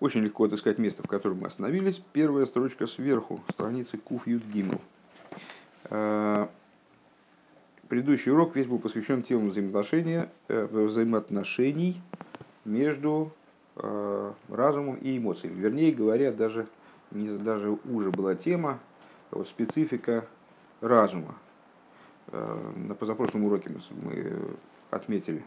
Очень 0.00 0.22
легко 0.22 0.44
отыскать 0.44 0.78
место, 0.78 1.02
в 1.02 1.08
котором 1.08 1.40
мы 1.40 1.48
остановились. 1.48 2.00
Первая 2.14 2.46
строчка 2.46 2.86
сверху, 2.86 3.42
страницы 3.50 3.98
Куф 3.98 4.26
Ют 4.26 4.42
Гимл. 4.44 4.80
Э, 5.90 6.46
предыдущий 7.86 8.32
урок 8.32 8.56
весь 8.56 8.66
был 8.66 8.78
посвящен 8.78 9.22
темам 9.22 9.50
взаимоотношения, 9.50 10.32
э, 10.48 10.64
взаимоотношений 10.64 12.00
между 12.64 13.30
э, 13.76 14.32
разумом 14.48 14.94
и 14.96 15.18
эмоциями. 15.18 15.60
Вернее 15.60 15.92
говоря, 15.92 16.32
даже, 16.32 16.66
не, 17.10 17.36
даже 17.36 17.76
уже 17.84 18.10
была 18.10 18.34
тема, 18.34 18.78
вот, 19.30 19.48
специфика 19.48 20.26
разума. 20.80 21.34
На 22.32 22.94
позапрошлом 22.94 23.44
уроке 23.44 23.70
мы 23.90 24.40
отметили, 24.90 25.42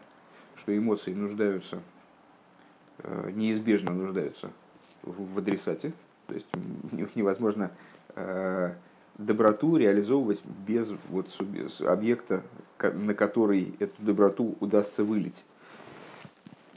что 0.57 0.77
эмоции 0.77 1.13
нуждаются 1.13 1.81
неизбежно 3.33 3.91
нуждаются 3.91 4.51
в 5.03 5.37
адресате. 5.37 5.93
То 6.27 6.33
есть 6.33 6.47
невозможно 7.15 7.71
э, 8.15 8.73
доброту 9.17 9.77
реализовывать 9.77 10.41
без 10.65 10.93
вот 11.09 11.27
объекта, 11.81 12.43
на 12.79 13.13
который 13.13 13.73
эту 13.79 14.01
доброту 14.01 14.55
удастся 14.59 15.03
вылить. 15.03 15.43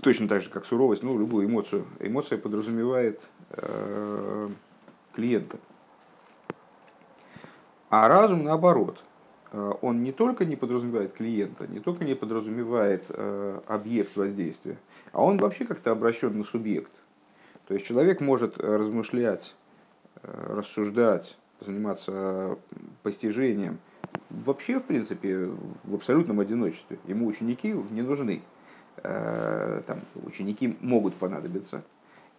Точно 0.02 0.28
так 0.28 0.42
же, 0.42 0.50
как 0.50 0.66
суровость, 0.66 1.02
ну, 1.02 1.18
любую 1.18 1.46
эмоцию. 1.46 1.86
Эмоция 2.00 2.38
подразумевает 2.38 3.20
э, 3.50 4.48
клиента. 5.14 5.58
А 7.88 8.06
разум 8.08 8.44
наоборот. 8.44 9.02
Э, 9.52 9.72
он 9.80 10.02
не 10.02 10.12
только 10.12 10.44
не 10.44 10.54
подразумевает 10.54 11.14
клиента, 11.14 11.66
не 11.66 11.80
только 11.80 12.04
не 12.04 12.14
подразумевает 12.14 13.06
э, 13.08 13.60
объект 13.66 14.16
воздействия, 14.16 14.76
а 15.16 15.22
он 15.22 15.38
вообще 15.38 15.64
как-то 15.64 15.92
обращен 15.92 16.36
на 16.36 16.44
субъект. 16.44 16.92
То 17.66 17.72
есть 17.72 17.86
человек 17.86 18.20
может 18.20 18.58
размышлять, 18.58 19.54
э, 20.22 20.54
рассуждать, 20.58 21.38
заниматься 21.60 22.58
постижением 23.02 23.78
вообще, 24.28 24.78
в 24.78 24.82
принципе, 24.82 25.48
в 25.84 25.94
абсолютном 25.94 26.40
одиночестве. 26.40 26.98
Ему 27.06 27.26
ученики 27.28 27.74
не 27.90 28.02
нужны. 28.02 28.42
Э, 28.98 29.80
там, 29.86 30.02
ученики 30.22 30.76
могут 30.82 31.14
понадобиться. 31.14 31.82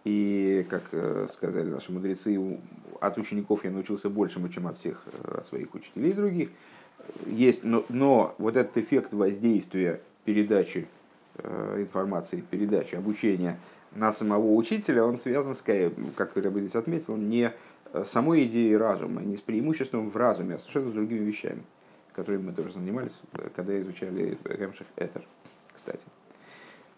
И, 0.04 0.64
как 0.70 0.84
э, 0.92 1.26
сказали 1.32 1.68
наши 1.70 1.90
мудрецы, 1.90 2.60
от 3.00 3.18
учеников 3.18 3.64
я 3.64 3.72
научился 3.72 4.08
большему, 4.08 4.50
чем 4.50 4.68
от 4.68 4.76
всех 4.76 5.02
от 5.24 5.44
своих 5.44 5.74
учителей 5.74 6.12
других. 6.12 6.50
Есть, 7.26 7.64
но, 7.64 7.84
но 7.88 8.36
вот 8.38 8.56
этот 8.56 8.76
эффект 8.76 9.12
воздействия 9.12 10.00
передачи 10.24 10.86
Э, 10.86 11.07
информации, 11.76 12.42
передачи, 12.48 12.94
обучения 12.94 13.58
на 13.94 14.12
самого 14.12 14.54
учителя, 14.54 15.04
он 15.04 15.18
связан, 15.18 15.54
скорее, 15.54 15.92
как 16.16 16.32
здесь 16.36 16.74
отметил, 16.74 17.16
не 17.16 17.52
самой 18.04 18.44
идеей 18.44 18.76
разума, 18.76 19.22
не 19.22 19.36
с 19.36 19.40
преимуществом 19.40 20.10
в 20.10 20.16
разуме, 20.16 20.56
а 20.56 20.58
совершенно 20.58 20.90
с 20.90 20.94
другими 20.94 21.24
вещами, 21.24 21.62
которыми 22.14 22.46
мы 22.46 22.52
тоже 22.52 22.72
занимались, 22.72 23.18
когда 23.54 23.80
изучали 23.80 24.36
Ремших 24.44 24.86
Этер, 24.96 25.22
кстати. 25.74 26.04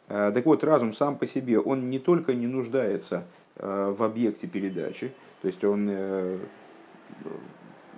Э, 0.09 0.33
так 0.35 0.45
вот, 0.47 0.65
разум 0.65 0.93
сам 0.93 1.17
по 1.17 1.27
себе, 1.27 1.61
он 1.61 1.91
не 1.91 1.99
только 1.99 2.35
не 2.35 2.47
нуждается 2.47 3.25
э, 3.57 3.95
в 3.97 4.03
объекте 4.03 4.49
передачи, 4.49 5.13
то 5.43 5.49
есть 5.49 5.63
он, 5.65 5.91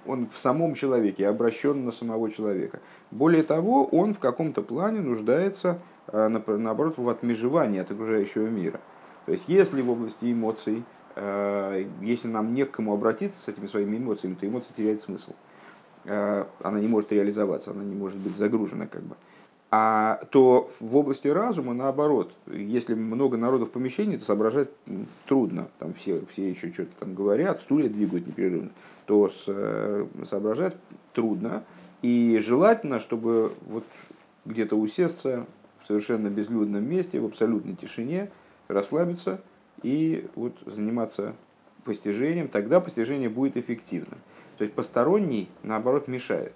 он 0.07 0.29
в 0.29 0.39
самом 0.39 0.75
человеке, 0.75 1.27
обращен 1.27 1.85
на 1.85 1.93
самого 1.93 2.31
человека. 2.31 2.81
Более 3.11 3.43
того, 3.43 3.85
он 3.87 4.15
в 4.15 4.21
каком-то 4.21 4.63
плане 4.63 5.01
нуждается 5.01 5.81
а, 6.09 6.29
наоборот, 6.29 6.99
в 6.99 7.09
отмежевании 7.09 7.81
от 7.81 7.91
окружающего 7.91 8.47
мира. 8.47 8.81
То 9.27 9.33
есть, 9.33 9.45
если 9.49 9.83
в 9.83 9.91
области 9.91 10.33
эмоций, 10.33 10.85
а, 11.15 11.85
если 12.01 12.29
нам 12.29 12.55
не 12.55 12.65
к 12.65 12.73
кому 12.73 12.95
обратиться 12.95 13.41
с 13.43 13.49
этими 13.49 13.67
своими 13.67 13.97
эмоциями, 13.97 14.35
то 14.35 14.47
эмоция 14.47 14.75
теряет 14.77 15.03
смысл. 15.03 15.33
А, 16.07 16.49
она 16.63 16.81
не 16.81 16.89
может 16.89 17.13
реализоваться, 17.13 17.71
она 17.71 17.85
не 17.85 17.95
может 17.95 18.19
быть 18.19 18.37
загружена 18.37 18.87
как 18.87 19.03
бы. 19.03 19.17
А 19.75 20.21
то 20.31 20.71
в 20.81 20.97
области 20.97 21.29
разума, 21.29 21.73
наоборот, 21.73 22.35
если 22.47 22.93
много 22.93 23.39
народу 23.39 23.65
в 23.65 23.71
помещении, 23.71 24.19
то 24.19 24.25
соображать 24.27 24.69
трудно. 25.27 25.69
Там 25.79 25.95
все, 25.95 26.23
все 26.31 26.51
еще 26.51 26.71
что-то 26.75 26.91
там 27.01 27.15
говорят, 27.15 27.63
стулья 27.63 27.89
двигают 27.89 28.27
непрерывно. 28.27 28.71
То 29.07 29.31
с, 29.31 29.45
э, 29.47 30.07
соображать 30.27 30.77
трудно. 31.15 31.65
И 32.03 32.39
желательно, 32.43 33.01
чтобы 33.01 33.55
вот 33.67 33.85
где-то 34.45 34.77
усесться, 34.77 35.47
в 35.83 35.87
совершенно 35.87 36.29
безлюдном 36.29 36.85
месте, 36.85 37.21
в 37.21 37.25
абсолютной 37.27 37.75
тишине, 37.75 38.31
расслабиться 38.69 39.41
и 39.83 40.27
вот 40.35 40.57
заниматься 40.67 41.35
постижением, 41.85 42.49
тогда 42.49 42.81
постижение 42.81 43.29
будет 43.29 43.57
эффективным. 43.57 44.19
То 44.59 44.65
есть 44.65 44.75
посторонний, 44.75 45.49
наоборот, 45.63 46.09
мешает. 46.09 46.53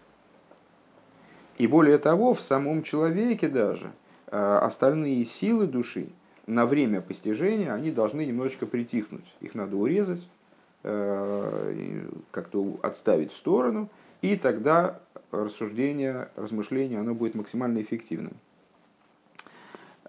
И 1.59 1.67
более 1.67 1.99
того, 1.99 2.35
в 2.35 2.41
самом 2.41 2.83
человеке 2.83 3.49
даже 3.49 3.91
а, 4.29 4.61
остальные 4.61 5.25
силы 5.25 5.67
души 5.67 6.09
на 6.47 6.67
время 6.67 7.01
постижения, 7.01 7.73
они 7.73 7.91
должны 7.91 8.25
немножечко 8.25 8.67
притихнуть. 8.67 9.25
Их 9.41 9.55
надо 9.55 9.77
урезать, 9.77 10.27
а, 10.85 11.75
как-то 12.31 12.79
отставить 12.83 13.33
в 13.33 13.37
сторону, 13.37 13.89
и 14.23 14.37
тогда 14.37 15.01
рассуждение, 15.33 16.29
размышление, 16.37 17.01
оно 17.01 17.15
будет 17.15 17.35
максимально 17.35 17.81
эффективным. 17.81 18.35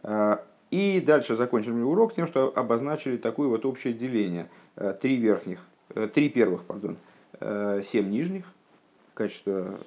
А, 0.03 0.43
и 0.69 0.99
дальше 0.99 1.35
закончили 1.35 1.81
урок 1.81 2.13
тем, 2.13 2.27
что 2.27 2.51
обозначили 2.55 3.17
такое 3.17 3.47
вот 3.47 3.65
общее 3.65 3.93
деление. 3.93 4.49
Э, 4.75 4.93
три 4.93 5.15
верхних, 5.17 5.59
э, 5.95 6.07
три 6.07 6.29
первых, 6.29 6.65
пардон, 6.65 6.97
э, 7.39 7.81
семь 7.85 8.09
нижних, 8.09 8.45
качество 9.13 9.79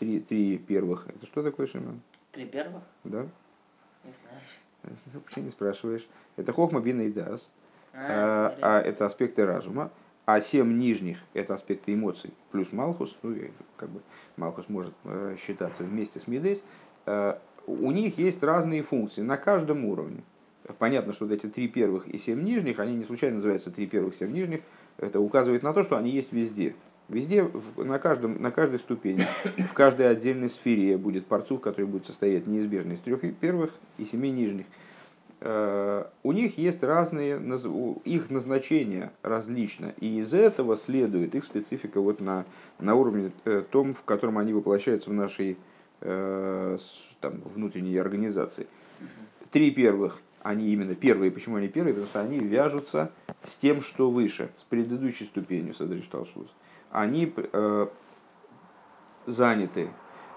три, 0.00 0.20
три 0.20 0.58
первых. 0.58 1.06
Это 1.08 1.26
что 1.26 1.42
такое, 1.42 1.66
Шимон? 1.66 2.00
Три 2.32 2.46
первых? 2.46 2.82
Да. 3.04 3.26
Не 4.02 4.12
знаю. 4.22 4.96
Ну, 5.12 5.20
почему 5.20 5.44
не 5.44 5.50
спрашиваешь? 5.50 6.06
Это 6.36 6.52
хохма, 6.52 6.80
бина 6.80 7.02
и 7.02 7.12
дас. 7.12 7.48
А, 7.92 8.56
а, 8.60 8.78
а 8.78 8.80
это 8.80 9.06
аспекты 9.06 9.46
разума. 9.46 9.90
А 10.26 10.40
семь 10.40 10.78
нижних– 10.78 11.18
это 11.34 11.54
аспекты 11.54 11.92
эмоций, 11.92 12.32
плюс 12.50 12.72
Малхус, 12.72 13.14
ну, 13.22 13.36
как 13.76 13.90
бы 13.90 14.00
Малхус 14.38 14.70
может 14.70 14.94
считаться 15.38 15.82
вместе 15.82 16.18
с 16.18 16.26
Мидейс, 16.26 16.64
у 17.66 17.90
них 17.90 18.18
есть 18.18 18.42
разные 18.42 18.82
функции 18.82 19.22
на 19.22 19.36
каждом 19.36 19.84
уровне. 19.84 20.22
Понятно, 20.78 21.12
что 21.12 21.26
вот 21.26 21.34
эти 21.34 21.46
три 21.46 21.68
первых 21.68 22.08
и 22.08 22.18
семь 22.18 22.42
нижних, 22.42 22.78
они 22.78 22.94
не 22.94 23.04
случайно 23.04 23.36
называются 23.36 23.70
три 23.70 23.86
первых, 23.86 24.14
семь 24.14 24.32
нижних. 24.32 24.60
Это 24.96 25.20
указывает 25.20 25.62
на 25.62 25.72
то, 25.72 25.82
что 25.82 25.96
они 25.96 26.10
есть 26.10 26.32
везде. 26.32 26.74
Везде, 27.08 27.46
на, 27.76 27.98
каждом, 27.98 28.40
на 28.40 28.50
каждой 28.50 28.78
ступени, 28.78 29.26
в 29.58 29.74
каждой 29.74 30.08
отдельной 30.08 30.48
сфере 30.48 30.96
будет 30.96 31.26
парцух, 31.26 31.60
который 31.60 31.84
будет 31.84 32.06
состоять 32.06 32.46
неизбежно 32.46 32.92
из 32.92 33.00
трех 33.00 33.20
первых 33.36 33.72
и 33.98 34.06
семи 34.06 34.30
нижних. 34.30 34.64
Э, 35.40 36.06
у 36.22 36.32
них 36.32 36.56
есть 36.56 36.82
разные, 36.82 37.38
их 38.06 38.30
назначения 38.30 39.12
различно, 39.22 39.92
и 40.00 40.20
из 40.20 40.32
этого 40.32 40.78
следует 40.78 41.34
их 41.34 41.44
специфика 41.44 42.00
вот 42.00 42.20
на, 42.20 42.46
на 42.78 42.94
уровне 42.94 43.32
э, 43.44 43.62
том, 43.70 43.92
в 43.92 44.02
котором 44.04 44.38
они 44.38 44.54
воплощаются 44.54 45.10
в 45.10 45.12
нашей 45.12 45.58
там, 46.04 47.40
внутренней 47.44 47.96
организации. 47.96 48.66
Три 49.50 49.70
первых, 49.70 50.20
они 50.42 50.70
именно 50.72 50.94
первые. 50.94 51.30
Почему 51.30 51.56
они 51.56 51.68
первые? 51.68 51.94
Потому 51.94 52.08
что 52.08 52.20
они 52.20 52.38
вяжутся 52.38 53.10
с 53.44 53.56
тем, 53.56 53.80
что 53.80 54.10
выше, 54.10 54.50
с 54.58 54.62
предыдущей 54.62 55.24
ступенью 55.24 55.74
Садришталшус. 55.74 56.48
Они 56.90 57.32
э, 57.34 57.86
заняты, 59.26 59.88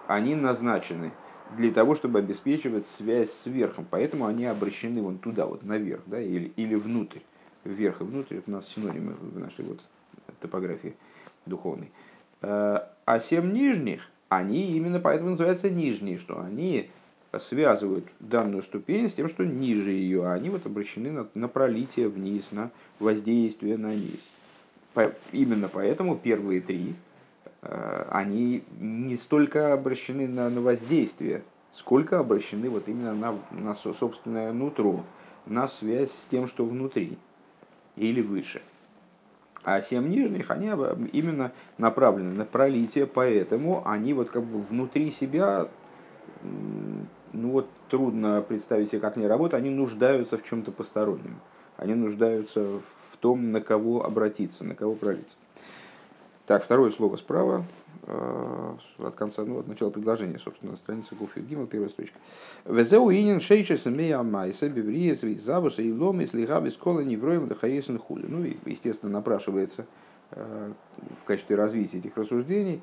они 0.07 0.35
назначены 0.35 1.11
для 1.57 1.71
того, 1.71 1.95
чтобы 1.95 2.19
обеспечивать 2.19 2.87
связь 2.87 3.31
с 3.31 3.45
верхом. 3.47 3.85
Поэтому 3.89 4.25
они 4.25 4.45
обращены 4.45 5.01
вон 5.01 5.17
туда, 5.17 5.45
вот 5.45 5.63
наверх, 5.63 6.03
да, 6.05 6.21
или, 6.21 6.53
или 6.55 6.75
внутрь. 6.75 7.19
Вверх 7.65 7.99
и 7.99 8.05
внутрь, 8.05 8.37
это 8.37 8.49
у 8.49 8.53
нас 8.53 8.67
синонимы 8.67 9.13
в 9.13 9.37
нашей 9.37 9.65
вот 9.65 9.81
топографии 10.39 10.95
духовной. 11.45 11.91
Э, 12.41 12.79
а 13.05 13.19
семь 13.19 13.51
нижних– 13.51 14.09
они 14.29 14.71
именно 14.75 14.99
поэтому 14.99 15.31
называются 15.31 15.69
нижние, 15.69 16.17
что 16.17 16.41
они 16.41 16.89
связывают 17.39 18.05
данную 18.19 18.63
ступень 18.63 19.09
с 19.09 19.13
тем, 19.13 19.29
что 19.29 19.45
ниже 19.45 19.91
ее, 19.91 20.27
а 20.27 20.33
они 20.33 20.49
вот 20.49 20.65
обращены 20.65 21.11
на, 21.11 21.27
на 21.33 21.47
пролитие 21.47 22.07
вниз, 22.07 22.45
на 22.51 22.71
воздействие 22.99 23.77
на 23.77 23.93
низ. 23.93 24.21
По, 24.93 25.13
именно 25.31 25.67
поэтому 25.67 26.17
первые 26.17 26.61
три, 26.61 26.95
э, 27.61 28.05
они 28.09 28.63
не 28.79 29.17
столько 29.17 29.73
обращены 29.73 30.27
на, 30.27 30.49
на 30.49 30.61
воздействие, 30.61 31.43
сколько 31.73 32.19
обращены 32.19 32.69
вот 32.69 32.87
именно 32.87 33.13
на, 33.13 33.39
на 33.51 33.75
собственное 33.75 34.51
нутро, 34.51 35.03
на 35.45 35.67
связь 35.67 36.11
с 36.11 36.27
тем, 36.31 36.47
что 36.47 36.65
внутри 36.65 37.17
или 37.95 38.21
выше. 38.21 38.61
А 39.67 39.81
семь 39.81 40.07
нижних, 40.07 40.49
они 40.49 40.67
именно 41.11 41.51
направлены 41.77 42.33
на 42.33 42.45
пролитие, 42.45 43.05
поэтому 43.05 43.85
они 43.85 44.13
вот 44.13 44.29
как 44.29 44.43
бы 44.43 44.61
внутри 44.61 45.11
себя, 45.11 45.67
ну 47.33 47.49
вот 47.49 47.67
трудно 47.89 48.41
представить 48.47 48.87
себе, 48.87 49.01
как 49.01 49.17
они 49.17 49.27
работают, 49.27 49.61
они 49.61 49.69
нуждаются 49.69 50.37
в 50.37 50.43
чем-то 50.45 50.71
постороннем. 50.71 51.41
они 51.75 51.95
нуждаются 51.95 52.79
в 53.11 53.17
том, 53.19 53.51
на 53.51 53.59
кого 53.59 54.05
обратиться, 54.05 54.63
на 54.63 54.73
кого 54.73 54.95
пролиться. 54.95 55.35
Так, 56.45 56.63
второе 56.63 56.91
слово 56.91 57.17
справа, 57.17 57.65
от 58.07 59.15
конца, 59.15 59.43
ну, 59.43 59.59
от 59.59 59.67
начала 59.67 59.89
предложения, 59.89 60.39
собственно, 60.39 60.77
страница 60.77 61.15
Гуфи 61.15 61.39
Гимл, 61.39 61.67
первая 61.67 61.89
строчка. 61.89 62.17
Везеу 62.65 63.11
инин 63.11 63.41
шейчес 63.41 63.85
мея 63.85 64.23
майса 64.23 64.69
бивриес 64.69 65.21
забуса 65.41 65.81
и 65.81 65.91
лом 65.91 66.21
из 66.21 66.33
лига 66.33 66.59
без 66.61 66.77
кола 66.77 67.01
невроем 67.01 67.47
дахаесен 67.47 67.99
хули. 67.99 68.25
Ну, 68.27 68.45
и, 68.45 68.57
естественно, 68.65 69.11
напрашивается 69.11 69.85
э, 70.31 70.71
в 71.21 71.25
качестве 71.25 71.55
развития 71.55 71.97
этих 71.97 72.15
рассуждений 72.15 72.81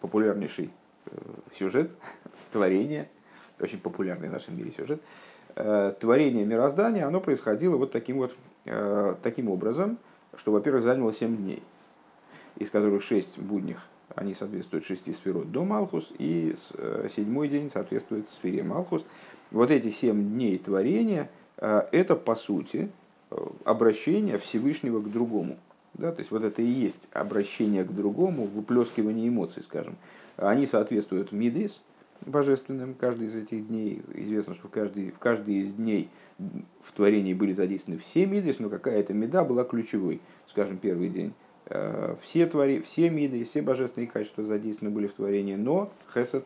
популярнейший 0.00 0.70
э, 1.06 1.10
сюжет, 1.58 1.90
творение, 2.52 3.10
очень 3.60 3.78
популярный 3.78 4.28
в 4.28 4.32
нашем 4.32 4.56
мире 4.56 4.70
сюжет, 4.70 5.02
творение 5.98 6.44
мироздания, 6.44 7.04
оно 7.04 7.20
происходило 7.20 7.76
вот 7.76 7.90
таким 7.90 8.18
вот, 8.18 8.36
таким 9.22 9.50
образом, 9.50 9.98
что, 10.36 10.52
во-первых, 10.52 10.84
заняло 10.84 11.12
7 11.12 11.36
дней– 11.36 11.62
из 12.58 12.70
которых 12.70 13.02
шесть 13.02 13.38
будних, 13.38 13.80
они 14.14 14.34
соответствуют 14.34 14.84
шести 14.84 15.12
сферот 15.12 15.50
до 15.52 15.64
Малхус, 15.64 16.10
и 16.18 16.56
э, 16.74 17.08
седьмой 17.14 17.48
день 17.48 17.70
соответствует 17.70 18.28
сфере 18.30 18.62
Малхус. 18.62 19.04
Вот 19.50 19.70
эти 19.70 19.90
семь 19.90 20.34
дней 20.34 20.58
творения 20.58 21.30
э,– 21.56 21.82
это, 21.92 22.16
по 22.16 22.34
сути, 22.34 22.90
э, 23.30 23.36
обращение 23.64 24.38
Всевышнего 24.38 25.00
к 25.00 25.10
другому. 25.10 25.58
Да, 25.94 26.12
то 26.12 26.20
есть 26.20 26.30
вот 26.30 26.44
это 26.44 26.62
и 26.62 26.66
есть 26.66 27.08
обращение 27.12 27.82
к 27.84 27.92
другому, 27.92 28.44
выплескивание 28.46 29.28
эмоций, 29.28 29.62
скажем. 29.62 29.96
Они 30.36 30.64
соответствуют 30.64 31.32
мидис, 31.32 31.82
божественным, 32.24 32.94
каждый 32.94 33.28
из 33.28 33.34
этих 33.34 33.66
дней. 33.66 34.02
Известно, 34.14 34.54
что 34.54 34.68
в 34.68 34.70
каждый, 34.70 35.10
в 35.10 35.18
каждый 35.18 35.62
из 35.62 35.74
дней 35.74 36.08
в 36.82 36.92
творении 36.92 37.34
были 37.34 37.52
задействованы 37.52 38.00
все 38.00 38.26
мидис, 38.26 38.60
но 38.60 38.68
какая-то 38.68 39.12
меда 39.12 39.44
была 39.44 39.64
ключевой. 39.64 40.20
Скажем, 40.46 40.78
первый 40.78 41.08
день 41.08 41.32
все, 42.22 42.46
твори, 42.46 42.80
все 42.80 43.10
миды, 43.10 43.44
все 43.44 43.62
божественные 43.62 44.08
качества 44.08 44.44
задействованы 44.44 44.94
были 44.94 45.06
в 45.06 45.14
творении, 45.14 45.54
но 45.54 45.92
Хесед 46.14 46.44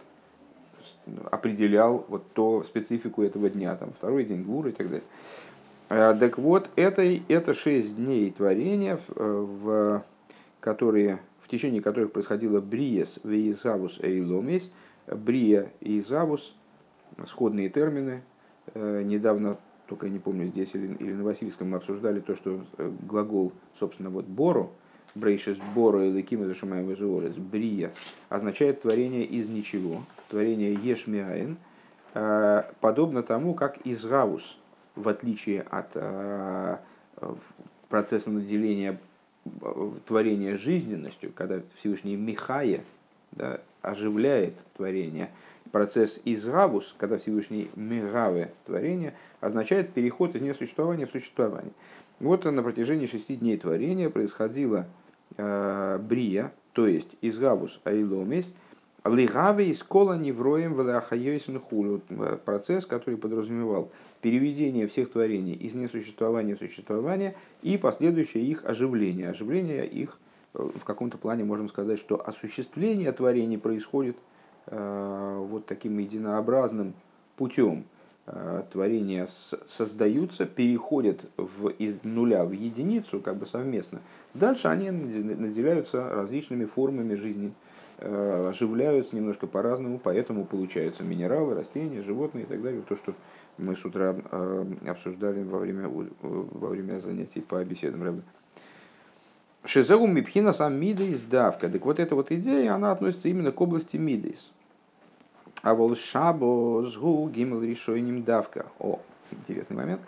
определял 1.30 2.04
вот 2.08 2.24
то 2.32 2.62
специфику 2.64 3.22
этого 3.22 3.48
дня, 3.48 3.76
там 3.76 3.92
второй 3.92 4.24
день 4.24 4.42
Гур 4.42 4.69
и 4.69 4.72
так 4.72 4.88
далее. 4.88 5.04
Э, 5.88 6.16
так 6.19 6.38
вот, 6.38 6.70
это, 6.76 7.02
это 7.28 7.54
шесть 7.54 7.94
дней 7.96 8.30
творения, 8.30 8.98
э, 9.14 9.46
в, 9.62 10.04
которые, 10.60 11.20
в 11.40 11.48
течение 11.48 11.82
которых 11.82 12.12
происходило 12.12 12.60
Бриес, 12.60 13.20
Вейзавус 13.22 14.00
и 14.02 14.20
Ломис. 14.20 14.70
Брия 15.06 15.72
и 15.80 15.98
Изавус, 15.98 16.54
сходные 17.26 17.69
термины. 17.69 18.22
Недавно, 18.74 19.58
только 19.88 20.06
я 20.06 20.12
не 20.12 20.19
помню, 20.19 20.46
здесь 20.46 20.70
или, 20.74 20.94
или 20.94 21.12
на 21.12 21.24
Васильском 21.24 21.70
мы 21.70 21.78
обсуждали 21.78 22.20
то, 22.20 22.36
что 22.36 22.60
глагол, 23.02 23.52
собственно, 23.78 24.10
вот 24.10 24.24
Бору, 24.26 24.72
Брейшис 25.14 25.59
Бора 25.75 26.06
или 26.06 26.23
Кима 26.23 26.47
Зашимаем 26.47 26.88
Визуорец, 26.88 27.35
Брия, 27.35 27.93
означает 28.29 28.82
творение 28.82 29.25
из 29.25 29.49
ничего, 29.49 30.05
творение 30.29 30.73
Ешмиаин, 30.75 31.59
э, 32.14 32.62
подобно 32.81 33.23
тому, 33.23 33.55
как 33.55 33.79
Израус, 33.85 34.56
в 34.97 35.09
отличие 35.09 35.62
от 35.62 35.91
э, 35.94 36.76
процесса 37.88 38.31
наделения 38.31 38.99
э, 39.44 39.91
творения 40.06 40.56
жизненностью, 40.56 41.32
когда 41.35 41.61
Всевышний 41.76 42.17
Михая 42.17 42.82
да, 43.32 43.61
оживляет 43.82 44.55
творение, 44.76 45.31
процесс 45.73 46.20
Изравус, 46.25 46.94
когда 46.99 47.19
Всевышний 47.19 47.70
Мигаве 47.75 48.53
творение, 48.67 49.15
означает 49.41 49.93
переход 49.93 50.35
из 50.37 50.43
несуществования 50.43 51.06
в 51.06 51.11
существование. 51.11 51.73
Вот 52.20 52.44
на 52.44 52.62
протяжении 52.62 53.06
шести 53.06 53.37
дней 53.37 53.56
творения 53.56 54.08
происходило 54.08 54.87
брия, 55.37 56.52
то 56.73 56.87
есть 56.87 57.17
из 57.20 57.38
гавус 57.38 57.81
айломис, 57.84 58.55
лигаве 59.05 59.69
из 59.69 59.82
кола 59.82 60.17
невроем 60.17 60.75
велахайойсен 60.75 61.58
хулю. 61.61 62.00
Э, 62.11 62.38
процесс, 62.43 62.87
который 62.87 63.17
подразумевал 63.17 63.90
переведение 64.20 64.87
всех 64.87 65.11
творений 65.11 65.55
из 65.55 65.75
несуществования 65.75 66.55
в 66.55 66.58
существование 66.58 67.34
и 67.62 67.76
последующее 67.76 68.44
их 68.44 68.64
оживление. 68.64 69.31
Оживление 69.31 69.87
их 69.87 70.19
э, 70.55 70.70
в 70.81 70.84
каком-то 70.84 71.19
плане 71.19 71.44
можем 71.44 71.69
сказать, 71.69 71.99
что 71.99 72.17
осуществление 72.25 73.12
творений 73.12 73.58
происходит 73.58 74.17
вот 74.64 75.67
таким 75.67 75.99
единообразным 75.99 76.94
путем. 77.37 77.84
Э, 78.24 78.62
творения 78.70 79.26
создаются, 79.26 80.46
переходят 80.46 81.24
в, 81.36 81.70
из 81.70 82.04
нуля 82.04 82.44
в 82.44 82.52
единицу 82.52 83.19
как 83.19 83.36
бы 83.36 83.46
совместно. 83.46 84.00
Дальше 84.32 84.69
они 84.69 84.92
наделяются 84.92 86.08
различными 86.08 86.66
формами 86.66 87.16
жизни, 87.16 87.52
э, 87.98 88.48
оживляются 88.48 89.16
немножко 89.16 89.48
по-разному, 89.48 89.98
поэтому 89.98 90.44
получаются 90.44 91.02
минералы, 91.02 91.54
растения, 91.54 92.00
животные 92.00 92.44
и 92.44 92.46
так 92.46 92.62
далее. 92.62 92.82
То, 92.88 92.94
что 92.94 93.12
мы 93.58 93.74
с 93.74 93.84
утра 93.84 94.14
э, 94.30 94.64
обсуждали 94.86 95.42
во 95.42 95.58
время, 95.58 95.88
во 95.88 96.69
время 96.69 97.00
занятий 97.00 97.40
по 97.40 97.64
беседам 97.64 98.04
Рэбе. 98.04 98.22
Шизеу 99.64 100.06
мипхина 100.06 100.52
сам 100.52 100.74
мидейс 100.74 101.22
давка. 101.22 101.69
Так 101.69 101.84
вот 101.84 101.98
эта 101.98 102.14
вот 102.14 102.30
идея, 102.30 102.74
она 102.74 102.92
относится 102.92 103.28
именно 103.28 103.50
к 103.50 103.60
области 103.60 103.96
мидейс. 103.96 104.52
А 105.62 105.75
вол 105.75 105.94
шабос 105.94 106.97
гу 106.97 107.29
гимл 107.29 107.62
решойним 107.62 108.25
давка. 108.25 108.67
О, 108.81 109.00
интересный 109.31 109.76
момент. 109.76 110.00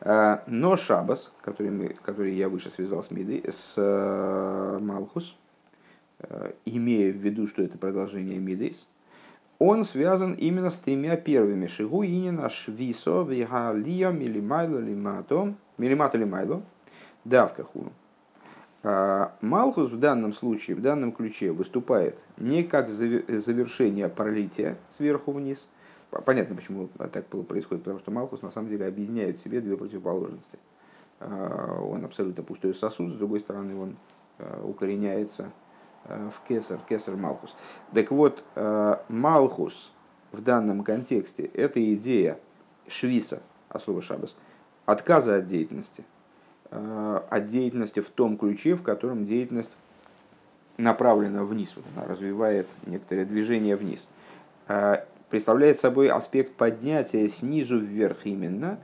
А, 0.00 0.42
но 0.46 0.76
шабас, 0.76 1.30
который, 1.42 1.70
мы, 1.70 1.88
который 2.02 2.34
я 2.34 2.48
выше 2.48 2.70
связал 2.70 3.02
с 3.04 3.10
Мидой, 3.10 3.44
с 3.46 3.74
э, 3.76 4.78
Малхус, 4.80 5.36
э, 6.18 6.52
имея 6.64 7.12
в 7.12 7.16
виду, 7.16 7.46
что 7.46 7.62
это 7.62 7.76
продолжение 7.76 8.38
Мидейс, 8.38 8.86
он 9.58 9.84
связан 9.84 10.32
именно 10.32 10.70
с 10.70 10.76
тремя 10.76 11.16
первыми. 11.16 11.66
Шигу 11.66 12.04
инина 12.04 12.48
швисо 12.48 13.22
вига 13.22 13.72
лия 13.72 14.10
милимайло 14.10 14.78
лимато, 14.78 15.54
милимато 15.78 16.18
лимайло, 16.18 16.62
давка 17.24 17.64
хуну. 17.64 17.92
А, 18.84 19.32
Малхус 19.40 19.90
в 19.90 19.98
данном 19.98 20.32
случае, 20.32 20.76
в 20.76 20.82
данном 20.82 21.12
ключе 21.12 21.52
выступает 21.52 22.18
не 22.36 22.64
как 22.64 22.88
завершение 22.88 24.08
пролития 24.08 24.76
сверху 24.96 25.32
вниз. 25.32 25.68
Понятно, 26.24 26.56
почему 26.56 26.88
так 27.12 27.26
происходит, 27.26 27.84
потому 27.84 28.00
что 28.00 28.10
Малхус 28.10 28.42
на 28.42 28.50
самом 28.50 28.68
деле 28.68 28.86
объединяет 28.86 29.38
в 29.38 29.42
себе 29.42 29.60
две 29.60 29.76
противоположности. 29.76 30.58
А, 31.20 31.80
он 31.80 32.04
абсолютно 32.04 32.42
пустой 32.42 32.74
сосуд, 32.74 33.12
с 33.12 33.16
другой 33.16 33.40
стороны 33.40 33.76
он 33.76 33.96
а, 34.38 34.64
укореняется 34.64 35.50
в 36.04 36.48
кесар, 36.48 36.80
кесар 36.88 37.14
Малхус. 37.14 37.54
Так 37.94 38.10
вот, 38.10 38.42
Малхус 39.08 39.92
в 40.32 40.42
данном 40.42 40.82
контексте– 40.82 41.44
это 41.54 41.94
идея 41.94 42.40
швиса, 42.88 43.40
от 43.68 43.84
слова 43.84 44.02
шабас, 44.02 44.34
отказа 44.84 45.36
от 45.36 45.46
деятельности– 45.46 46.04
Э, 46.74 47.20
от 47.28 47.48
деятельности 47.48 48.00
в 48.00 48.08
том 48.08 48.38
ключе, 48.38 48.74
в 48.74 48.82
котором 48.82 49.26
деятельность 49.26 49.72
направлена 50.78 51.44
вниз, 51.44 51.74
вот 51.76 51.84
она 51.94 52.06
развивает 52.06 52.66
некоторое 52.86 53.26
движение 53.26 53.76
вниз. 53.76 54.08
Э, 54.68 55.04
представляет 55.28 55.80
собой 55.80 56.08
аспект 56.08 56.54
поднятия 56.54 57.28
снизу 57.28 57.78
вверх 57.78 58.24
именно. 58.24 58.78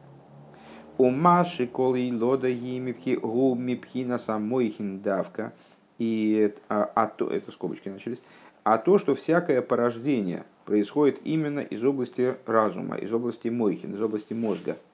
У 0.99 1.09
Маши 1.09 1.67
коли 1.67 2.13
лода 2.13 2.53
мипхина 2.53 4.19
самой 4.19 4.69
хиндавка. 4.69 5.55
И 5.97 6.55
а, 6.69 6.91
а 6.95 7.07
то, 7.07 7.31
это 7.31 7.51
скобочки 7.53 7.89
начались. 7.89 8.21
А 8.65 8.77
то, 8.77 8.99
что 8.99 9.15
всякое 9.15 9.63
порождение 9.63 10.45
происходит 10.67 11.21
именно 11.25 11.61
из 11.61 11.83
области 11.83 12.37
разума, 12.45 12.97
из 12.97 13.13
области 13.13 13.49
мойхин, 13.49 13.95
из 13.95 14.03
области 14.03 14.35
мозга– 14.35 14.77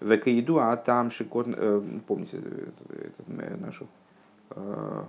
Векаиду, 0.00 0.58
а 0.58 0.76
там 0.76 1.10
шикот, 1.10 1.46
э, 1.48 1.82
помните 2.06 2.40
э, 2.40 3.56
нашу 3.56 3.86
э, 4.50 5.02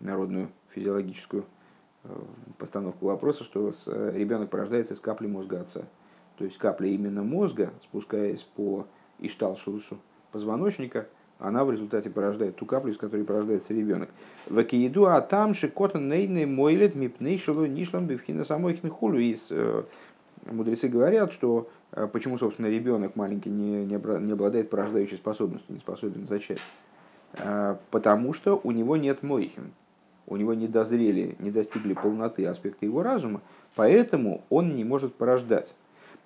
народную 0.00 0.48
физиологическую 0.70 1.44
постановку 2.58 3.06
вопроса, 3.06 3.44
что 3.44 3.72
ребенок 3.86 4.50
порождается 4.50 4.92
из 4.92 5.00
капли 5.00 5.26
мозга 5.26 5.62
отца. 5.62 5.80
То 6.36 6.44
есть 6.44 6.58
капля 6.58 6.88
именно 6.88 7.22
мозга, 7.22 7.72
спускаясь 7.82 8.42
по 8.42 8.86
ишталшусу 9.20 9.98
позвоночника, 10.30 11.06
она 11.38 11.64
в 11.64 11.72
результате 11.72 12.10
порождает 12.10 12.56
ту 12.56 12.66
каплю, 12.66 12.92
из 12.92 12.98
которой 12.98 13.24
порождается 13.24 13.72
ребенок. 13.72 14.10
Вакиеду, 14.48 15.06
а 15.06 15.20
там 15.22 15.54
шикотан 15.54 16.08
нейный 16.08 16.44
мойлет 16.44 16.94
мипнейшелу 16.94 17.66
нишлам 17.66 18.06
бифхина 18.06 18.44
самой 18.44 18.76
хулю. 18.76 19.36
Мудрецы 20.46 20.88
говорят, 20.88 21.32
что 21.32 21.70
почему, 22.12 22.38
собственно, 22.38 22.66
ребенок 22.66 23.16
маленький 23.16 23.50
не, 23.50 23.84
не 23.84 24.32
обладает 24.32 24.70
порождающей 24.70 25.16
способностью, 25.16 25.74
не 25.74 25.80
способен 25.80 26.26
зачать? 26.26 26.60
А, 27.34 27.78
потому 27.90 28.32
что 28.32 28.60
у 28.62 28.70
него 28.70 28.96
нет 28.96 29.22
мойхин, 29.22 29.72
у 30.26 30.36
него 30.36 30.54
не 30.54 30.68
дозрели, 30.68 31.36
не 31.38 31.50
достигли 31.50 31.94
полноты 31.94 32.46
аспекты 32.46 32.86
его 32.86 33.02
разума, 33.02 33.40
поэтому 33.74 34.42
он 34.50 34.74
не 34.74 34.84
может 34.84 35.14
порождать. 35.14 35.74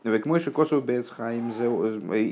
Век 0.04 0.26
мойши 0.26 0.50
косов 0.52 0.84
бецхайм, 0.84 1.52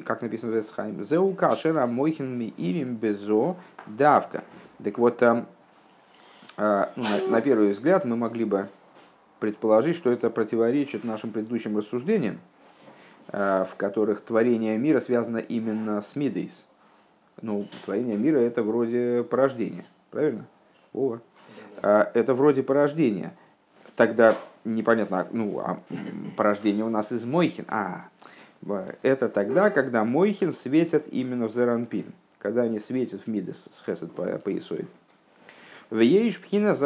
как 0.03 0.23
написано 0.23 0.53
бецхайм, 0.53 1.03
зеу 1.03 1.33
кашера 1.35 1.87
мойхин 1.87 2.39
ми 2.39 2.55
ирим 2.57 2.95
безо 2.95 3.57
давка. 3.87 4.45
Так 4.83 4.99
вот, 4.99 5.21
ну, 5.21 5.45
на, 6.57 6.89
на 7.29 7.41
первый 7.41 7.71
взгляд 7.71 8.05
мы 8.05 8.17
могли 8.17 8.45
бы 8.45 8.69
предположить, 9.41 9.97
что 9.97 10.11
это 10.13 10.31
противоречит 10.31 11.03
нашим 11.03 11.31
предыдущим 11.33 11.77
рассуждениям, 11.77 12.39
в 13.33 13.71
которых 13.77 14.21
творение 14.21 14.79
мира 14.79 15.01
связано 15.01 15.39
именно 15.39 16.01
с 16.01 16.17
Мидейс. 16.17 16.65
Ну, 17.43 17.67
творение 17.85 18.17
мира 18.17 18.39
это 18.39 18.63
вроде 18.63 19.25
порождения, 19.29 19.85
правильно? 20.11 20.47
О, 20.95 21.19
это 21.83 22.35
вроде 22.35 22.63
порождения. 22.63 23.35
Тогда 23.97 24.37
непонятно, 24.65 25.27
ну, 25.31 25.59
а 25.61 25.81
порождение 26.37 26.85
у 26.85 26.91
нас 26.91 27.13
из 27.13 27.25
Мойхин. 27.25 27.65
А, 27.69 28.09
это 29.03 29.29
тогда, 29.29 29.71
когда 29.71 30.05
Мойхин 30.05 30.53
светят 30.53 31.05
именно 31.11 31.49
в 31.49 31.53
Зеранпин, 31.53 32.13
когда 32.39 32.63
они 32.63 32.79
светят 32.79 33.23
в 33.23 33.27
Мидес 33.27 33.65
с 33.75 33.85
Хесед 33.85 34.13
по, 34.13 34.25
по 34.39 34.57
Исой. 34.57 34.87
В 35.89 36.01
Ейш 36.01 36.41
Пхина 36.41 36.77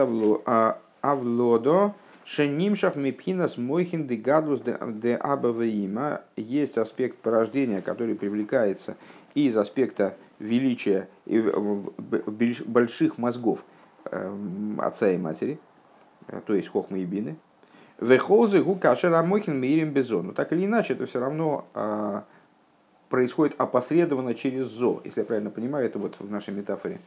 а, 0.46 0.78
Авлодо 1.00 1.94
Шенимшах 2.24 2.96
Мипхинас 2.96 3.56
Мойхин 3.56 4.06
де 4.06 4.16
Гадус 4.16 4.60
де 4.60 5.16
Абаваима 5.16 6.22
есть 6.36 6.78
аспект 6.78 7.18
порождения, 7.18 7.82
который 7.82 8.14
привлекается 8.14 8.96
из 9.34 9.56
аспекта 9.56 10.16
величия 10.38 11.08
и 11.26 11.40
больших 12.66 13.18
мозгов 13.18 13.64
эм, 14.10 14.80
отца 14.80 15.10
и 15.10 15.18
матери, 15.18 15.58
э, 16.28 16.40
то 16.44 16.54
есть 16.54 16.68
хохмы 16.68 17.00
и 17.00 17.04
бины, 17.04 17.36
Вехолзы 18.00 18.62
гу 18.62 18.76
кашер 18.76 19.12
амохин 19.12 19.60
мирим 19.60 19.92
безон. 19.92 20.28
Но 20.28 20.32
так 20.32 20.52
или 20.52 20.64
иначе, 20.64 20.94
это 20.94 21.04
все 21.04 21.20
равно 21.20 21.66
а, 21.74 22.24
происходит 23.10 23.54
опосредованно 23.58 24.34
через 24.34 24.68
зо. 24.68 25.02
Если 25.04 25.20
я 25.20 25.26
правильно 25.26 25.50
понимаю, 25.50 25.84
это 25.84 25.98
вот 25.98 26.16
в 26.18 26.30
нашей 26.30 26.54
метафоре 26.54 26.98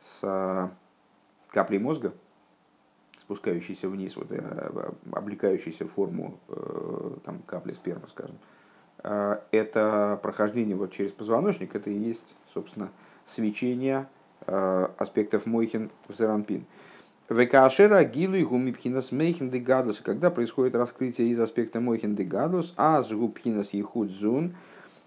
с 0.00 0.20
а, 0.22 0.70
каплей 1.48 1.80
мозга, 1.80 2.12
спускающейся 3.26 3.88
вниз, 3.88 4.16
вот, 4.16 4.28
а, 4.30 4.94
облекающейся 5.12 5.84
в 5.84 5.90
форму 5.90 6.38
а, 6.48 7.18
там, 7.24 7.40
капли 7.44 7.72
спермы, 7.72 8.08
скажем. 8.08 8.38
А, 9.00 9.42
это 9.50 10.20
прохождение 10.22 10.76
вот 10.76 10.92
через 10.92 11.10
позвоночник, 11.10 11.74
это 11.74 11.90
и 11.90 11.98
есть, 11.98 12.24
собственно, 12.54 12.90
свечение 13.26 14.08
аспектов 14.46 15.44
Мойхин 15.46 15.90
в 16.06 16.14
Зеранпин. 16.14 16.66
Векашера 17.28 18.04
гилу 18.04 18.36
и 18.36 18.44
гумипхинас 18.44 19.10
мейхин 19.10 19.50
де 19.50 19.58
гадус. 19.58 20.00
Когда 20.00 20.30
происходит 20.30 20.76
раскрытие 20.76 21.28
из 21.28 21.40
аспекта 21.40 21.80
мойхин 21.80 22.14
де 22.14 22.22
гадус, 22.22 22.72
а 22.76 23.02
с 23.02 23.10
губхинас 23.10 23.72
ехуд 23.72 24.10
зун, 24.10 24.54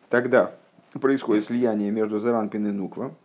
тогда 0.10 0.56
происходит 1.00 1.46
слияние 1.46 1.92
между 1.92 2.20
Заранпин 2.20 2.68
и 2.68 2.72
Нуква. 2.72 3.16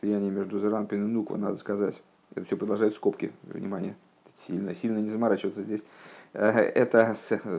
Слияние 0.00 0.30
между 0.30 0.58
Заранпин 0.60 1.04
и 1.04 1.08
Нуква, 1.08 1.36
надо 1.36 1.58
сказать. 1.58 2.00
Это 2.34 2.46
все 2.46 2.56
продолжает 2.56 2.94
скобки. 2.94 3.32
Внимание, 3.42 3.96
сильно, 4.46 4.74
сильно 4.74 4.98
не 4.98 5.10
заморачиваться 5.10 5.62
здесь. 5.62 5.84
Э, 6.32 6.50
это 6.50 7.16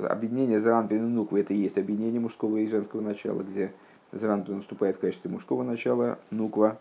объединение 0.10 0.60
Заранпин 0.60 0.98
и 0.98 1.10
Нуква, 1.10 1.38
это 1.38 1.54
и 1.54 1.58
есть 1.58 1.78
объединение 1.78 2.20
мужского 2.20 2.58
и 2.58 2.68
женского 2.68 3.02
начала, 3.02 3.42
где 3.44 3.72
Заранпин 4.12 4.62
вступает 4.62 4.98
в 4.98 5.00
качестве 5.00 5.30
мужского 5.30 5.64
начала, 5.64 6.20
Нуква 6.32 6.80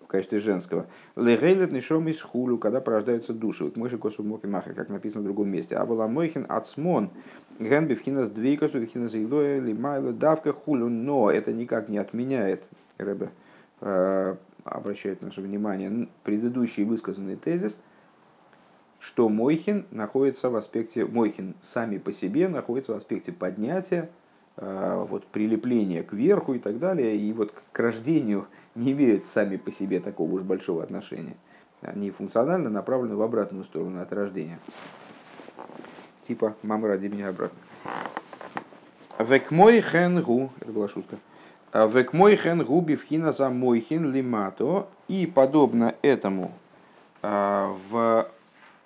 в 0.00 0.06
качестве 0.06 0.40
женского. 0.40 0.86
Легейлет 1.16 1.70
нишом 1.70 2.08
из 2.08 2.22
хулю, 2.22 2.56
когда 2.56 2.80
порождаются 2.80 3.34
души. 3.34 3.64
Вот 3.64 3.76
мыши 3.76 3.98
косу 3.98 4.22
моки 4.22 4.46
махер, 4.46 4.72
как 4.72 4.88
написано 4.88 5.20
в 5.20 5.24
другом 5.24 5.50
месте. 5.50 5.76
А 5.76 5.84
была 5.84 6.08
мойхин 6.08 6.46
ацмон. 6.48 7.10
Ген 7.58 7.86
бифхинас 7.86 8.30
двейкосу, 8.30 8.80
бифхинас 8.80 9.14
илоя, 9.14 9.60
лимайло, 9.60 10.12
давка 10.12 10.54
хулю. 10.54 10.88
Но 10.88 11.30
это 11.30 11.52
никак 11.52 11.90
не 11.90 11.98
отменяет, 11.98 12.64
Рэбе 12.96 13.28
э, 13.82 14.36
обращает 14.64 15.22
наше 15.22 15.40
внимание, 15.40 16.08
предыдущий 16.24 16.84
высказанный 16.84 17.36
тезис, 17.36 17.78
что 18.98 19.28
Мойхин 19.28 19.86
находится 19.90 20.50
в 20.50 20.56
аспекте, 20.56 21.04
Мойхин 21.04 21.54
сами 21.62 21.98
по 21.98 22.12
себе 22.12 22.48
находится 22.48 22.92
в 22.92 22.96
аспекте 22.96 23.32
поднятия, 23.32 24.10
э, 24.56 25.04
вот, 25.08 25.26
прилепления 25.26 26.02
к 26.02 26.12
верху 26.12 26.54
и 26.54 26.58
так 26.58 26.78
далее, 26.78 27.16
и 27.16 27.32
вот 27.32 27.52
к 27.72 27.78
рождению 27.78 28.46
не 28.74 28.92
имеют 28.92 29.26
сами 29.26 29.56
по 29.56 29.70
себе 29.70 30.00
такого 30.00 30.32
уж 30.32 30.42
большого 30.42 30.82
отношения. 30.82 31.36
Они 31.80 32.10
функционально 32.10 32.70
направлены 32.70 33.14
в 33.14 33.22
обратную 33.22 33.64
сторону 33.64 34.02
от 34.02 34.12
рождения. 34.12 34.58
Типа 36.22 36.56
«мама, 36.62 36.88
роди 36.88 37.08
меня 37.08 37.28
обратно». 37.28 37.58
Век 39.18 39.50
мой 39.50 39.80
хен 39.80 40.22
гу, 40.22 40.50
это 40.60 40.70
была 40.72 40.88
шутка. 40.88 41.16
Век 41.72 42.12
мой 42.12 42.36
хен 42.36 42.64
гу 42.64 42.80
бифхина 42.80 43.32
за 43.32 43.48
мой 43.50 43.80
хин 43.80 44.12
лимато. 44.12 44.88
И 45.08 45.26
подобно 45.26 45.94
этому 46.02 46.52
а, 47.22 47.74
в, 47.90 48.28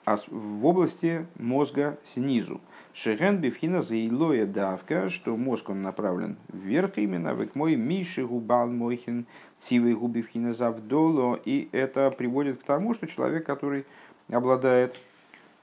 в 0.07 0.67
области 0.67 1.27
мозга 1.39 1.99
снизу. 2.13 2.61
Шеген 2.93 3.39
бифхина 3.39 3.83
заилоя 3.83 4.47
давка, 4.47 5.09
что 5.09 5.37
мозг 5.37 5.71
он 5.71 5.83
направлен 5.83 6.37
вверх 6.53 6.99
именно, 6.99 7.33
век 7.33 7.55
мой 7.55 7.77
миши 7.77 8.27
губал 8.27 8.69
мойхин 8.69 9.27
цивы 9.61 9.95
губивхина 9.95 10.53
завдоло, 10.53 11.41
и 11.45 11.69
это 11.73 12.11
приводит 12.11 12.61
к 12.61 12.65
тому, 12.65 12.93
что 12.95 13.07
человек, 13.07 13.47
который 13.47 13.87
обладает 14.29 14.97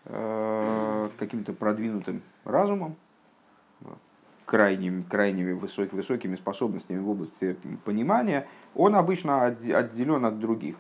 э, 0.06 1.10
каким-то 1.20 1.54
продвинутым 1.54 2.22
разумом, 2.46 2.96
крайними, 4.46 5.04
крайними 5.04 5.52
высокими, 5.52 5.98
высокими 5.98 6.36
способностями 6.36 6.98
в 7.00 7.10
области 7.10 7.56
понимания, 7.86 8.48
он 8.74 8.96
обычно 8.96 9.46
отделен 9.46 10.26
от 10.26 10.40
других. 10.40 10.78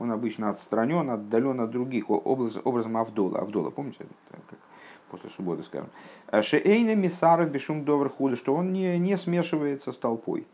Он 0.00 0.10
обычно 0.10 0.50
отстранен, 0.50 1.10
отдален 1.10 1.60
от 1.60 1.70
других, 1.70 2.10
образ, 2.10 2.58
образом 2.64 2.96
Авдола. 2.96 3.38
Авдола, 3.38 3.70
помните, 3.70 4.06
как 4.48 4.58
после 5.10 5.30
субботы 5.30 5.62
скажем. 5.62 5.90
«Э, 6.28 6.42
Шеэйна 6.42 6.94
мисаров 6.94 7.50
бешум 7.50 7.84
довер 7.84 8.08
худа, 8.08 8.34
что 8.34 8.54
он 8.54 8.72
не, 8.72 8.98
не 8.98 9.16
смешивается 9.16 9.92
с 9.92 9.98
толпой. 9.98 10.46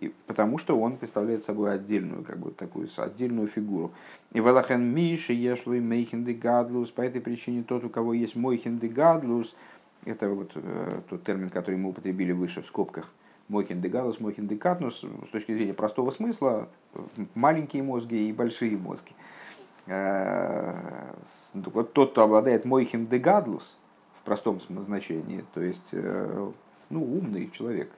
И, 0.00 0.12
потому 0.26 0.58
что 0.58 0.78
он 0.78 0.98
представляет 0.98 1.42
собой 1.42 1.72
отдельную, 1.72 2.22
как 2.22 2.38
бы 2.38 2.50
такую 2.52 2.88
отдельную 2.96 3.48
фигуру. 3.48 3.92
И 4.32 4.40
Валахен 4.40 4.82
Миши, 4.82 5.32
Ешлуй, 5.32 5.80
Мейхен 5.80 6.24
де 6.24 6.34
Гадлус, 6.34 6.90
по 6.90 7.00
этой 7.00 7.20
причине 7.20 7.64
тот, 7.64 7.84
у 7.84 7.88
кого 7.88 8.12
есть 8.12 8.36
Мойхен 8.36 8.78
де 8.78 8.88
Гадлус, 8.88 9.54
это 10.04 10.28
вот 10.28 10.52
э, 10.54 11.00
тот 11.08 11.24
термин, 11.24 11.50
который 11.50 11.76
мы 11.76 11.88
употребили 11.88 12.32
выше 12.32 12.62
в 12.62 12.66
скобках, 12.66 13.10
Мойхен 13.48 13.80
де 13.80 13.88
Гадлус, 13.88 14.20
Мойхен 14.20 14.46
де 14.46 14.56
Катнус, 14.56 15.04
с 15.28 15.30
точки 15.30 15.54
зрения 15.54 15.74
простого 15.74 16.10
смысла, 16.10 16.68
маленькие 17.34 17.82
мозги 17.82 18.28
и 18.28 18.32
большие 18.32 18.76
мозги. 18.76 19.14
Э, 19.86 21.12
вот 21.54 21.92
тот, 21.92 22.10
кто 22.10 22.22
обладает 22.22 22.64
мойхин 22.64 23.06
дегадлус 23.06 23.76
в 24.20 24.24
простом 24.24 24.60
значении, 24.60 25.44
то 25.54 25.60
есть 25.60 25.88
э, 25.92 26.50
ну, 26.90 27.04
умный 27.04 27.50
человек, 27.52 27.92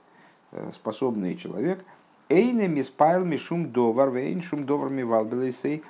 э, 0.52 0.71
способный 0.75 1.35
человек, 1.37 1.83
эйне 2.28 2.69
миспайл 2.69 3.25
мишум 3.25 3.73
довар 3.73 4.11
вейн 4.11 4.43
шум 4.43 4.67
довар 4.67 4.90
мивалбелейсей, 4.90 5.83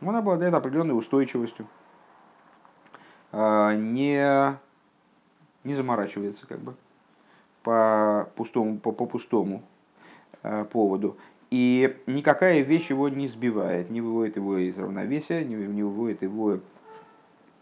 он 0.00 0.16
обладает 0.16 0.54
определенной 0.54 0.98
устойчивостью, 0.98 1.66
не, 3.32 4.56
не 5.64 5.74
заморачивается 5.74 6.46
как 6.46 6.58
бы 6.58 6.74
по 7.62 8.28
пустому, 8.36 8.78
по, 8.78 8.92
по 8.92 9.06
пустому 9.06 9.62
поводу. 10.70 11.16
И 11.50 11.98
никакая 12.06 12.62
вещь 12.62 12.90
его 12.90 13.08
не 13.08 13.26
сбивает, 13.28 13.90
не 13.90 14.00
выводит 14.00 14.36
его 14.36 14.56
из 14.56 14.78
равновесия, 14.78 15.44
не, 15.44 15.54
не 15.54 15.82
выводит 15.82 16.22
его, 16.22 16.60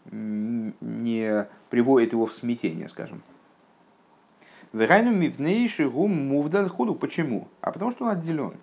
не 0.09 1.47
приводит 1.69 2.13
его 2.13 2.25
в 2.25 2.33
смятение, 2.33 2.87
скажем. 2.87 3.21
Верайну 4.73 5.11
мивнейший 5.11 5.89
гум 5.89 6.11
мувдаль 6.29 6.69
худу. 6.69 6.95
Почему? 6.95 7.49
А 7.59 7.71
потому 7.71 7.91
что 7.91 8.05
он 8.05 8.11
отделен. 8.11 8.53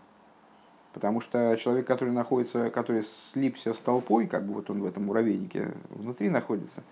Потому 0.94 1.20
что 1.20 1.54
человек, 1.56 1.86
который 1.86 2.14
находится, 2.14 2.70
который 2.70 3.02
слипся 3.02 3.74
с 3.74 3.76
толпой, 3.76 4.26
как 4.26 4.46
бы 4.46 4.54
вот 4.54 4.70
он 4.70 4.80
в 4.80 4.86
этом 4.86 5.04
муравейнике 5.04 5.74
внутри 5.90 6.30
находится, 6.30 6.82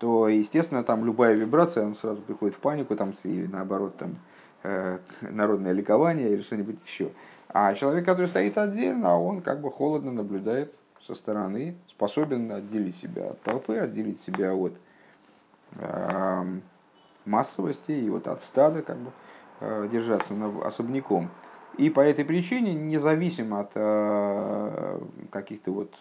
то, 0.00 0.28
естественно, 0.28 0.82
там 0.82 1.04
любая 1.04 1.34
вибрация, 1.34 1.84
он 1.84 1.94
сразу 1.94 2.22
приходит 2.22 2.56
в 2.56 2.58
панику, 2.58 2.96
там, 2.96 3.12
или 3.22 3.46
наоборот, 3.46 3.98
там, 3.98 4.16
э, 4.62 4.98
народное 5.20 5.72
ликование 5.72 6.30
или 6.30 6.40
что-нибудь 6.40 6.78
еще. 6.86 7.10
А 7.50 7.74
человек, 7.74 8.06
который 8.06 8.26
стоит 8.26 8.56
отдельно, 8.56 9.20
он 9.20 9.42
как 9.42 9.60
бы 9.60 9.70
холодно 9.70 10.10
наблюдает 10.10 10.74
со 11.06 11.14
стороны, 11.14 11.76
способен 11.86 12.50
отделить 12.50 12.96
себя 12.96 13.30
от 13.30 13.42
толпы, 13.42 13.76
отделить 13.76 14.22
себя 14.22 14.54
от 14.54 14.72
э, 15.72 16.44
массовости 17.26 17.92
и 17.92 18.08
вот 18.08 18.26
от 18.26 18.42
стада, 18.42 18.80
как 18.80 18.96
бы 18.96 19.10
э, 19.60 19.86
держаться 19.92 20.32
на, 20.32 20.66
особняком. 20.66 21.28
И 21.76 21.90
по 21.90 22.00
этой 22.00 22.24
причине, 22.24 22.72
независимо 22.72 23.60
от 23.60 23.72
э, 23.74 25.00
каких-то 25.30 25.72
вот 25.72 25.94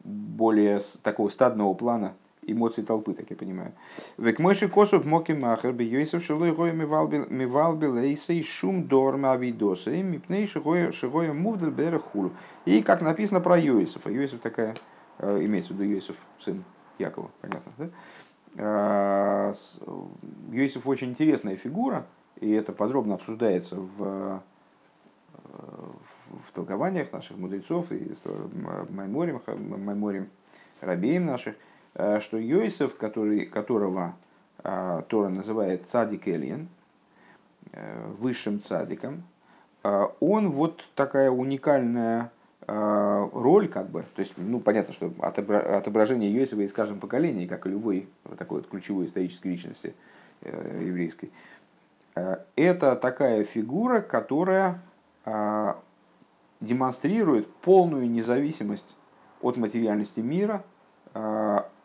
более 0.00 0.82
такого 1.02 1.30
стадного 1.30 1.72
плана 1.72 2.12
эмоций 2.46 2.84
толпы, 2.84 3.14
так 3.14 3.30
я 3.30 3.36
понимаю. 3.36 3.72
Век 4.18 4.38
мойши 4.38 4.68
косов 4.68 5.04
моки 5.04 5.32
махер 5.32 5.72
би 5.72 5.84
йойсов 5.84 6.24
шилой 6.24 6.52
гоя 6.52 6.72
мивалби 6.72 7.86
лейсей 7.86 8.42
шум 8.42 8.86
дорма 8.86 9.32
авидосы 9.32 10.02
мипней 10.02 10.46
шигоя 10.46 11.32
мувдаль 11.32 11.70
бера 11.70 11.98
хулу. 11.98 12.32
И 12.64 12.82
как 12.82 13.02
написано 13.02 13.40
про 13.40 13.58
Йосифа. 13.58 14.10
Йосиф 14.10 14.40
такая, 14.40 14.74
э, 15.18 15.44
имеется 15.44 15.72
в 15.72 15.76
виду 15.76 15.90
Йосиф, 15.90 16.16
сын 16.40 16.64
Якова, 16.98 17.30
понятно, 17.40 17.72
да? 17.78 17.88
Йосиф 20.52 20.86
очень 20.86 21.10
интересная 21.10 21.56
фигура, 21.56 22.06
и 22.40 22.50
это 22.52 22.72
подробно 22.72 23.14
обсуждается 23.14 23.76
в, 23.76 24.42
в 25.32 26.52
толкованиях 26.54 27.12
наших 27.12 27.36
мудрецов 27.36 27.90
и 27.90 28.12
майморим, 28.90 29.40
майморим 29.56 30.28
рабеем 30.80 31.26
наших, 31.26 31.54
э, 31.54 31.58
что 31.94 32.38
Йосиф, 32.38 32.96
который, 32.96 33.46
которого 33.46 34.16
э, 34.62 35.02
Тора 35.08 35.28
называет 35.28 35.88
цадик 35.88 36.26
Эльен, 36.26 36.68
э, 37.72 38.06
высшим 38.18 38.60
цадиком, 38.60 39.24
он 40.20 40.50
вот 40.50 40.82
такая 40.94 41.30
уникальная 41.30 42.30
роль, 42.66 43.68
как 43.68 43.90
бы, 43.90 44.02
то 44.14 44.20
есть, 44.20 44.32
ну, 44.38 44.58
понятно, 44.58 44.94
что 44.94 45.12
отображение 45.20 46.32
Йосифа 46.32 46.62
из 46.62 46.72
каждого 46.72 46.98
поколения, 46.98 47.46
как 47.46 47.66
и 47.66 47.68
любой 47.68 48.08
такой 48.38 48.60
вот 48.60 48.70
ключевой 48.70 49.04
исторической 49.04 49.48
личности 49.48 49.94
еврейской, 50.40 51.30
это 52.56 52.96
такая 52.96 53.44
фигура, 53.44 54.00
которая 54.00 54.80
демонстрирует 56.62 57.52
полную 57.56 58.10
независимость 58.10 58.96
от 59.42 59.58
материальности 59.58 60.20
мира, 60.20 60.64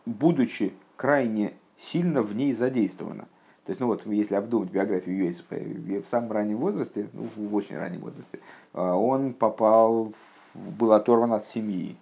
будучи 0.09 0.73
крайне 0.95 1.53
сильно 1.77 2.21
в 2.21 2.35
ней 2.35 2.53
задействована. 2.53 3.27
То 3.65 3.71
есть, 3.71 3.79
ну 3.79 3.87
вот, 3.87 4.05
если 4.05 4.35
обдумать 4.35 4.71
биографию 4.71 5.25
Юэсифа 5.25 5.55
в 5.55 6.09
самом 6.09 6.31
раннем 6.31 6.57
возрасте, 6.57 7.07
ну, 7.13 7.29
в 7.35 7.55
очень 7.55 7.77
раннем 7.77 8.01
возрасте, 8.01 8.39
а, 8.73 8.95
он 8.95 9.33
попал, 9.33 10.11
в, 10.55 10.71
был 10.77 10.93
оторван 10.93 11.33
от 11.33 11.45
семьи, 11.45 11.95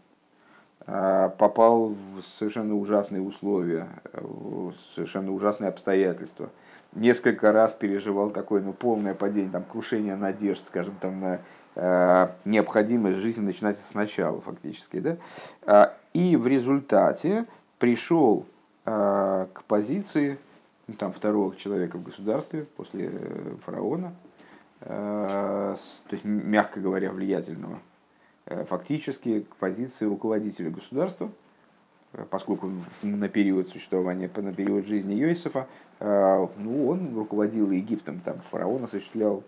а, 0.85 1.29
попал 1.29 1.89
в 1.89 2.21
совершенно 2.25 2.75
ужасные 2.75 3.21
условия, 3.21 3.89
в 4.13 4.73
совершенно 4.95 5.33
ужасные 5.33 5.67
обстоятельства. 5.67 6.49
Несколько 6.93 7.51
раз 7.51 7.73
переживал 7.73 8.29
такое 8.29 8.61
ну, 8.61 8.71
полное 8.71 9.13
падение, 9.13 9.51
там, 9.51 9.63
крушение 9.63 10.15
надежд, 10.15 10.65
скажем, 10.65 10.95
там, 11.01 11.19
на 11.19 11.41
Э, 11.79 12.29
необходимость 12.43 13.19
жизни 13.19 13.45
начинать 13.45 13.77
сначала 13.91 14.41
фактически. 14.41 14.99
Да? 14.99 15.17
А, 15.61 15.93
и 16.11 16.35
в 16.35 16.47
результате 16.47 17.45
пришел 17.79 18.45
э, 18.85 19.47
к 19.53 19.63
позиции 19.63 20.37
ну, 20.87 20.95
там, 20.95 21.11
второго 21.11 21.55
человека 21.55 21.97
в 21.97 22.03
государстве 22.03 22.65
после 22.75 23.09
э, 23.11 23.55
фараона, 23.65 24.13
то 24.79 25.75
есть, 26.11 26.23
мягко 26.23 26.79
говоря, 26.79 27.11
влиятельного, 27.11 27.79
фактически 28.45 29.41
к 29.41 29.55
позиции 29.55 30.05
руководителя 30.05 30.69
государства, 30.69 31.31
поскольку 32.29 32.71
на 33.01 33.27
период 33.27 33.69
существования, 33.69 34.29
на 34.35 34.53
период 34.53 34.85
жизни 34.85 35.15
Йосифа, 35.15 35.67
ну, 35.99 36.87
он 36.87 37.15
руководил 37.15 37.71
Египтом, 37.71 38.19
там 38.19 38.39
фараон 38.51 38.83
осуществлял 38.83 39.43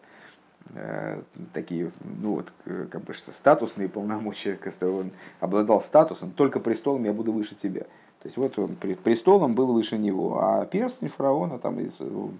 Э, 0.75 1.21
такие, 1.53 1.91
ну 2.21 2.35
вот, 2.35 2.53
как 2.91 3.01
бы 3.01 3.13
статусные 3.13 3.89
полномочия, 3.89 4.59
он 4.81 5.11
обладал 5.39 5.81
статусом, 5.81 6.31
только 6.31 6.59
престолом 6.59 7.05
я 7.05 7.13
буду 7.13 7.31
выше 7.31 7.55
тебя. 7.55 7.85
То 8.21 8.27
есть 8.27 8.37
вот 8.37 8.59
он 8.59 8.75
престолом 8.75 9.55
был 9.55 9.67
выше 9.67 9.97
него, 9.97 10.39
а 10.41 10.65
перстень 10.65 11.07
фараона 11.07 11.57
там 11.57 11.79
э, 11.79 11.89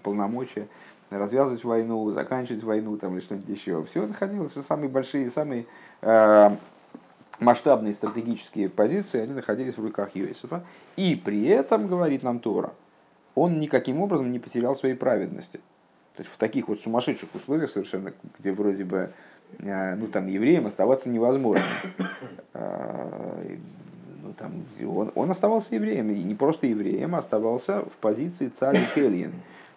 полномочия 0.02 0.68
развязывать 1.08 1.64
войну, 1.64 2.10
заканчивать 2.12 2.62
войну 2.62 2.96
там 2.98 3.14
или 3.14 3.20
что-нибудь 3.20 3.48
еще. 3.48 3.82
Все 3.84 4.06
находилось 4.06 4.52
самые 4.52 4.90
большие, 4.90 5.30
самые 5.30 5.64
э, 6.02 6.50
масштабные 7.40 7.94
стратегические 7.94 8.68
позиции, 8.68 9.20
они 9.20 9.32
находились 9.32 9.76
в 9.76 9.82
руках 9.82 10.14
Йосифа. 10.14 10.62
И 10.96 11.16
при 11.16 11.46
этом, 11.46 11.86
говорит 11.86 12.22
нам 12.22 12.40
Тора, 12.40 12.72
он 13.34 13.58
никаким 13.58 14.00
образом 14.00 14.30
не 14.30 14.38
потерял 14.38 14.76
своей 14.76 14.94
праведности. 14.94 15.60
То 16.16 16.22
есть 16.22 16.30
в 16.30 16.36
таких 16.36 16.68
вот 16.68 16.80
сумасшедших 16.80 17.34
условиях 17.34 17.70
совершенно, 17.70 18.12
где 18.38 18.52
вроде 18.52 18.84
бы 18.84 19.10
э, 19.58 19.94
ну, 19.94 20.08
там, 20.08 20.26
евреям 20.26 20.66
оставаться 20.66 21.08
невозможно. 21.08 21.64
Ну, 24.22 24.32
там, 24.34 24.64
он, 24.86 25.12
он 25.14 25.30
оставался 25.30 25.74
евреем, 25.74 26.10
и 26.10 26.22
не 26.22 26.34
просто 26.34 26.66
евреем, 26.66 27.14
а 27.14 27.18
оставался 27.18 27.82
в 27.82 27.96
позиции 28.00 28.48
царя 28.48 28.82
Келлиен. 28.94 29.32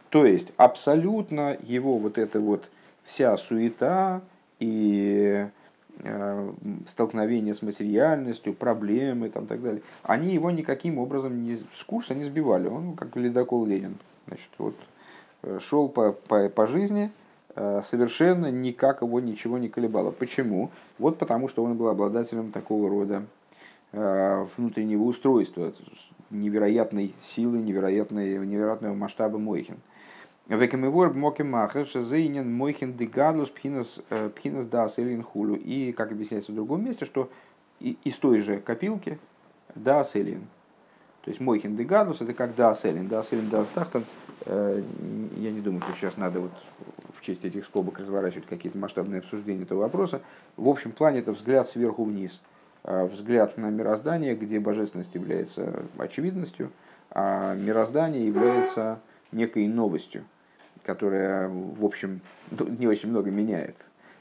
То 0.09 0.25
есть 0.25 0.49
абсолютно 0.57 1.57
его 1.63 1.97
вот 1.97 2.17
эта 2.17 2.39
вот 2.39 2.69
вся 3.03 3.35
суета 3.37 4.21
и 4.59 5.47
э, 6.03 6.51
столкновение 6.87 7.55
с 7.55 7.61
материальностью, 7.61 8.53
проблемы 8.53 9.29
там, 9.29 9.47
так 9.47 9.61
далее, 9.61 9.81
они 10.03 10.33
его 10.33 10.51
никаким 10.51 10.99
образом 10.99 11.43
не, 11.43 11.57
с 11.75 11.83
курса 11.85 12.13
не 12.13 12.25
сбивали. 12.25 12.67
Он 12.67 12.95
как 12.95 13.15
ледокол 13.15 13.65
Ленин. 13.65 13.97
Значит, 14.27 14.49
вот 14.57 14.75
шел 15.59 15.89
по, 15.89 16.11
по, 16.11 16.49
по 16.49 16.67
жизни, 16.67 17.11
э, 17.55 17.81
совершенно 17.83 18.51
никак 18.51 19.01
его 19.01 19.19
ничего 19.19 19.57
не 19.57 19.69
колебало. 19.69 20.11
Почему? 20.11 20.71
Вот 20.99 21.17
потому, 21.17 21.47
что 21.47 21.63
он 21.63 21.75
был 21.75 21.89
обладателем 21.89 22.51
такого 22.51 22.89
рода 22.89 23.23
э, 23.23 23.23
внутреннего 23.93 25.03
устройства, 25.03 25.71
невероятной 26.31 27.13
силы, 27.21 27.59
невероятной, 27.59 28.45
невероятного 28.45 28.95
масштаба 28.95 29.37
Мойхин. 29.37 29.77
Векамивор 30.47 31.13
моке 31.13 31.43
махер 31.43 31.87
шазейнен 31.87 32.51
Мойхин 32.53 32.97
дегадлус 32.97 33.49
пхинас 33.49 34.01
э, 34.09 34.29
дас 34.69 34.99
элин 34.99 35.23
хулю. 35.23 35.55
И, 35.55 35.93
как 35.93 36.11
объясняется 36.11 36.51
в 36.51 36.55
другом 36.55 36.83
месте, 36.83 37.05
что 37.05 37.29
из 37.79 38.15
той 38.17 38.39
же 38.39 38.59
копилки 38.59 39.19
дас 39.75 40.15
элин. 40.15 40.47
То 41.23 41.29
есть 41.31 41.39
Мойхин 41.39 41.77
дегадлус 41.77 42.19
это 42.19 42.33
как 42.33 42.55
дас 42.55 42.83
элин. 42.83 43.07
Дас 43.07 43.31
элин 43.31 43.49
дас 43.49 43.67
тахтан– 43.69 44.03
Э, 44.45 44.81
я 45.37 45.51
не 45.51 45.61
думаю, 45.61 45.81
что 45.81 45.93
сейчас 45.93 46.17
надо 46.17 46.41
вот 46.41 46.51
в 47.17 47.21
честь 47.21 47.45
этих 47.45 47.65
скобок 47.65 47.99
разворачивать 47.99 48.45
какие-то 48.45 48.77
масштабные 48.77 49.19
обсуждения 49.19 49.63
этого 49.63 49.79
вопроса. 49.79 50.21
В 50.57 50.67
общем 50.67 50.91
плане 50.91 51.19
это 51.19 51.31
взгляд 51.31 51.67
сверху 51.67 52.03
вниз, 52.03 52.41
а 52.41 52.52
взгляд 52.83 53.57
на 53.57 53.69
мироздание, 53.69 54.35
где 54.35 54.59
божественность 54.59 55.15
является 55.15 55.83
очевидностью, 55.97 56.71
а 57.11 57.55
мироздание 57.55 58.25
является 58.25 58.99
некой 59.31 59.67
новостью, 59.67 60.25
которая, 60.83 61.47
в 61.49 61.83
общем, 61.83 62.21
ну, 62.51 62.67
не 62.67 62.87
очень 62.87 63.09
много 63.09 63.31
меняет. 63.31 63.75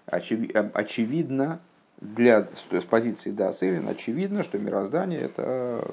Очевидно, 0.07 1.61
для, 2.01 2.49
с 2.71 2.85
позиции 2.85 3.31
Даселин, 3.31 3.89
очевидно, 3.89 4.43
что 4.43 4.59
мироздание 4.59 5.21
это 5.21 5.85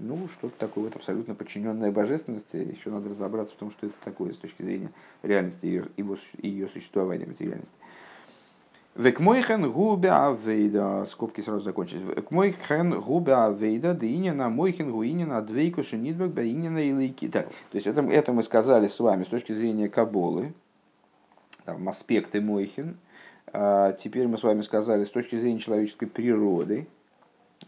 ну, 0.00 0.28
что-то 0.28 0.58
такое 0.58 0.84
вот 0.84 0.96
абсолютно 0.96 1.34
подчиненное 1.34 1.92
божественности. 1.92 2.56
Еще 2.56 2.90
надо 2.90 3.10
разобраться 3.10 3.54
в 3.54 3.58
том, 3.58 3.70
что 3.70 3.86
это 3.86 3.96
такое 4.02 4.32
с 4.32 4.36
точки 4.36 4.62
зрения 4.62 4.90
реальности 5.22 5.66
ее, 5.66 5.86
его, 5.96 6.16
ее 6.38 6.68
существования, 6.68 7.26
материальности. 7.26 7.74
Векмойхен 9.00 9.70
губе 9.72 10.10
авейда, 10.10 11.06
скобки 11.10 11.40
сразу 11.40 11.62
закончились. 11.62 12.02
Векмойхен 12.02 13.00
губе 13.00 13.32
авейда, 13.32 13.94
да 13.94 14.06
инина 14.06 14.50
мойхен 14.50 14.90
гуинина 14.90 15.40
двейку 15.40 15.82
шинидбек 15.82 16.34
да 16.34 16.44
инина 16.44 16.86
илайки. 16.86 17.28
Так, 17.28 17.46
то 17.46 17.76
есть 17.76 17.86
это, 17.86 18.02
это 18.02 18.32
мы 18.32 18.42
сказали 18.42 18.88
с 18.88 19.00
вами 19.00 19.24
с 19.24 19.28
точки 19.28 19.54
зрения 19.54 19.88
Каболы, 19.88 20.52
там 21.64 21.88
аспекты 21.88 22.42
мойхен. 22.42 22.98
А 23.54 23.92
теперь 23.92 24.28
мы 24.28 24.36
с 24.36 24.42
вами 24.42 24.60
сказали 24.60 25.06
с 25.06 25.10
точки 25.10 25.40
зрения 25.40 25.60
человеческой 25.60 26.06
природы, 26.06 26.86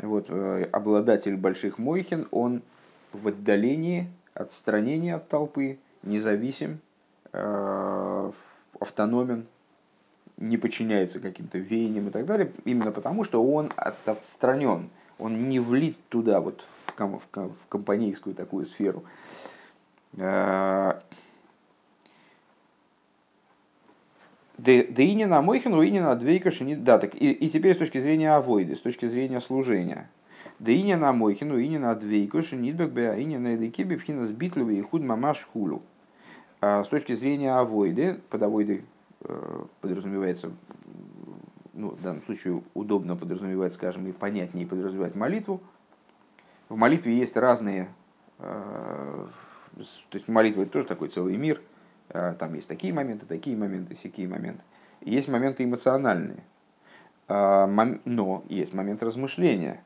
вот, 0.01 0.27
э, 0.29 0.69
обладатель 0.71 1.37
больших 1.39 1.79
мойхин, 1.79 2.29
он 2.31 2.61
в 3.15 3.29
отдалении, 3.29 4.11
отстранении 4.35 5.13
от 5.13 5.29
толпы, 5.31 5.79
независим, 6.03 6.81
э, 7.33 8.33
автономен, 8.79 9.47
не 10.43 10.57
подчиняется 10.57 11.21
каким-то 11.21 11.59
веяниям 11.59 12.09
и 12.09 12.11
так 12.11 12.27
далее, 12.27 12.53
именно 12.65 12.91
потому, 12.91 13.25
что 13.25 13.43
он 13.45 13.73
отстранен, 13.77 14.91
он 15.19 15.49
не 15.49 15.61
влит 15.61 15.97
туда, 16.09 16.41
вот 16.41 16.65
в, 16.87 16.93
ком, 16.95 17.21
в, 17.21 17.27
в 17.33 17.69
компанейскую 17.69 18.35
такую 18.35 18.65
сферу. 18.67 19.05
Э, 20.17 20.99
Деини 24.59 25.25
на 25.25 25.43
Мойхин, 25.43 25.75
руини 25.75 25.99
на 25.99 26.15
Двейка 26.15 26.51
Шинит. 26.51 26.85
Да, 26.85 26.99
так 26.99 27.15
и, 27.15 27.33
и 27.33 27.49
теперь 27.49 27.75
с 27.75 27.79
точки 27.79 28.01
зрения 28.01 28.33
авойды, 28.33 28.77
с 28.77 28.81
точки 28.81 29.09
зрения 29.09 29.41
служения. 29.41 30.09
Деини 30.59 30.95
на 30.95 31.13
Мойхин, 31.13 31.51
руини 31.51 31.79
на 31.79 31.95
Двейка 31.95 32.43
Шинитбек, 32.43 32.91
Беаини 32.91 33.39
на 33.39 33.57
Эдекебе, 33.57 33.97
Пхина 33.97 34.27
Сбитлове 34.27 34.79
и 34.79 34.83
Худ 34.83 35.03
Мамаш 35.03 35.49
Хулу. 35.53 35.83
А 36.61 36.85
с 36.85 36.89
точки 36.89 37.15
зрения 37.17 37.55
авойды, 37.55 38.21
под 38.31 38.43
авойдой 38.43 38.77
э, 38.77 38.83
подразумевается, 39.81 40.51
ну, 41.73 41.91
в 41.91 42.03
данном 42.03 42.23
случае 42.25 42.63
удобно 42.75 43.17
подразумевать, 43.17 43.73
скажем, 43.73 44.07
и 44.07 44.13
понятнее 44.13 44.67
подразумевать 44.67 45.15
молитву. 45.15 45.61
В 46.69 46.77
молитве 46.77 47.15
есть 47.15 47.37
разные 47.37 47.89
то 49.79 50.19
есть 50.19 50.29
молитва 50.29 50.63
это 50.63 50.73
тоже 50.73 50.87
такой 50.87 51.09
целый 51.09 51.37
мир. 51.37 51.63
Там 52.09 52.55
есть 52.55 52.69
такие 52.69 52.93
моменты, 52.93 53.25
такие 53.27 53.57
моменты, 53.57 53.95
всякие 53.95 54.29
моменты. 54.29 54.63
Есть 55.01 55.29
моменты 55.29 55.65
эмоциональные. 55.65 56.45
Но 57.29 58.45
есть 58.49 58.75
момент 58.75 59.03
размышления. 59.03 59.83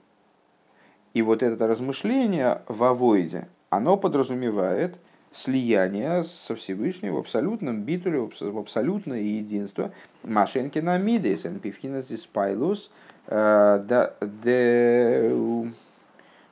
И 1.15 1.23
вот 1.23 1.43
это 1.43 1.67
размышление 1.67 2.63
в 2.67 2.83
авоиде, 2.85 3.49
оно 3.71 3.97
подразумевает 3.97 4.99
слияние 5.37 6.25
со 6.25 6.55
Всевышним 6.57 7.15
в 7.15 7.19
абсолютном 7.19 7.83
битуле, 7.83 8.21
в 8.41 8.59
абсолютное 8.59 9.21
единство. 9.21 9.93
Машенкина 10.23 10.99
мидес, 10.99 11.47
энпивхинас 11.47 12.07
диспайлус, 12.07 12.91
да, 13.29 14.15
де 14.21 15.31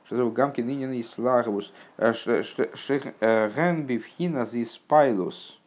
что 0.05 0.29
гамки 0.29 0.61
нынен 0.61 0.93
и 0.93 1.01
слаговус, 1.01 1.73
ген 1.97 3.85
бивхинас 3.85 4.51
диспайлус. 4.51 5.59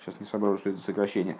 Сейчас 0.00 0.20
не 0.20 0.26
соображу, 0.26 0.58
что 0.58 0.70
это 0.70 0.80
сокращение. 0.80 1.36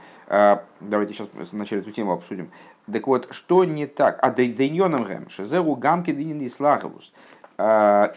Давайте 0.81 1.13
сейчас 1.15 1.29
вначале 1.53 1.83
эту 1.83 1.93
тему 1.93 2.13
обсудим. 2.13 2.51
Так 2.91 3.07
вот, 3.07 3.29
что 3.33 3.65
не 3.65 3.87
так? 3.87 4.19
А 4.23 4.31
дейньоном 4.31 5.05
гэм, 5.05 5.29
шезеру 5.29 5.75
гамки 5.75 6.13
дынин 6.13 6.41
и 6.41 6.49
слаговус. 6.49 7.13
А, 7.59 8.15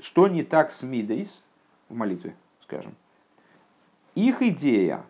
что 0.00 0.28
не 0.28 0.42
так 0.42 0.72
с 0.72 0.82
мидейс 0.82 1.42
в 1.88 1.94
молитве, 1.94 2.34
скажем? 2.62 2.94
Их 4.14 4.42
идея 4.42 5.04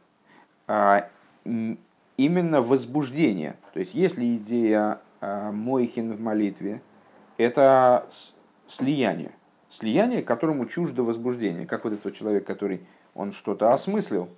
а, 0.66 1.08
именно 2.16 2.62
возбуждение. 2.62 3.56
То 3.72 3.80
есть, 3.80 3.94
если 3.94 4.36
идея 4.36 5.00
Мойхин 5.20 6.12
в 6.14 6.20
молитве, 6.20 6.82
это 7.38 8.06
слияние. 8.66 9.32
Слияние, 9.68 10.22
которому 10.22 10.66
чуждо 10.66 11.02
возбуждение. 11.02 11.66
Как 11.66 11.84
вот 11.84 11.94
этот 11.94 12.14
человек, 12.14 12.46
который 12.46 12.82
он 13.14 13.32
что-то 13.32 13.72
осмыслил, 13.72 14.28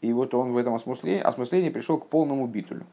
и 0.00 0.12
вот 0.12 0.34
он 0.34 0.52
в 0.52 0.56
этом 0.56 0.74
осмыслении, 0.74 1.20
осмыслении 1.20 1.70
пришел 1.70 1.98
к 1.98 2.06
полному 2.06 2.46
битулю. 2.46 2.86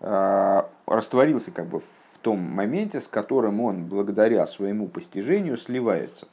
А, 0.00 0.70
растворился 0.86 1.50
как 1.50 1.66
бы 1.66 1.80
в 1.80 2.18
том 2.22 2.38
моменте, 2.38 3.00
с 3.00 3.08
которым 3.08 3.60
он 3.60 3.84
благодаря 3.84 4.46
своему 4.46 4.88
постижению 4.88 5.56
сливается. 5.56 6.28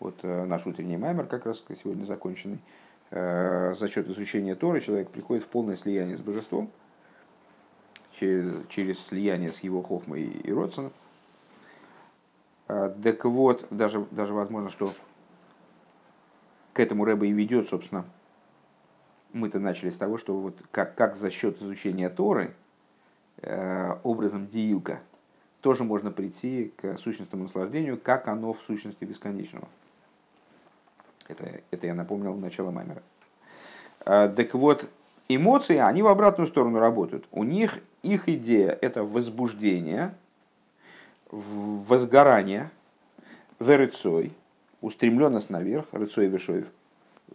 Вот 0.00 0.16
э, 0.22 0.44
наш 0.44 0.66
утренний 0.66 0.96
маймер 0.96 1.26
как 1.26 1.46
раз 1.46 1.62
сегодня 1.82 2.04
законченный. 2.04 2.60
Э, 3.10 3.74
за 3.76 3.88
счет 3.88 4.08
изучения 4.08 4.54
Торы 4.54 4.80
человек 4.80 5.10
приходит 5.10 5.44
в 5.44 5.48
полное 5.48 5.76
слияние 5.76 6.16
с 6.16 6.20
божеством, 6.20 6.70
через, 8.12 8.66
через 8.68 9.04
слияние 9.04 9.52
с 9.52 9.60
его 9.60 9.82
хохмой 9.82 10.22
и 10.22 10.52
родственным. 10.52 10.92
А, 12.68 12.90
так 12.90 13.24
вот, 13.24 13.66
даже, 13.70 14.06
даже 14.10 14.34
возможно, 14.34 14.70
что 14.70 14.92
к 16.74 16.80
этому 16.80 17.04
Рэба 17.04 17.26
и 17.26 17.32
ведет, 17.32 17.68
собственно. 17.68 18.04
Мы-то 19.32 19.58
начали 19.58 19.90
с 19.90 19.96
того, 19.96 20.18
что 20.18 20.38
вот 20.38 20.56
как, 20.70 20.94
как 20.94 21.16
за 21.16 21.30
счет 21.30 21.60
изучения 21.60 22.08
Торы, 22.08 22.54
э, 23.42 23.96
образом 24.02 24.46
диюка, 24.46 25.00
тоже 25.60 25.84
можно 25.84 26.10
прийти 26.10 26.72
к 26.76 26.96
сущностному 26.96 27.44
наслаждению, 27.44 27.98
как 27.98 28.28
оно 28.28 28.52
в 28.52 28.60
сущности 28.66 29.04
бесконечного. 29.04 29.68
Это, 31.28 31.60
это 31.70 31.86
я 31.86 31.94
напомнил 31.94 32.32
в 32.32 32.40
начало 32.40 32.70
Маймера. 32.70 33.02
Э, 34.06 34.32
так 34.34 34.54
вот, 34.54 34.88
эмоции, 35.28 35.76
они 35.76 36.02
в 36.02 36.06
обратную 36.06 36.46
сторону 36.46 36.78
работают. 36.78 37.26
У 37.30 37.44
них 37.44 37.78
их 38.02 38.28
идея– 38.28 38.78
это 38.80 39.04
возбуждение, 39.04 40.14
возгорание, 41.30 42.70
верецой– 43.58 44.32
устремленность 44.80 45.50
наверх, 45.50 45.86
рыцой 45.92 46.28
вишоев, 46.28 46.66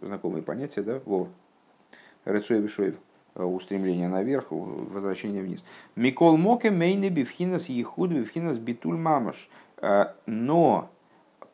знакомые 0.00 0.42
понятия, 0.42 0.82
да, 0.82 1.00
Вова, 1.04 1.28
рыцой 2.24 2.60
вишоев, 2.60 2.96
э, 3.34 3.42
устремление 3.42 4.08
наверх, 4.08 4.46
возвращение 4.50 5.42
вниз. 5.42 5.64
Микол 5.96 6.36
моке 6.36 6.70
мейне 6.70 7.10
бифхинас 7.10 7.68
ехуд 7.68 8.10
бифхинас 8.10 8.58
битуль 8.58 8.96
мамаш. 8.96 9.48
Э, 9.78 10.06
но 10.26 10.90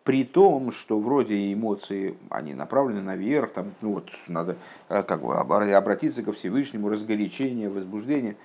при 0.05 0.25
том, 0.25 0.73
что 0.73 0.99
вроде 0.99 1.53
эмоции, 1.53 2.17
они 2.31 2.55
направлены 2.55 3.03
наверх, 3.03 3.53
там, 3.53 3.73
ну 3.81 3.95
вот, 3.95 4.11
надо 4.29 4.57
э, 4.89 5.03
как 5.03 5.23
бы 5.23 5.37
обратиться 5.37 6.23
ко 6.23 6.33
Всевышнему, 6.33 6.89
разгорячение, 6.89 7.69
возбуждение, 7.69 8.37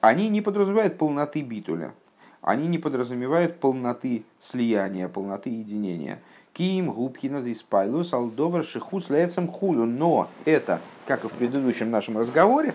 они 0.00 0.28
не 0.28 0.40
подразумевают 0.40 0.98
полноты 0.98 1.42
битуля, 1.42 1.92
они 2.40 2.66
не 2.68 2.78
подразумевают 2.78 3.60
полноты 3.60 4.24
слияния, 4.40 5.08
полноты 5.08 5.50
единения. 5.50 6.20
Ким 6.54 6.92
губхина 6.92 7.42
диспайлус 7.42 8.12
алдовар 8.12 8.64
шихус 8.64 9.10
лецем 9.10 9.48
хулю. 9.48 9.84
Но 9.86 10.30
это, 10.44 10.80
как 11.06 11.24
и 11.24 11.28
в 11.28 11.32
предыдущем 11.32 11.90
нашем 11.90 12.16
разговоре, 12.16 12.74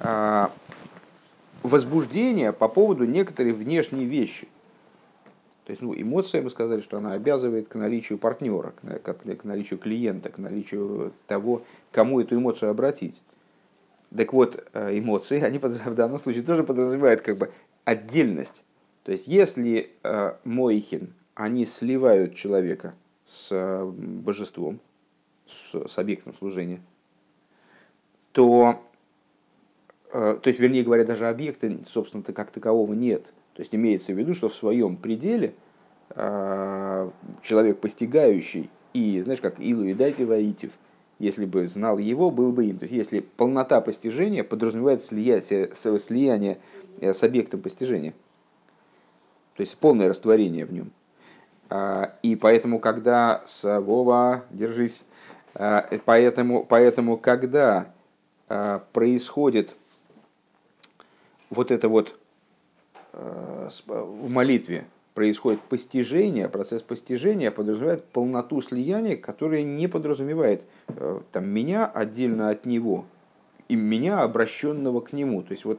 а, 0.00 0.50
возбуждение 1.62 2.52
по 2.52 2.68
поводу 2.68 3.04
некоторой 3.04 3.52
внешней 3.52 4.06
вещи. 4.06 4.48
То 5.66 5.70
есть, 5.70 5.82
ну, 5.82 5.94
эмоция, 5.94 6.42
мы 6.42 6.48
сказали, 6.48 6.80
что 6.80 6.96
она 6.96 7.12
обязывает 7.12 7.68
к 7.68 7.74
наличию 7.74 8.18
партнера, 8.18 8.72
к, 9.02 9.12
к 9.12 9.44
наличию 9.44 9.78
клиента, 9.78 10.30
к 10.30 10.38
наличию 10.38 11.12
того, 11.26 11.62
кому 11.92 12.18
эту 12.18 12.36
эмоцию 12.36 12.70
обратить. 12.70 13.22
Так 14.16 14.32
вот, 14.32 14.66
э, 14.72 14.98
эмоции, 14.98 15.40
они 15.40 15.58
в 15.58 15.94
данном 15.94 16.18
случае 16.18 16.42
тоже 16.42 16.64
подразумевают 16.64 17.20
как 17.20 17.36
бы 17.36 17.52
отдельность. 17.84 18.64
То 19.04 19.12
есть, 19.12 19.28
если 19.28 19.90
э, 20.02 20.32
Мойхин, 20.44 21.12
они 21.34 21.64
сливают 21.64 22.34
человека 22.34 22.94
с 23.24 23.48
э, 23.52 23.84
божеством, 23.84 24.80
с, 25.46 25.88
с 25.88 25.98
объектом 25.98 26.34
служения, 26.34 26.80
то, 28.32 28.80
э, 30.12 30.38
то 30.40 30.48
есть, 30.48 30.60
вернее 30.60 30.82
говоря, 30.82 31.04
даже 31.04 31.28
объекта, 31.28 31.72
собственно-то, 31.88 32.32
как 32.32 32.50
такового 32.50 32.92
нет. 32.94 33.32
То 33.54 33.60
есть, 33.60 33.74
имеется 33.74 34.12
в 34.12 34.18
виду, 34.18 34.34
что 34.34 34.48
в 34.48 34.54
своем 34.54 34.96
пределе 34.96 35.54
э, 36.10 37.10
человек 37.42 37.80
постигающий, 37.80 38.70
и, 38.94 39.20
знаешь, 39.22 39.40
как 39.40 39.60
Илу 39.60 39.84
и 39.84 39.94
дайте 39.94 40.24
воитив, 40.24 40.72
если 41.18 41.46
бы 41.46 41.68
знал 41.68 41.98
его, 41.98 42.30
был 42.30 42.52
бы 42.52 42.66
им. 42.66 42.78
То 42.78 42.84
есть, 42.84 42.94
если 42.94 43.20
полнота 43.20 43.80
постижения 43.80 44.44
подразумевает 44.44 45.02
слияние, 45.02 45.72
слияние 45.74 46.58
с 47.00 47.22
объектом 47.22 47.60
постижения, 47.60 48.14
то 49.54 49.60
есть 49.60 49.76
полное 49.76 50.08
растворение 50.08 50.66
в 50.66 50.72
нем– 50.72 50.90
и 52.22 52.36
поэтому, 52.36 52.78
когда 52.80 53.42
с 53.46 53.80
Вова, 53.80 54.44
держись, 54.50 55.04
а, 55.54 55.88
поэтому, 56.04 56.64
поэтому 56.64 57.16
когда 57.16 57.92
а, 58.48 58.82
происходит 58.92 59.74
вот 61.50 61.70
это 61.70 61.88
вот 61.88 62.16
в 63.12 64.30
молитве, 64.30 64.86
происходит 65.12 65.60
постижение, 65.60 66.48
процесс 66.48 66.80
постижения 66.80 67.50
подразумевает 67.50 68.06
полноту 68.06 68.62
слияния, 68.62 69.18
которая 69.18 69.62
не 69.62 69.86
подразумевает 69.86 70.64
там, 71.30 71.46
меня 71.46 71.84
отдельно 71.84 72.48
от 72.48 72.64
него 72.64 73.04
и 73.68 73.76
меня, 73.76 74.22
обращенного 74.22 75.00
к 75.00 75.12
нему. 75.12 75.42
То 75.42 75.52
есть 75.52 75.66
вот 75.66 75.78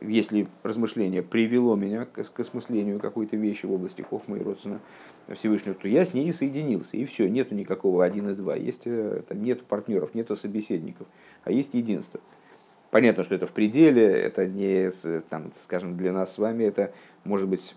если 0.00 0.48
размышление 0.62 1.22
привело 1.22 1.76
меня 1.76 2.04
к, 2.06 2.38
осмыслению 2.38 3.00
какой-то 3.00 3.36
вещи 3.36 3.66
в 3.66 3.72
области 3.72 4.02
Хохма 4.02 4.38
и 4.38 4.42
Родсона, 4.42 4.80
Всевышнего, 5.28 5.74
то 5.74 5.88
я 5.88 6.04
с 6.04 6.14
ней 6.14 6.32
соединился, 6.32 6.96
и 6.96 7.04
все, 7.04 7.28
нету 7.28 7.54
никакого 7.54 8.04
один 8.04 8.28
и 8.30 8.34
два, 8.34 8.56
есть, 8.56 8.82
э, 8.86 9.22
там, 9.28 9.42
нету 9.42 9.64
партнеров, 9.68 10.14
нету 10.14 10.36
собеседников, 10.36 11.06
а 11.44 11.50
есть 11.50 11.74
единство. 11.74 12.20
Понятно, 12.90 13.24
что 13.24 13.34
это 13.34 13.46
в 13.46 13.52
пределе, 13.52 14.04
это 14.04 14.46
не, 14.46 14.90
там, 15.28 15.52
скажем, 15.54 15.96
для 15.96 16.12
нас 16.12 16.34
с 16.34 16.38
вами 16.38 16.64
это 16.64 16.92
может 17.24 17.48
быть 17.48 17.74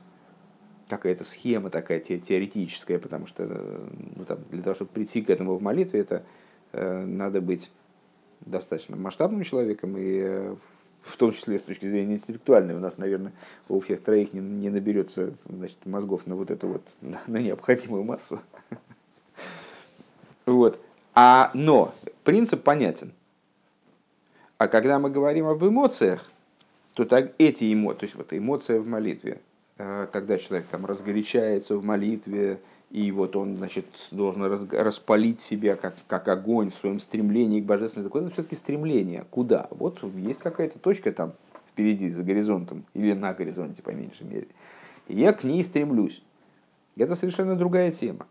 какая-то 0.87 1.23
схема 1.23 1.69
такая 1.69 1.99
теоретическая, 1.99 2.99
потому 2.99 3.27
что 3.27 3.45
ну, 4.15 4.25
там, 4.25 4.39
для 4.51 4.61
того, 4.61 4.75
чтобы 4.75 4.91
прийти 4.91 5.21
к 5.21 5.29
этому 5.29 5.55
в 5.55 5.61
молитве, 5.61 6.01
это 6.01 6.23
э, 6.71 7.05
надо 7.05 7.41
быть 7.41 7.71
достаточно 8.41 8.95
масштабным 8.95 9.43
человеком 9.43 9.95
и 9.97 10.19
э, 10.21 10.55
в 11.03 11.17
том 11.17 11.33
числе 11.33 11.57
с 11.57 11.63
точки 11.63 11.89
зрения 11.89 12.15
интеллектуальной, 12.15 12.75
у 12.75 12.79
нас, 12.79 12.97
наверное, 12.97 13.31
у 13.67 13.79
всех 13.79 14.01
троих 14.01 14.33
не, 14.33 14.39
не 14.39 14.69
наберется 14.69 15.33
значит, 15.47 15.77
мозгов 15.85 16.27
на 16.27 16.35
вот 16.35 16.51
эту 16.51 16.67
вот, 16.67 16.83
на, 17.01 17.21
на 17.27 17.37
необходимую 17.37 18.03
массу. 18.03 18.39
Вот. 20.45 20.79
А, 21.13 21.51
но 21.53 21.93
принцип 22.23 22.63
понятен. 22.63 23.11
А 24.57 24.67
когда 24.67 24.97
мы 24.97 25.11
говорим 25.11 25.45
об 25.45 25.63
эмоциях, 25.63 26.31
то 26.95 27.05
так 27.05 27.33
эти 27.37 27.71
эмоции, 27.71 27.99
то 27.99 28.03
есть 28.05 28.15
вот 28.15 28.33
эмоция 28.33 28.79
в 28.79 28.87
молитве, 28.87 29.41
э, 29.77 30.07
когда 30.11 30.39
человек 30.39 30.65
там 30.67 30.87
разгорячается 30.87 31.77
в 31.77 31.85
молитве, 31.85 32.59
и 32.91 33.11
вот 33.11 33.35
он, 33.35 33.57
значит, 33.57 33.85
должен 34.11 34.43
распалить 34.43 35.41
себя 35.41 35.75
как, 35.75 35.95
как 36.07 36.27
огонь 36.27 36.71
в 36.71 36.75
своем 36.75 36.99
стремлении 36.99 37.61
к 37.61 37.65
божественной. 37.65 38.09
Так 38.09 38.15
это 38.15 38.31
все-таки 38.31 38.55
стремление. 38.55 39.25
Куда? 39.29 39.67
Вот 39.69 40.03
есть 40.15 40.39
какая-то 40.39 40.79
точка 40.79 41.11
там 41.11 41.33
впереди, 41.71 42.09
за 42.09 42.23
горизонтом, 42.23 42.83
или 42.95 43.13
на 43.13 43.33
горизонте, 43.33 43.83
по 43.83 43.91
меньшей 43.91 44.25
мере. 44.25 44.47
И 45.07 45.19
я 45.19 45.33
к 45.33 45.43
ней 45.43 45.63
стремлюсь. 45.63 46.23
Это 46.97 47.15
совершенно 47.15 47.55
другая 47.55 47.91
тема. 47.91 48.25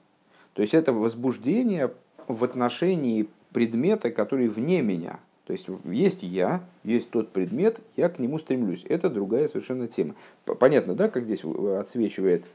То 0.55 0.63
есть 0.63 0.75
это 0.75 0.93
возбуждение 0.93 1.93
в 2.27 2.43
отношении 2.43 3.29
предмета, 3.53 4.11
который 4.11 4.49
вне 4.49 4.83
меня. 4.83 5.21
То 5.47 5.53
есть 5.53 5.67
есть 5.85 6.23
я, 6.23 6.63
есть 6.83 7.11
тот 7.11 7.31
предмет, 7.31 7.81
я 7.97 8.09
к 8.11 8.19
нему 8.19 8.39
стремлюсь. 8.39 8.85
Это 8.89 9.09
другая 9.09 9.49
совершенно 9.49 9.87
тема. 9.87 10.15
Понятно, 10.45 10.95
да, 10.95 11.09
как 11.09 11.25
здесь 11.25 11.43
отсвечивает 11.43 12.43
э, 12.43 12.47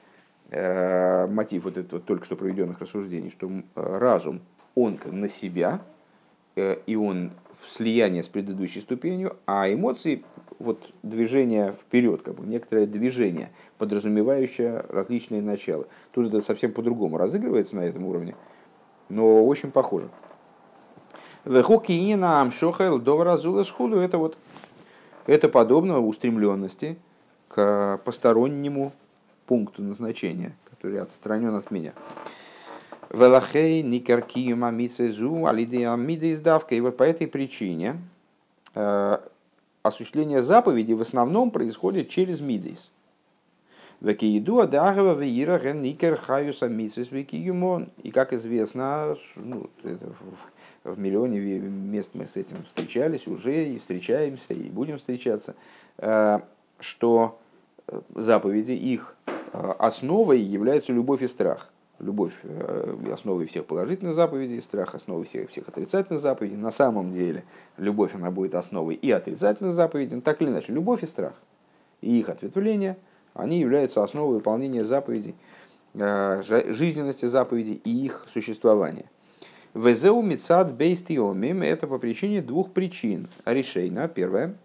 мотив 1.27 1.63
вот 1.63 1.77
этого 1.77 2.01
только 2.01 2.25
что 2.25 2.35
проведенных 2.35 2.79
рассуждений, 2.79 3.31
что 3.31 3.47
э, 3.49 3.61
разум, 3.75 4.41
он 4.75 4.99
на 5.05 5.29
себя, 5.29 5.81
э, 6.55 6.77
и 6.85 6.95
он 6.95 7.31
в 7.59 7.71
слиянии 7.71 8.21
с 8.21 8.27
предыдущей 8.27 8.81
ступенью, 8.81 9.37
а 9.45 9.71
эмоции 9.71 10.23
вот 10.59 10.91
движение 11.01 11.73
вперед, 11.73 12.21
как 12.21 12.35
бы 12.35 12.45
некоторое 12.45 12.85
движение, 12.85 13.51
подразумевающее 13.77 14.85
различные 14.89 15.41
начала. 15.41 15.85
Тут 16.11 16.27
это 16.27 16.41
совсем 16.41 16.71
по-другому 16.71 17.17
разыгрывается 17.17 17.75
на 17.75 17.81
этом 17.81 18.05
уровне, 18.05 18.35
но 19.09 19.45
очень 19.45 19.71
похоже. 19.71 20.09
Вехукинина 21.45 22.41
амшохел 22.41 22.99
довразула 22.99 23.63
шхулу 23.63 23.97
это 23.97 24.17
вот 24.17 24.37
это 25.25 25.49
подобно 25.49 25.99
устремленности 25.99 26.97
к 27.47 27.99
постороннему 28.05 28.93
пункту 29.45 29.81
назначения, 29.81 30.53
который 30.69 30.99
отстранен 30.99 31.55
от 31.55 31.71
меня. 31.71 31.93
Велахей 33.09 33.83
никаркиюма 33.83 34.71
мицезу 34.71 35.45
алидея 35.45 35.95
мида 35.95 36.33
издавка. 36.33 36.75
И 36.75 36.81
вот 36.81 36.97
по 36.97 37.03
этой 37.03 37.27
причине 37.27 38.01
э, 38.73 39.17
осуществление 39.83 40.41
заповеди 40.41 40.93
в 40.93 41.01
основном 41.01 41.51
происходит 41.51 42.09
через 42.09 42.41
мидейс. 42.41 42.89
Векиеду 44.01 44.59
адагава 44.59 45.17
веира 45.17 45.59
ген 45.59 45.81
никер 45.81 46.19
векиюмон. 47.11 47.89
И 48.01 48.11
как 48.11 48.33
известно, 48.33 49.15
ну, 49.35 49.69
это 49.83 50.11
в, 50.83 50.93
в 50.95 50.99
миллионе 50.99 51.39
мест 51.39 52.11
мы 52.13 52.25
с 52.25 52.35
этим 52.35 52.63
встречались 52.65 53.27
уже, 53.27 53.65
и 53.65 53.79
встречаемся, 53.79 54.53
и 54.53 54.69
будем 54.69 54.97
встречаться, 54.97 55.55
э, 55.99 56.39
что 56.79 57.39
заповеди, 58.15 58.71
их 58.71 59.15
э, 59.25 59.32
основой 59.53 60.39
является 60.39 60.91
любовь 60.91 61.21
и 61.21 61.27
страх 61.27 61.69
любовь 61.99 62.33
э, 62.43 62.95
основой 63.11 63.45
всех 63.45 63.65
положительных 63.65 64.15
заповедей, 64.15 64.61
страх 64.61 64.95
основой 64.95 65.25
всех, 65.25 65.49
всех 65.49 65.67
отрицательных 65.67 66.21
заповедей. 66.21 66.57
На 66.57 66.71
самом 66.71 67.13
деле 67.13 67.43
любовь 67.77 68.15
она 68.15 68.31
будет 68.31 68.55
основой 68.55 68.95
и 68.95 69.09
отрицательных 69.11 69.73
заповедей, 69.73 70.21
так 70.21 70.41
или 70.41 70.49
иначе, 70.49 70.73
любовь 70.73 71.03
и 71.03 71.07
страх 71.07 71.33
и 72.01 72.19
их 72.19 72.29
ответвления, 72.29 72.97
они 73.33 73.59
являются 73.59 74.03
основой 74.03 74.35
выполнения 74.35 74.83
заповедей, 74.83 75.35
э, 75.93 76.41
жизненности 76.43 77.25
заповедей 77.25 77.81
и 77.83 78.05
их 78.05 78.27
существования. 78.31 79.05
Везеу 79.73 80.21
мицад 80.21 80.73
бейстиомим– 80.73 81.61
это 81.63 81.87
по 81.87 81.97
причине 81.97 82.41
двух 82.41 82.71
причин. 82.71 83.27
Решейна, 83.45 84.07
первое. 84.07 84.55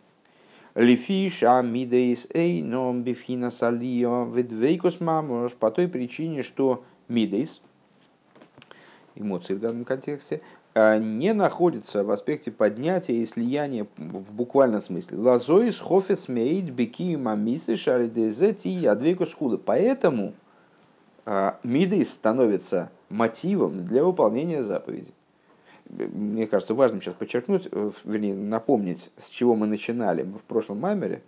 Лифиша 0.78 1.60
мидейс 1.60 2.28
эй 2.32 2.62
ном 2.62 3.02
бифхина 3.02 3.50
салио 3.50 4.26
ведвейкус 4.26 5.00
мамош 5.00 5.54
по 5.54 5.72
той 5.72 5.88
причине, 5.88 6.44
что 6.44 6.84
мидейс, 7.08 7.62
эмоции 9.16 9.54
в 9.54 9.58
данном 9.58 9.84
контексте, 9.84 10.40
а, 10.74 10.96
не 10.98 11.34
находится 11.34 12.04
в 12.04 12.12
аспекте 12.12 12.52
поднятия 12.52 13.14
и 13.14 13.26
слияния 13.26 13.88
в 13.96 14.32
буквальном 14.32 14.80
смысле. 14.80 15.18
Лазоис 15.18 15.80
хофец 15.80 16.28
мейд 16.28 16.66
беки 16.70 17.16
мамисы 17.16 17.74
шаридезети 17.74 18.68
ядвейкус 18.68 19.34
худа. 19.34 19.58
Поэтому 19.58 20.34
а, 21.26 21.58
мидейс 21.64 22.08
становится 22.08 22.92
мотивом 23.08 23.84
для 23.84 24.04
выполнения 24.04 24.62
заповеди. 24.62 25.12
Мне 25.88 26.46
кажется, 26.46 26.74
важным 26.74 27.00
сейчас 27.00 27.14
подчеркнуть, 27.14 27.68
э, 27.70 27.90
вернее, 28.04 28.34
напомнить, 28.34 29.10
с 29.16 29.28
чего 29.28 29.54
мы 29.54 29.66
начинали 29.66 30.22
в 30.22 30.42
прошлом 30.42 30.80
маймере, 30.80 31.22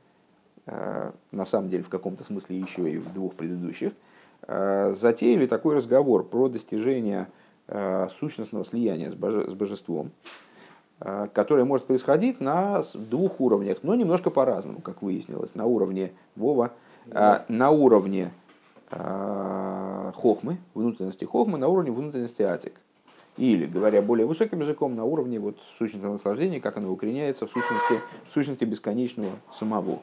а, 0.67 1.15
на 1.33 1.47
самом 1.47 1.71
деле 1.71 1.83
в 1.83 1.89
каком-то 1.89 2.25
смысле 2.25 2.59
еще 2.59 2.91
и 2.91 2.99
в 2.99 3.13
двух 3.13 3.35
предыдущих– 3.35 3.93
Э, 4.47 4.93
затеяли 4.93 5.47
такой 5.47 5.77
разговор 5.77 6.25
про 6.25 6.49
достижение 6.49 7.29
э, 7.69 8.09
сущностного 8.19 8.65
слияния 8.65 9.11
с 9.11 9.15
божеством, 9.15 10.11
э, 11.01 11.29
которое 11.33 11.65
может 11.65 11.87
происходить 11.87 12.41
на 12.41 12.83
двух 12.95 13.41
уровнях, 13.41 13.79
но 13.83 13.95
немножко 13.95 14.31
по-разному, 14.31 14.81
как 14.81 15.03
выяснилось, 15.03 15.55
на 15.55 15.67
уровне 15.67 16.13
Вова, 16.37 16.73
на 17.49 17.71
уровне 17.71 18.31
хохмы, 18.91 20.59
внутренности 20.75 21.25
хохмы, 21.25 21.59
на 21.59 21.69
уровне 21.69 21.93
внутренности 21.93 22.43
атик. 22.43 22.75
Или, 23.41 23.65
говоря 23.65 24.03
более 24.03 24.27
высоким 24.27 24.61
языком, 24.61 24.95
на 24.95 25.05
уровне 25.05 25.41
вот 25.41 25.57
сущностного 25.79 26.13
наслаждения, 26.13 26.61
как 26.61 26.77
оно 26.77 26.93
укореняется 26.93 27.47
в 27.47 27.51
сущности, 27.51 27.99
в 28.29 28.35
сущности 28.35 28.67
бесконечного 28.67 29.31
самого. 29.51 30.01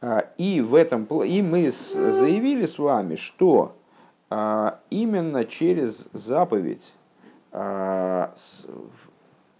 А, 0.00 0.30
и 0.38 0.62
в 0.62 0.74
этом 0.74 1.04
и 1.04 1.42
мы 1.42 1.70
заявили 1.70 2.64
с 2.64 2.78
вами, 2.78 3.16
что 3.16 3.76
а, 4.30 4.80
именно 4.88 5.44
через 5.44 6.08
заповедь 6.14 6.94
а, 7.52 8.32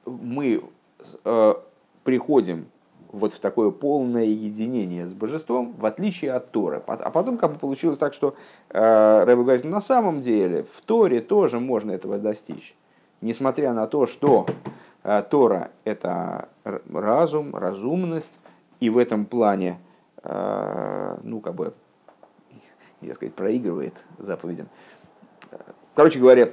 мы 0.07 0.63
приходим 2.05 2.69
вот 3.13 3.35
в 3.35 3.39
такое 3.39 3.71
полное 3.71 4.25
единение 4.25 5.07
с 5.07 5.13
божеством, 5.13 5.75
в 5.79 5.85
отличие 5.85 6.33
от 6.33 6.53
Торы. 6.53 6.83
А 6.87 7.11
потом 7.11 7.37
как 7.37 7.53
бы 7.53 7.59
получилось 7.59 7.99
так, 7.99 8.15
что 8.15 8.35
э, 8.71 9.25
Рэбе 9.25 9.43
говорит, 9.43 9.65
на 9.65 9.81
самом 9.81 10.23
деле 10.23 10.65
в 10.65 10.81
Торе 10.83 11.21
тоже 11.21 11.61
можно 11.61 11.93
этого 11.93 12.19
достичь. 12.19 12.75
Несмотря 13.21 13.73
на 13.73 13.87
то, 13.87 14.07
что 14.07 14.47
э, 15.03 15.23
Тора– 15.29 15.71
это 15.85 16.49
разум, 16.65 17.55
разумность, 17.55 18.39
и 18.81 18.91
в 18.91 18.99
этом 18.99 19.25
плане 19.27 19.79
а, 20.23 21.19
ну, 21.23 21.41
как 21.41 21.55
бы, 21.55 21.73
я 23.01 23.15
сказать, 23.15 23.35
проигрывает 23.35 23.95
заповедям. 24.19 24.69
Короче 25.95 26.19
говоря, 26.19 26.51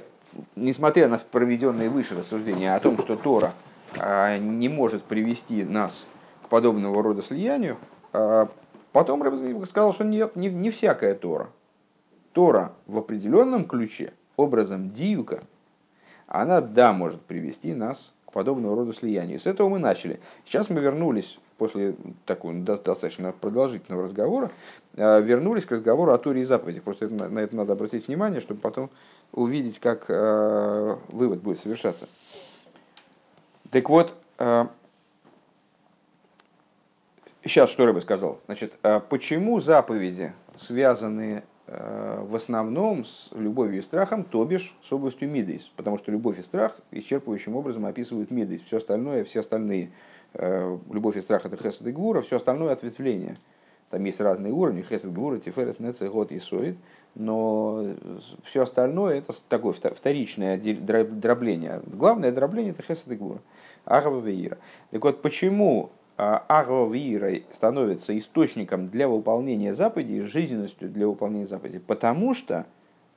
несмотря 0.54 1.08
на 1.08 1.18
проведенные 1.18 1.88
выше 1.88 2.16
рассуждения 2.16 2.74
о 2.74 2.80
том, 2.80 2.98
что 2.98 3.16
Тора 3.16 3.52
а, 3.98 4.38
не 4.38 4.68
может 4.68 5.02
привести 5.02 5.64
нас 5.64 6.06
к 6.44 6.48
подобного 6.48 7.02
рода 7.02 7.22
слиянию, 7.22 7.76
потом 8.92 9.66
сказал, 9.66 9.92
что 9.92 10.04
нет, 10.04 10.36
не, 10.36 10.48
не 10.48 10.70
всякая 10.70 11.14
Тора. 11.14 11.48
Тора 12.32 12.72
в 12.86 12.98
определенном 12.98 13.64
ключе, 13.64 14.12
образом 14.36 14.90
диюка, 14.90 15.42
она, 16.26 16.60
да, 16.60 16.92
может 16.92 17.20
привести 17.22 17.74
нас 17.74 18.12
к 18.26 18.32
подобного 18.32 18.76
рода 18.76 18.92
слиянию. 18.92 19.38
С 19.40 19.46
этого 19.46 19.68
мы 19.68 19.78
начали. 19.78 20.20
Сейчас 20.44 20.70
мы 20.70 20.80
вернулись 20.80 21.38
после 21.58 21.96
такого 22.26 22.54
достаточно 22.54 23.32
продолжительного 23.32 24.04
разговора, 24.04 24.50
э, 24.94 25.22
вернулись 25.22 25.64
к 25.64 25.72
разговору 25.72 26.12
о 26.12 26.18
Туре 26.18 26.42
и 26.42 26.44
заповедях. 26.44 26.82
Просто 26.82 27.08
на 27.08 27.38
это 27.38 27.56
надо 27.56 27.72
обратить 27.72 28.08
внимание, 28.08 28.40
чтобы 28.40 28.60
потом 28.60 28.90
увидеть, 29.32 29.78
как 29.78 30.06
э, 30.08 30.96
вывод 31.08 31.40
будет 31.40 31.58
совершаться. 31.58 32.08
Так 33.70 33.88
вот, 33.88 34.14
э, 34.38 34.66
сейчас 37.44 37.70
что 37.70 37.92
бы 37.92 38.00
сказал. 38.00 38.40
Значит, 38.46 38.74
почему 39.08 39.60
заповеди 39.60 40.32
связаны 40.56 41.42
э, 41.42 41.55
в 41.66 42.36
основном 42.36 43.04
с 43.04 43.30
любовью 43.32 43.80
и 43.80 43.82
страхом, 43.82 44.22
то 44.22 44.44
бишь 44.44 44.76
с 44.82 44.92
областью 44.92 45.28
мидейс, 45.28 45.70
потому 45.76 45.98
что 45.98 46.12
любовь 46.12 46.38
и 46.38 46.42
страх 46.42 46.76
исчерпывающим 46.92 47.54
образом 47.56 47.86
описывают 47.86 48.30
мидейс. 48.30 48.60
Все 48.62 48.76
остальное, 48.76 49.24
все 49.24 49.40
остальные 49.40 49.90
Э, 50.38 50.78
любовь 50.90 51.16
и 51.16 51.20
страх 51.22 51.46
это 51.46 51.56
хесед 51.56 51.86
и 51.86 51.92
гвура, 51.92 52.20
все 52.20 52.36
остальное 52.36 52.72
ответвление. 52.72 53.38
Там 53.88 54.04
есть 54.04 54.20
разные 54.20 54.52
уровни, 54.52 54.82
хесед, 54.82 55.12
гвура, 55.12 55.38
тиферес, 55.38 55.78
нецегот 55.78 56.32
и 56.32 56.38
соид, 56.38 56.76
но 57.14 57.94
все 58.44 58.62
остальное 58.62 59.18
это 59.18 59.32
такое 59.48 59.72
вторичное 59.72 60.58
дробление. 60.58 61.80
Главное 61.86 62.32
дробление 62.32 62.72
это 62.72 62.82
хесед 62.82 63.10
и 63.12 63.16
гвура, 63.16 63.40
агава 63.86 64.20
веира. 64.20 64.58
Так 64.90 65.04
вот, 65.04 65.22
почему 65.22 65.90
а, 66.16 66.64
веира 66.90 67.42
становится 67.50 68.16
источником 68.18 68.88
для 68.88 69.08
выполнения 69.08 69.74
заповедей, 69.74 70.22
жизненностью 70.22 70.88
для 70.88 71.06
выполнения 71.06 71.46
заповедей? 71.46 71.80
Потому 71.80 72.34
что 72.34 72.66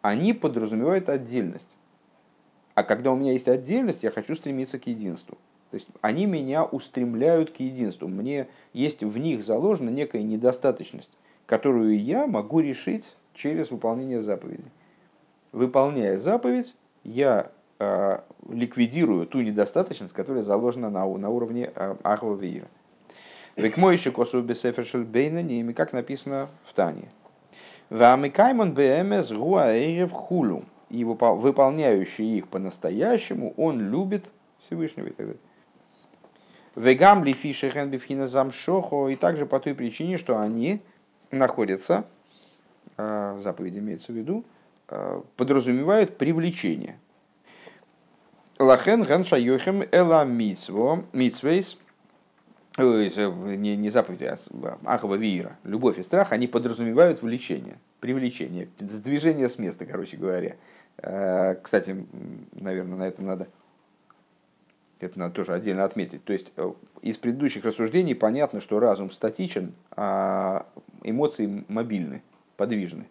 они 0.01 0.33
подразумевают 0.33 1.09
отдельность. 1.09 1.77
А 2.75 2.83
когда 2.83 3.11
у 3.11 3.15
меня 3.15 3.33
есть 3.33 3.47
отдельность, 3.47 4.03
я 4.03 4.11
хочу 4.11 4.35
стремиться 4.35 4.79
к 4.79 4.87
единству. 4.87 5.37
То 5.71 5.75
есть 5.75 5.87
они 6.01 6.25
меня 6.25 6.65
устремляют 6.65 7.51
к 7.51 7.57
единству. 7.57 8.07
Мне 8.07 8.47
есть 8.73 9.03
в 9.03 9.17
них 9.17 9.43
заложена 9.43 9.89
некая 9.89 10.23
недостаточность, 10.23 11.11
которую 11.45 12.01
я 12.01 12.25
могу 12.25 12.59
решить 12.59 13.15
через 13.33 13.69
выполнение 13.69 14.21
заповеди. 14.21 14.65
Выполняя 15.51 16.17
заповедь, 16.17 16.75
я 17.03 17.51
э, 17.79 18.19
ликвидирую 18.49 19.27
ту 19.27 19.41
недостаточность, 19.41 20.13
которая 20.13 20.43
заложена 20.43 20.89
на, 20.89 21.05
на 21.05 21.29
уровне 21.29 21.71
э, 21.73 21.95
Ахва 22.03 22.35
Веира. 22.35 22.67
Век 23.59 23.75
мой 23.75 23.95
еще 23.95 24.11
косу 24.11 24.41
бесефершель 24.41 25.03
бейна 25.03 25.43
ними, 25.43 25.73
как 25.73 25.91
написано 25.91 26.47
в 26.65 26.73
Тане. 26.73 27.09
Вамикаймон 27.89 28.73
БМС 28.73 29.31
гуаэрев 29.33 30.13
хулу. 30.13 30.63
И 30.89 31.03
выполняющий 31.03 32.37
их 32.37 32.47
по-настоящему, 32.47 33.53
он 33.57 33.91
любит 33.91 34.31
Всевышнего 34.61 35.07
и 35.07 35.11
так 35.11 35.25
далее. 35.27 35.41
Вегам 36.75 37.25
ли 37.25 37.33
фишехен 37.33 37.89
бифхина 37.89 38.27
замшохо, 38.27 39.09
и 39.09 39.17
также 39.17 39.45
по 39.45 39.59
той 39.59 39.75
причине, 39.75 40.17
что 40.17 40.39
они 40.39 40.81
находятся, 41.29 42.05
а, 42.95 43.37
заповедь 43.43 43.77
имеется 43.77 44.13
в 44.13 44.15
виду, 44.15 44.45
а, 44.87 45.21
подразумевают 45.35 46.17
привлечение. 46.17 46.97
Лахен 48.57 49.03
ген 49.03 49.25
шайохем 49.25 49.83
эла 49.91 50.23
митсво, 50.23 51.03
митсвейс, 51.11 51.77
не, 52.83 53.75
не 53.75 53.89
заповеди, 53.89 54.25
а 54.25 54.37
ахова 54.85 55.15
виира, 55.15 55.57
любовь 55.63 55.99
и 55.99 56.03
страх, 56.03 56.31
они 56.31 56.47
подразумевают 56.47 57.21
влечение, 57.21 57.77
привлечение, 57.99 58.69
движение 58.79 59.49
с 59.49 59.57
места, 59.57 59.85
короче 59.85 60.17
говоря. 60.17 60.55
А, 60.97 61.55
кстати, 61.55 62.05
наверное, 62.53 62.97
на 62.97 63.07
этом 63.07 63.25
надо 63.25 63.47
это 64.99 65.17
надо 65.17 65.33
тоже 65.33 65.53
отдельно 65.53 65.85
отметить. 65.85 66.23
То 66.23 66.33
есть 66.33 66.51
э, 66.57 66.71
из 67.01 67.17
предыдущих 67.17 67.63
рассуждений 67.63 68.15
понятно, 68.15 68.59
что 68.59 68.79
разум 68.79 69.11
статичен, 69.11 69.73
а 69.91 70.65
эмоции 71.03 71.63
мобильны, 71.69 72.21
подвижны. 72.57 73.07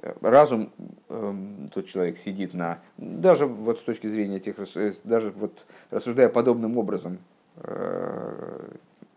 Э, 0.00 0.12
разум, 0.20 0.72
эм, 1.08 1.70
тот 1.72 1.86
человек 1.86 2.18
сидит 2.18 2.52
на, 2.52 2.80
даже 2.96 3.46
вот 3.46 3.78
с 3.78 3.82
точки 3.82 4.08
зрения 4.08 4.40
тех, 4.40 4.56
э, 4.58 4.92
даже 5.04 5.30
вот 5.30 5.66
рассуждая 5.90 6.28
подобным 6.28 6.76
образом, 6.78 7.18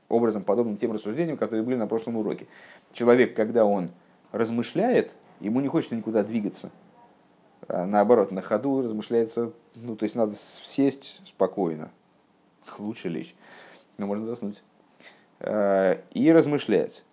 образом 0.10 0.44
подобным 0.44 0.78
тем 0.78 0.92
рассуждениям, 0.92 1.38
которые 1.38 1.64
были 1.64 1.76
на 1.76 1.88
прошлом 1.88 2.18
уроке. 2.18 2.48
Человек, 2.94 3.36
когда 3.36 3.66
он 3.66 3.90
размышляет, 4.32 5.16
ему 5.40 5.62
не 5.62 5.68
хочется 5.68 5.96
никуда 5.96 6.24
двигаться. 6.24 6.72
А 7.68 7.86
наоборот, 7.86 8.32
на 8.32 8.42
ходу 8.42 8.82
размышляется, 8.82 9.52
ну, 9.76 9.96
то 9.96 10.04
есть 10.04 10.16
надо 10.16 10.36
сесть 10.36 11.22
спокойно, 11.26 11.90
лучше 12.78 13.10
лечь, 13.10 13.36
но 13.98 14.06
можно 14.06 14.26
заснуть, 14.26 14.64
а, 15.40 16.00
и 16.12 16.32
размышлять. 16.32 17.04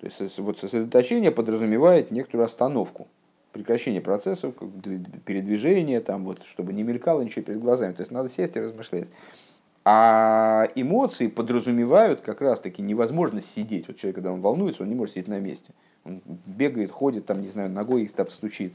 То 0.00 0.06
есть 0.06 0.38
вот 0.38 0.58
сосредоточение 0.58 1.30
подразумевает 1.30 2.10
некоторую 2.10 2.44
остановку, 2.44 3.08
прекращение 3.52 4.02
процессов, 4.02 4.54
передвижение, 5.24 6.00
там, 6.00 6.24
вот, 6.24 6.42
чтобы 6.42 6.72
не 6.72 6.82
мелькало 6.82 7.22
ничего 7.22 7.44
перед 7.44 7.60
глазами. 7.60 7.92
То 7.92 8.00
есть 8.00 8.10
надо 8.10 8.28
сесть 8.28 8.56
и 8.56 8.60
размышлять. 8.60 9.08
А 9.86 10.68
эмоции 10.74 11.26
подразумевают 11.26 12.22
как 12.22 12.40
раз-таки 12.40 12.80
невозможность 12.80 13.52
сидеть. 13.52 13.86
Вот 13.86 13.98
человек, 13.98 14.16
когда 14.16 14.32
он 14.32 14.40
волнуется, 14.40 14.82
он 14.82 14.88
не 14.88 14.94
может 14.94 15.14
сидеть 15.14 15.28
на 15.28 15.40
месте. 15.40 15.72
Он 16.04 16.22
бегает, 16.46 16.90
ходит, 16.90 17.26
там, 17.26 17.42
не 17.42 17.48
знаю, 17.48 17.70
ногой 17.70 18.04
их 18.04 18.12
там 18.12 18.30
стучит, 18.30 18.74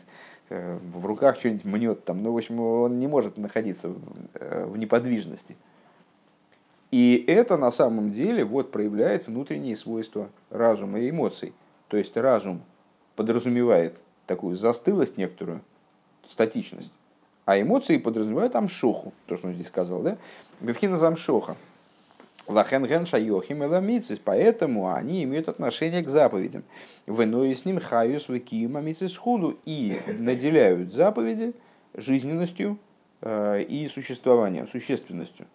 Э, 0.50 0.80
в 0.94 1.06
руках 1.06 1.38
что-нибудь 1.38 1.66
мнет 1.66 2.06
там, 2.06 2.24
ну, 2.24 2.34
в 2.34 2.38
общем, 2.38 2.60
он 2.60 3.00
не 3.00 3.08
может 3.08 3.38
находиться 3.38 3.90
в 3.90 4.02
э, 4.34 4.74
неподвижности. 4.76 5.56
И 6.90 7.24
это 7.28 7.56
на 7.56 7.70
самом 7.70 8.12
деле 8.12 8.44
вот 8.44 8.72
проявляет 8.72 9.28
внутренние 9.28 9.76
свойства 9.76 10.30
разума 10.50 11.00
и 11.00 11.12
эмоций. 11.12 11.54
То 11.88 11.98
есть 11.98 12.18
разум 12.18 12.64
подразумевает 13.16 14.02
такую 14.26 14.56
застылость 14.56 15.18
некоторую, 15.18 15.62
статичность, 16.28 16.92
а 17.46 17.60
эмоции 17.60 17.98
подразумевают 17.98 18.56
амшоху, 18.56 19.14
то, 19.26 19.36
что 19.36 19.48
он 19.48 19.54
здесь 19.54 19.68
сказал, 19.68 20.02
да? 20.02 20.18
Бевхина 20.62 20.98
замшоха. 20.98 21.56
Лахен 22.50 22.84
ген 22.86 23.06
шайохим 23.06 23.64
эламицис, 23.64 24.18
поэтому 24.18 24.92
они 24.92 25.24
имеют 25.24 25.50
отношение 25.50 26.02
к 26.02 26.10
заповедям. 26.10 26.64
Веной 27.06 27.56
с 27.56 27.64
ним 27.64 27.80
хаюс 27.80 28.28
векима 28.28 28.82
мицис 28.82 29.16
худу 29.16 29.60
и 29.66 30.00
наделяют 30.18 30.92
заповеди 30.92 31.54
жизненностью 31.94 32.80
э, 33.22 33.62
и 33.62 33.88
существованием, 33.88 34.68
существенностью. 34.68 35.46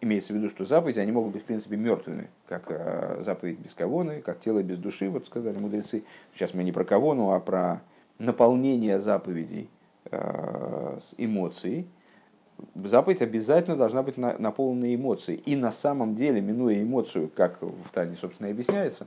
Имеется 0.00 0.32
в 0.32 0.36
виду, 0.36 0.48
что 0.48 0.64
заповеди, 0.64 1.00
они 1.00 1.10
могут 1.10 1.32
быть, 1.32 1.42
в 1.42 1.46
принципе, 1.46 1.76
мертвыми, 1.76 2.28
как 2.46 2.66
э, 2.68 3.18
заповедь 3.20 3.58
без 3.58 3.74
кавоны, 3.74 4.20
как 4.20 4.38
тело 4.38 4.62
без 4.62 4.78
души, 4.78 5.08
вот 5.08 5.26
сказали 5.26 5.58
мудрецы. 5.58 6.04
Сейчас 6.34 6.54
мы 6.54 6.62
не 6.62 6.70
про 6.70 6.84
кавону, 6.84 7.32
а 7.32 7.40
про 7.40 7.82
наполнение 8.18 9.00
заповедей 9.00 9.68
э, 10.10 10.98
с 11.00 11.14
эмоцией, 11.18 11.88
заповедь 12.74 13.22
обязательно 13.22 13.76
должна 13.76 14.02
быть 14.02 14.16
наполнена 14.16 14.94
эмоцией. 14.94 15.38
И 15.38 15.56
на 15.56 15.72
самом 15.72 16.14
деле, 16.14 16.40
минуя 16.40 16.82
эмоцию, 16.82 17.30
как 17.34 17.60
в 17.60 17.90
Тане, 17.92 18.16
собственно, 18.16 18.48
и 18.48 18.50
объясняется, 18.50 19.06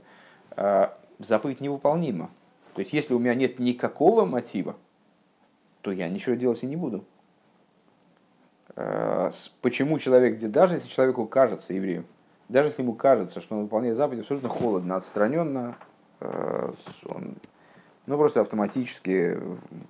а, 0.50 0.96
заповедь 1.18 1.60
невыполнима. 1.60 2.30
То 2.74 2.80
есть, 2.80 2.92
если 2.92 3.14
у 3.14 3.18
меня 3.18 3.34
нет 3.34 3.58
никакого 3.58 4.24
мотива, 4.24 4.76
то 5.82 5.92
я 5.92 6.08
ничего 6.08 6.34
делать 6.34 6.62
и 6.62 6.66
не 6.66 6.76
буду. 6.76 7.04
А, 8.74 9.30
почему 9.62 9.98
человек, 9.98 10.38
даже 10.50 10.74
если 10.74 10.88
человеку 10.88 11.26
кажется 11.26 11.72
евреем, 11.72 12.06
даже 12.48 12.68
если 12.68 12.82
ему 12.82 12.94
кажется, 12.94 13.40
что 13.40 13.56
он 13.56 13.62
выполняет 13.62 13.96
заповедь 13.96 14.20
абсолютно 14.20 14.48
холодно, 14.48 14.96
отстраненно, 14.96 15.76
он 16.20 17.34
ну, 18.06 18.16
просто 18.16 18.40
автоматически, 18.40 19.38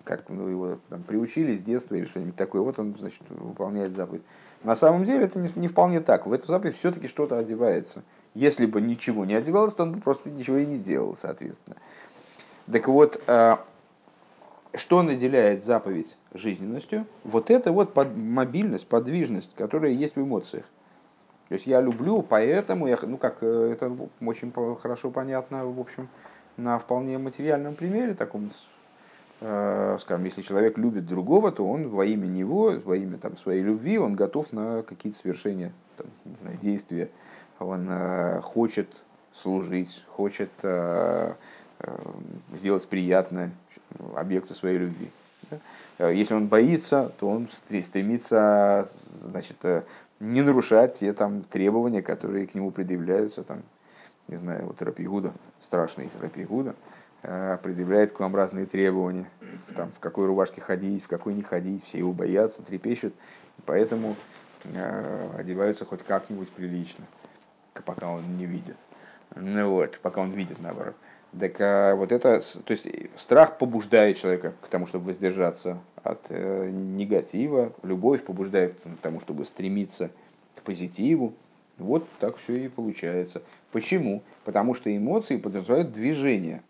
как 0.04 0.28
ну, 0.28 0.48
его 0.48 0.78
там, 0.88 1.02
приучили 1.02 1.54
с 1.54 1.60
детства 1.60 1.94
или 1.94 2.06
что-нибудь 2.06 2.36
такое, 2.36 2.62
вот 2.62 2.78
он, 2.78 2.96
значит, 2.98 3.20
выполняет 3.28 3.94
заповедь. 3.94 4.22
На 4.64 4.74
самом 4.74 5.04
деле 5.04 5.24
это 5.24 5.38
не, 5.38 5.50
не 5.54 5.68
вполне 5.68 6.00
так. 6.00 6.26
В 6.26 6.32
эту 6.32 6.46
заповедь 6.46 6.76
все-таки 6.76 7.08
что-то 7.08 7.38
одевается. 7.38 8.02
Если 8.34 8.66
бы 8.66 8.80
ничего 8.80 9.24
не 9.24 9.34
одевалось, 9.34 9.74
то 9.74 9.82
он 9.82 9.92
бы 9.92 10.00
просто 10.00 10.30
ничего 10.30 10.56
и 10.56 10.66
не 10.66 10.78
делал, 10.78 11.16
соответственно. 11.16 11.76
Так 12.70 12.88
вот, 12.88 13.22
а, 13.26 13.64
что 14.74 15.02
наделяет 15.02 15.64
заповедь 15.64 16.16
жизненностью? 16.32 17.06
Вот 17.22 17.50
это 17.50 17.72
вот 17.72 17.92
под, 17.94 18.16
мобильность, 18.16 18.86
подвижность, 18.86 19.54
которая 19.54 19.92
есть 19.92 20.16
в 20.16 20.20
эмоциях. 20.20 20.64
То 21.48 21.54
есть 21.54 21.66
я 21.66 21.80
люблю, 21.80 22.22
поэтому, 22.22 22.88
я, 22.88 22.98
ну 23.02 23.18
как, 23.18 23.38
э, 23.42 23.72
это 23.72 23.96
очень 24.20 24.52
хорошо 24.80 25.10
понятно, 25.10 25.64
в 25.64 25.78
общем, 25.78 26.08
на 26.56 26.78
вполне 26.78 27.18
материальном 27.18 27.74
примере, 27.74 28.14
таком, 28.14 28.50
э, 29.40 29.98
скажем, 30.00 30.24
если 30.24 30.42
человек 30.42 30.78
любит 30.78 31.06
другого, 31.06 31.52
то 31.52 31.68
он 31.68 31.88
во 31.88 32.04
имя 32.04 32.26
него, 32.26 32.72
во 32.84 32.96
имя 32.96 33.18
там, 33.18 33.36
своей 33.36 33.62
любви, 33.62 33.98
он 33.98 34.14
готов 34.14 34.52
на 34.52 34.82
какие-то 34.82 35.18
совершения, 35.18 35.72
там, 35.96 36.06
не 36.24 36.36
знаю, 36.36 36.58
действия. 36.58 37.10
Он 37.58 37.86
э, 37.88 38.40
хочет 38.42 38.88
служить, 39.34 40.04
хочет 40.08 40.50
э, 40.62 41.34
сделать 42.54 42.86
приятное 42.88 43.50
объекту 44.14 44.54
своей 44.54 44.78
любви. 44.78 45.10
Если 45.98 46.34
он 46.34 46.48
боится, 46.48 47.12
то 47.18 47.28
он 47.28 47.48
стремится 47.82 48.88
значит, 49.20 49.56
не 50.20 50.42
нарушать 50.42 50.94
те 50.94 51.12
там, 51.12 51.42
требования, 51.42 52.02
которые 52.02 52.46
к 52.46 52.54
нему 52.54 52.70
предъявляются 52.70 53.44
там, 53.44 53.62
не 54.28 54.36
знаю, 54.36 54.66
вот 54.66 54.80
Рапигуда, 54.82 55.32
страшный 55.60 56.10
Рапигуда, 56.20 56.74
э, 57.22 57.58
предъявляет 57.62 58.12
к 58.12 58.20
вам 58.20 58.34
разные 58.34 58.66
требования, 58.66 59.28
там, 59.74 59.90
в 59.90 59.98
какой 59.98 60.26
рубашке 60.26 60.60
ходить, 60.60 61.04
в 61.04 61.08
какой 61.08 61.34
не 61.34 61.42
ходить, 61.42 61.84
все 61.84 61.98
его 61.98 62.12
боятся, 62.12 62.62
трепещут, 62.62 63.14
поэтому 63.64 64.16
э, 64.64 65.30
одеваются 65.38 65.84
хоть 65.84 66.02
как-нибудь 66.02 66.50
прилично, 66.50 67.04
пока 67.84 68.10
он 68.10 68.36
не 68.36 68.46
видит. 68.46 68.76
Ну 69.34 69.70
вот, 69.70 69.98
пока 70.00 70.20
он 70.20 70.30
видит, 70.30 70.60
наоборот. 70.60 70.94
Так 71.38 71.60
а 71.60 71.94
вот 71.94 72.12
это, 72.12 72.40
то 72.40 72.70
есть 72.70 72.86
страх 73.16 73.58
побуждает 73.58 74.16
человека 74.16 74.54
к 74.62 74.68
тому, 74.68 74.86
чтобы 74.86 75.06
воздержаться 75.06 75.78
от 76.02 76.26
э, 76.30 76.70
негатива, 76.70 77.72
любовь 77.82 78.24
побуждает 78.24 78.80
к 78.80 79.02
тому, 79.02 79.20
чтобы 79.20 79.44
стремиться 79.44 80.10
к 80.54 80.62
позитиву. 80.62 81.34
Вот 81.78 82.06
так 82.20 82.36
все 82.38 82.66
и 82.66 82.68
получается. 82.68 83.42
Почему? 83.72 84.22
Потому 84.44 84.74
что 84.74 84.94
эмоции 84.94 85.36
подразумевают 85.36 85.92
движение. 85.92 86.62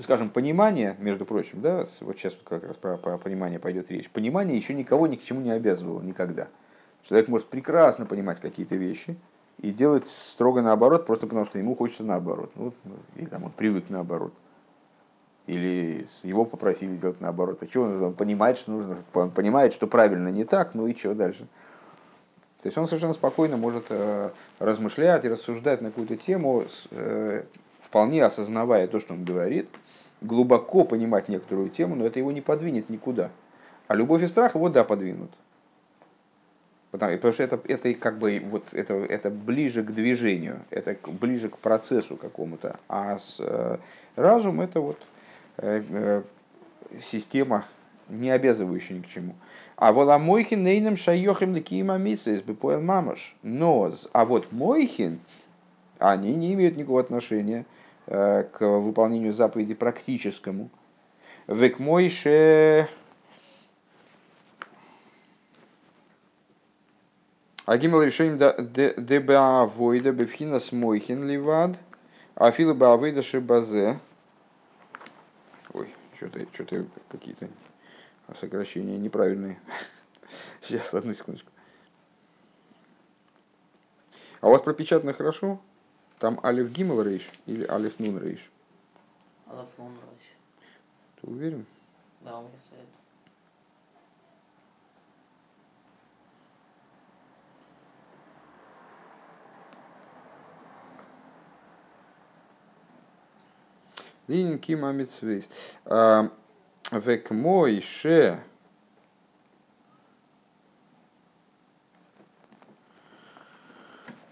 Скажем, 0.00 0.30
понимание, 0.30 0.96
между 0.98 1.26
прочим, 1.26 1.60
да, 1.60 1.86
вот 2.00 2.16
сейчас 2.16 2.36
как 2.44 2.64
раз 2.64 2.76
про, 2.76 2.96
про 2.96 3.18
понимание 3.18 3.58
пойдет 3.58 3.90
речь. 3.90 4.08
Понимание 4.08 4.56
еще 4.56 4.74
никого 4.74 5.06
ни 5.06 5.16
к 5.16 5.22
чему 5.22 5.40
не 5.40 5.50
обязывало 5.50 6.00
никогда. 6.00 6.48
Человек 7.08 7.28
может 7.28 7.46
прекрасно 7.48 8.06
понимать 8.06 8.40
какие-то 8.40 8.74
вещи 8.76 9.16
и 9.58 9.70
делать 9.70 10.08
строго 10.08 10.62
наоборот, 10.62 11.06
просто 11.06 11.26
потому 11.26 11.44
что 11.44 11.58
ему 11.58 11.76
хочется 11.76 12.04
наоборот. 12.04 12.50
Ну, 12.54 12.72
или 13.16 13.26
там 13.26 13.44
он 13.44 13.52
привык 13.52 13.90
наоборот. 13.90 14.32
Или 15.46 16.06
его 16.22 16.44
попросили 16.44 16.96
сделать 16.96 17.20
наоборот. 17.20 17.62
А 17.62 17.66
что 17.66 17.82
он, 17.82 18.02
он 18.02 18.14
понимает, 18.14 18.58
что 18.58 18.70
нужно, 18.70 18.96
он 19.12 19.30
понимает, 19.30 19.72
что 19.72 19.86
правильно 19.86 20.28
не 20.28 20.44
так, 20.44 20.74
ну 20.74 20.86
и 20.86 20.94
что 20.94 21.14
дальше? 21.14 21.46
То 22.62 22.68
есть 22.68 22.78
он 22.78 22.86
совершенно 22.86 23.12
спокойно 23.12 23.56
может 23.56 23.86
э, 23.88 24.30
размышлять 24.60 25.24
и 25.24 25.28
рассуждать 25.28 25.80
на 25.80 25.90
какую-то 25.90 26.16
тему, 26.16 26.64
э, 26.92 27.42
вполне 27.80 28.24
осознавая 28.24 28.86
то, 28.86 29.00
что 29.00 29.14
он 29.14 29.24
говорит, 29.24 29.68
глубоко 30.20 30.84
понимать 30.84 31.28
некоторую 31.28 31.70
тему, 31.70 31.96
но 31.96 32.06
это 32.06 32.20
его 32.20 32.30
не 32.30 32.40
подвинет 32.40 32.88
никуда. 32.88 33.30
А 33.88 33.96
любовь 33.96 34.22
и 34.22 34.28
страх 34.28 34.54
его, 34.54 34.68
да, 34.68 34.84
подвинут. 34.84 35.30
Потому, 36.92 37.14
потому 37.14 37.32
что 37.32 37.42
это, 37.42 37.60
это 37.66 37.94
как 37.94 38.18
бы 38.18 38.40
вот 38.44 38.72
это, 38.72 38.94
это 38.94 39.30
ближе 39.30 39.82
к 39.82 39.90
движению, 39.92 40.60
это 40.70 40.96
ближе 41.06 41.48
к 41.48 41.58
процессу 41.58 42.16
какому-то. 42.16 42.78
А 42.86 43.18
с 43.18 43.38
э, 43.40 43.78
разум 44.14 44.60
это 44.60 44.80
вот 44.80 44.98
э, 45.56 45.82
э, 45.88 46.22
система, 47.02 47.64
не 48.08 48.30
обязывающая 48.30 48.96
ни 48.96 49.02
к 49.02 49.08
чему. 49.08 49.34
А 49.76 49.92
воламойхин 49.92 50.62
нейном 50.62 50.96
шайохим 50.96 51.54
ликима 51.54 51.98
митсис 51.98 52.42
бепоэл 52.42 52.80
мамаш. 52.80 53.36
Но, 53.42 53.92
а 54.12 54.24
вот 54.24 54.52
мойхин, 54.52 55.20
они 55.98 56.34
не 56.34 56.54
имеют 56.54 56.76
никакого 56.76 57.00
отношения 57.00 57.66
э, 58.06 58.44
к 58.44 58.60
выполнению 58.60 59.32
заповеди 59.32 59.74
практическому. 59.74 60.70
Век 61.46 61.78
мойше 61.78 62.88
Агимал 67.64 68.02
решением 68.02 68.38
ДБА 68.38 69.66
Войда 69.66 70.10
Бевхина 70.10 70.58
Смойхин 70.58 71.28
Ливад, 71.28 71.78
а 72.34 72.50
Фила 72.50 72.74
Бавейда 72.74 73.22
Шибазе. 73.22 74.00
Ой, 75.72 75.88
что-то 76.16 76.40
что 76.52 76.86
какие-то 77.08 77.48
сокращения 78.34 78.98
неправильные. 78.98 79.60
Сейчас, 80.60 80.92
одну 80.94 81.14
секундочку. 81.14 81.50
А 84.40 84.48
у 84.48 84.50
вас 84.50 84.60
пропечатано 84.60 85.12
хорошо? 85.12 85.60
Там 86.18 86.40
Алиф 86.44 86.70
Гимл 86.70 87.02
Рейш 87.02 87.30
или 87.46 87.64
Алиф 87.64 87.98
Нун 87.98 88.18
Рейш? 88.18 88.50
Алиф 89.48 89.68
Нун 89.78 89.92
Рейш. 89.92 90.36
Ты 91.20 91.30
уверен? 91.30 91.66
Да, 92.22 92.38
у 92.38 92.42
меня 92.42 92.52
Линин 104.28 104.58
Ким 104.58 104.84
Амитсвейс. 104.84 105.48
Век 106.92 107.30
мой 107.30 107.80
ше. 107.80 108.38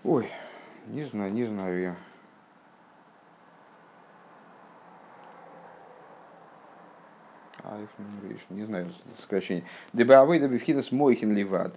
Ой, 0.04 0.30
не 0.88 1.04
знаю, 1.04 1.32
не 1.32 1.44
знаю 1.44 1.80
я. 1.80 1.96
Не 8.50 8.64
знаю 8.64 8.92
сокращение. 9.16 9.64
Дебавой 9.92 10.38
дебифхинас 10.38 10.92
мойхин 10.92 11.32
ливад. 11.34 11.74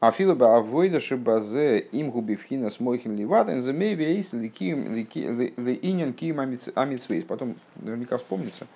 А 0.00 0.10
фила 0.10 0.34
бы 0.34 0.54
авойда 0.54 1.00
шибазе 1.00 1.78
им 1.78 2.10
губивхина 2.10 2.68
смойхин 2.68 3.16
ливатен 3.16 3.62
замей 3.62 3.94
вейс 3.94 4.34
лиинен 4.34 6.12
ким 6.12 6.40
амитсвейс. 6.40 7.24
Потом 7.24 7.56
наверняка 7.76 8.18
вспомнится, 8.18 8.66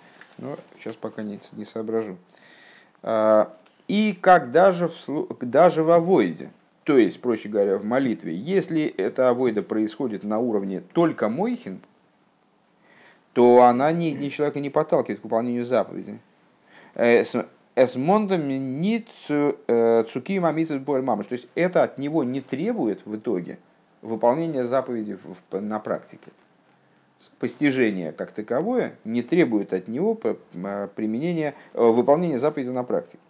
но 0.41 0.57
сейчас 0.79 0.97
пока 0.97 1.23
не, 1.23 1.39
не 1.53 1.65
соображу. 1.65 2.17
А, 3.03 3.55
и 3.89 4.17
как 4.21 4.51
даже 4.51 4.89
в, 4.89 5.37
даже 5.41 5.83
в 5.83 5.91
авойде, 5.91 6.51
то 6.85 6.99
есть, 6.99 7.21
проще 7.21 7.49
говоря, 7.49 7.77
в 7.77 7.85
молитве, 7.85 8.35
если 8.35 8.85
эта 8.85 9.29
авойда 9.29 9.63
происходит 9.63 10.25
на 10.25 10.39
уровне 10.39 10.83
только 10.93 11.29
мойхин, 11.29 11.81
то 13.33 13.63
она 13.63 13.93
ни, 13.93 14.07
ни 14.07 14.29
человека 14.29 14.61
не 14.61 14.71
подталкивает 14.71 15.21
к 15.21 15.25
выполнению 15.25 15.65
заповеди. 15.65 16.19
Э, 16.95 17.23
Эсмондом 17.77 18.49
не 18.49 19.07
цуки 20.09 20.41
мамицет 20.41 20.87
мамыш. 20.87 21.27
То 21.27 21.35
есть 21.35 21.47
это 21.55 21.85
от 21.85 21.99
него 21.99 22.25
не 22.25 22.41
требует 22.41 23.07
в 23.07 23.17
итоге 23.17 23.59
выполнения 24.03 24.65
заповеди 24.65 25.19
на 25.53 25.79
практике. 25.79 26.33
Постижение 27.39 28.13
как 28.13 28.33
таковое 28.33 28.95
не 29.05 29.23
требует 29.23 29.73
от 29.73 29.89
него 29.89 30.15
применения, 30.15 31.55
э, 31.75 31.83
выполнения 31.83 32.39
заповеди 32.39 32.71
на 32.71 32.85
практике. 32.85 33.23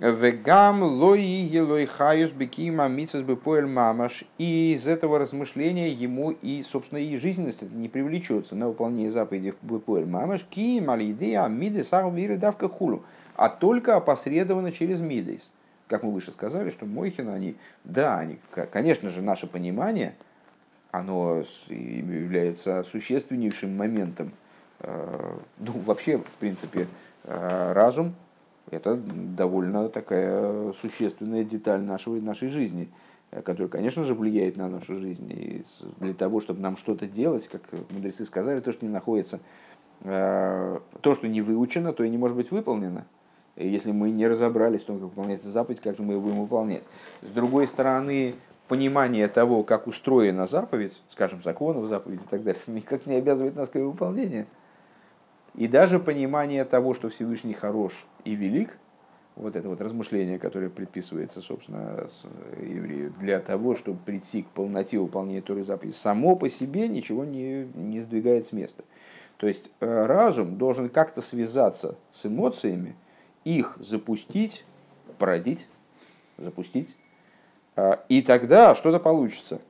Вегам 0.00 0.82
лои 0.82 1.20
елой 1.20 1.84
хаюс 1.86 2.30
бекима 2.30 2.86
мицас 2.88 3.22
бепоэль 3.22 3.66
мамаш. 3.66 4.24
И 4.38 4.74
из 4.74 4.86
этого 4.86 5.18
размышления 5.18 5.90
ему 5.90 6.30
и, 6.30 6.62
собственно, 6.62 7.00
и 7.00 7.16
жизненность 7.16 7.62
не 7.62 7.88
привлечется 7.88 8.54
на 8.54 8.68
выполнение 8.68 9.10
заповеди 9.10 9.54
бепоэль 9.62 10.06
мамаш. 10.06 10.44
Ки 10.44 10.80
малидея 10.80 11.48
миды 11.48 11.82
саху 11.82 12.10
виры 12.10 12.36
давка 12.36 12.68
хулу 12.68 13.02
а 13.38 13.48
только 13.48 13.94
опосредованно 13.94 14.72
через 14.72 15.00
Мидейс. 15.00 15.48
Как 15.86 16.02
мы 16.02 16.10
выше 16.10 16.32
сказали, 16.32 16.70
что 16.70 16.86
Мойхин, 16.86 17.28
они, 17.28 17.54
да, 17.84 18.18
они, 18.18 18.40
конечно 18.72 19.10
же, 19.10 19.22
наше 19.22 19.46
понимание, 19.46 20.16
оно 20.90 21.42
является 21.68 22.82
существеннейшим 22.84 23.76
моментом. 23.76 24.32
Э, 24.80 25.36
ну, 25.58 25.72
вообще, 25.84 26.18
в 26.18 26.36
принципе, 26.38 26.86
э, 27.24 27.72
разум– 27.72 28.14
это 28.70 28.96
довольно 28.96 29.88
такая 29.88 30.72
существенная 30.80 31.44
деталь 31.44 31.82
нашего, 31.82 32.16
нашей 32.20 32.48
жизни, 32.48 32.88
э, 33.30 33.42
которая, 33.42 33.68
конечно 33.68 34.04
же, 34.04 34.14
влияет 34.14 34.56
на 34.56 34.68
нашу 34.68 34.96
жизнь. 34.96 35.30
И 35.30 35.62
для 35.98 36.14
того, 36.14 36.40
чтобы 36.40 36.60
нам 36.60 36.76
что-то 36.76 37.06
делать, 37.06 37.48
как 37.48 37.62
мудрецы 37.90 38.24
сказали, 38.24 38.60
то, 38.60 38.72
что 38.72 38.86
не 38.86 38.92
находится, 38.92 39.40
то, 40.00 40.80
что 41.02 41.26
не 41.26 41.42
выучено, 41.42 41.92
то 41.92 42.04
и 42.04 42.08
не 42.08 42.18
может 42.18 42.36
быть 42.36 42.52
выполнено 42.52 43.04
если 43.58 43.90
мы 43.92 44.10
не 44.10 44.26
разобрались 44.26 44.82
в 44.82 44.84
том, 44.84 44.96
как 44.98 45.08
выполняется 45.08 45.50
заповедь, 45.50 45.80
как 45.80 45.98
мы 45.98 46.14
ее 46.14 46.20
будем 46.20 46.40
выполнять. 46.40 46.84
С 47.22 47.30
другой 47.30 47.66
стороны, 47.66 48.34
понимание 48.68 49.26
того, 49.28 49.64
как 49.64 49.86
устроена 49.86 50.46
заповедь, 50.46 51.02
скажем, 51.08 51.42
законов 51.42 51.86
заповеди 51.86 52.22
и 52.22 52.28
так 52.28 52.42
далее, 52.44 52.60
никак 52.68 53.06
не 53.06 53.16
обязывает 53.16 53.56
нас 53.56 53.68
к 53.68 53.76
ее 53.76 53.86
выполнению. 53.86 54.46
И 55.54 55.66
даже 55.66 55.98
понимание 55.98 56.64
того, 56.64 56.94
что 56.94 57.08
Всевышний 57.08 57.54
хорош 57.54 58.06
и 58.24 58.34
велик, 58.34 58.78
вот 59.34 59.56
это 59.56 59.68
вот 59.68 59.80
размышление, 59.80 60.38
которое 60.38 60.68
предписывается, 60.68 61.40
собственно, 61.40 62.08
еврею, 62.60 63.12
для 63.18 63.40
того, 63.40 63.74
чтобы 63.74 63.98
прийти 64.04 64.42
к 64.42 64.48
полноте 64.48 64.98
выполнения 64.98 65.40
Торы 65.40 65.62
заповеди, 65.62 65.94
само 65.94 66.36
по 66.36 66.48
себе 66.48 66.88
ничего 66.88 67.24
не, 67.24 67.64
не 67.74 68.00
сдвигает 68.00 68.46
с 68.46 68.52
места. 68.52 68.84
То 69.36 69.46
есть 69.46 69.70
э, 69.80 70.06
разум 70.06 70.58
должен 70.58 70.88
как-то 70.88 71.20
связаться 71.20 71.96
с 72.10 72.26
эмоциями, 72.26 72.96
их 73.44 73.76
запустить, 73.80 74.64
породить, 75.18 75.68
запустить, 76.36 76.96
и 78.08 78.22
тогда 78.22 78.74
что-то 78.74 78.98
получится. 78.98 79.60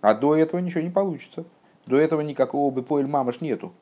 А 0.00 0.14
до 0.14 0.36
этого 0.36 0.60
ничего 0.60 0.82
не 0.82 0.90
получится. 0.90 1.44
До 1.86 1.96
этого 1.96 2.20
никакого 2.20 2.70
бы 2.70 2.82
поэль 2.82 3.06
мамаш 3.06 3.40
нету. 3.40 3.72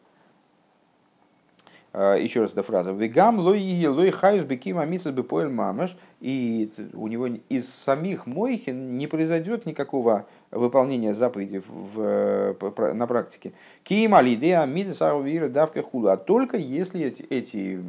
А, 1.92 2.14
еще 2.14 2.42
раз 2.42 2.52
эта 2.52 2.62
фраза. 2.62 2.92
Вегам 2.92 3.38
лой 3.38 3.86
лой 3.86 4.10
хаюс 4.10 4.44
бекима 4.44 4.84
мисас 4.84 5.12
бы 5.12 5.24
поэль 5.24 5.48
мамаш. 5.48 5.96
И 6.20 6.70
у 6.94 7.08
него 7.08 7.26
из 7.26 7.68
самих 7.68 8.26
мойхин 8.26 8.96
не 8.96 9.06
произойдет 9.06 9.66
никакого 9.66 10.26
выполнения 10.50 11.14
заповедей 11.14 11.62
в, 11.66 12.54
на 12.94 13.06
практике. 13.06 13.52
Ким 13.82 14.14
алидея 14.14 14.64
мидесау 14.66 15.22
вира 15.22 15.48
давка 15.48 15.82
хула. 15.82 16.12
А 16.12 16.16
только 16.16 16.56
если 16.56 17.00
эти, 17.02 17.22
эти, 17.24 17.80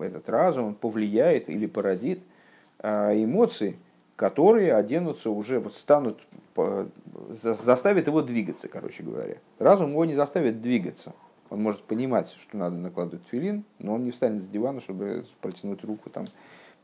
этот 0.00 0.28
разум 0.28 0.74
повлияет 0.74 1.48
или 1.48 1.66
породит 1.66 2.20
а, 2.78 3.12
эмоции, 3.12 3.76
которые 4.18 4.74
оденутся 4.74 5.30
уже, 5.30 5.60
вот 5.60 5.76
станут, 5.76 6.18
заставят 7.30 8.08
его 8.08 8.20
двигаться, 8.20 8.66
короче 8.66 9.04
говоря. 9.04 9.36
Разум 9.60 9.90
его 9.90 10.04
не 10.04 10.14
заставит 10.14 10.60
двигаться. 10.60 11.14
Он 11.50 11.62
может 11.62 11.84
понимать, 11.84 12.28
что 12.28 12.56
надо 12.56 12.76
накладывать 12.78 13.24
филин, 13.30 13.62
но 13.78 13.94
он 13.94 14.02
не 14.02 14.10
встанет 14.10 14.42
с 14.42 14.48
дивана, 14.48 14.80
чтобы 14.80 15.24
протянуть 15.40 15.84
руку 15.84 16.10
там, 16.10 16.24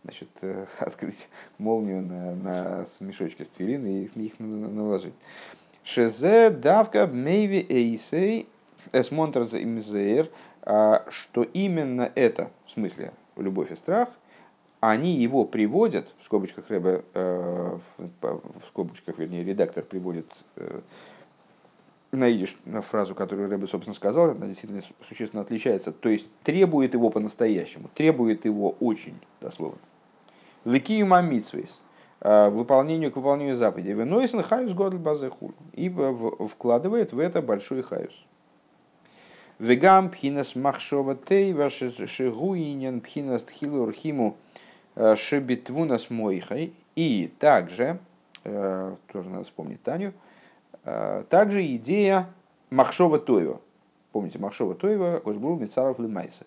значит, 0.04 0.28
э, 0.42 0.66
открыть 0.78 1.28
молнию 1.58 2.02
на, 2.02 2.36
на 2.36 2.86
мешочки 3.00 3.42
с 3.42 3.48
твилин 3.48 3.84
и 3.84 4.04
их, 4.04 4.16
их 4.16 4.38
наложить. 4.38 5.14
Шезе 5.82 6.50
давка 6.50 7.08
мейви 7.08 7.66
эйсей 7.68 8.46
эсмонтраз 8.92 9.54
имзеер, 9.54 10.30
а, 10.62 11.04
что 11.08 11.42
именно 11.42 12.12
это, 12.14 12.52
в 12.66 12.70
смысле 12.70 13.12
любовь 13.36 13.72
и 13.72 13.74
страх, 13.74 14.08
они 14.90 15.12
его 15.12 15.44
приводят, 15.44 16.14
в 16.20 16.24
скобочках 16.26 16.68
Рэбе, 16.68 17.04
э, 17.14 17.78
в 18.20 18.64
скобочках, 18.68 19.18
вернее, 19.18 19.42
редактор 19.42 19.82
приводит 19.82 20.26
э, 20.56 20.80
найдешь 22.12 22.56
на 22.66 22.82
фразу, 22.82 23.14
которую 23.14 23.48
Рэбе, 23.48 23.66
собственно, 23.66 23.94
сказал, 23.94 24.30
она 24.30 24.46
действительно 24.46 24.82
существенно 25.08 25.42
отличается. 25.42 25.90
То 25.90 26.10
есть 26.10 26.28
требует 26.42 26.92
его 26.92 27.08
по-настоящему, 27.08 27.88
требует 27.94 28.44
его 28.44 28.76
очень, 28.80 29.18
дословно. 29.40 29.78
Лекию 30.66 31.06
мамитсвейс, 31.06 31.80
э, 32.20 32.50
выполнению 32.50 33.10
к 33.10 33.16
выполнению 33.16 33.56
заповедей. 33.56 33.94
Венойсен 33.94 34.42
хаюс 34.42 34.72
годль 34.72 34.98
базехул. 34.98 35.52
И 35.72 35.88
вкладывает 35.88 37.12
в 37.12 37.18
это 37.18 37.40
большой 37.40 37.82
хаюс. 37.82 38.24
Вегам 39.58 40.10
пхинас 40.10 40.56
махшова 40.56 41.14
тей 41.14 41.54
ваш 41.54 41.74
шигуинен 41.74 43.00
пхинас 43.00 43.44
тхилур 43.44 43.92
химу 43.92 44.36
э, 44.96 45.16
шебитвунас 45.16 46.10
мойхай. 46.10 46.72
И 46.96 47.32
также 47.38 47.98
тоже 48.44 49.28
надо 49.30 49.44
вспомнить 49.44 49.82
Таню. 49.82 50.12
Также 50.84 51.64
идея 51.76 52.28
Махшова 52.70 53.18
Тоева. 53.18 53.60
Помните, 54.12 54.38
Махшова 54.38 54.74
Тоева, 54.74 55.18
Кошбру 55.20 55.56
Мицаров 55.56 55.98
Лимайса. 55.98 56.44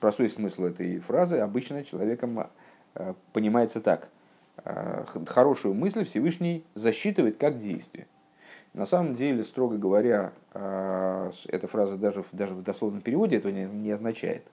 Простой 0.00 0.28
смысл 0.28 0.64
этой 0.64 0.98
фразы 0.98 1.38
обычно 1.38 1.84
человеком 1.84 2.48
понимается 3.32 3.80
так. 3.80 4.08
Хорошую 5.26 5.74
мысль 5.74 6.04
Всевышний 6.04 6.64
засчитывает 6.74 7.38
как 7.38 7.58
действие. 7.58 8.06
На 8.72 8.84
самом 8.84 9.14
деле, 9.14 9.44
строго 9.44 9.78
говоря, 9.78 10.32
эта 10.52 11.68
фраза 11.68 11.96
даже, 11.96 12.24
даже 12.32 12.54
в 12.54 12.62
дословном 12.62 13.00
переводе 13.00 13.36
этого 13.36 13.52
не 13.52 13.90
означает. 13.92 14.44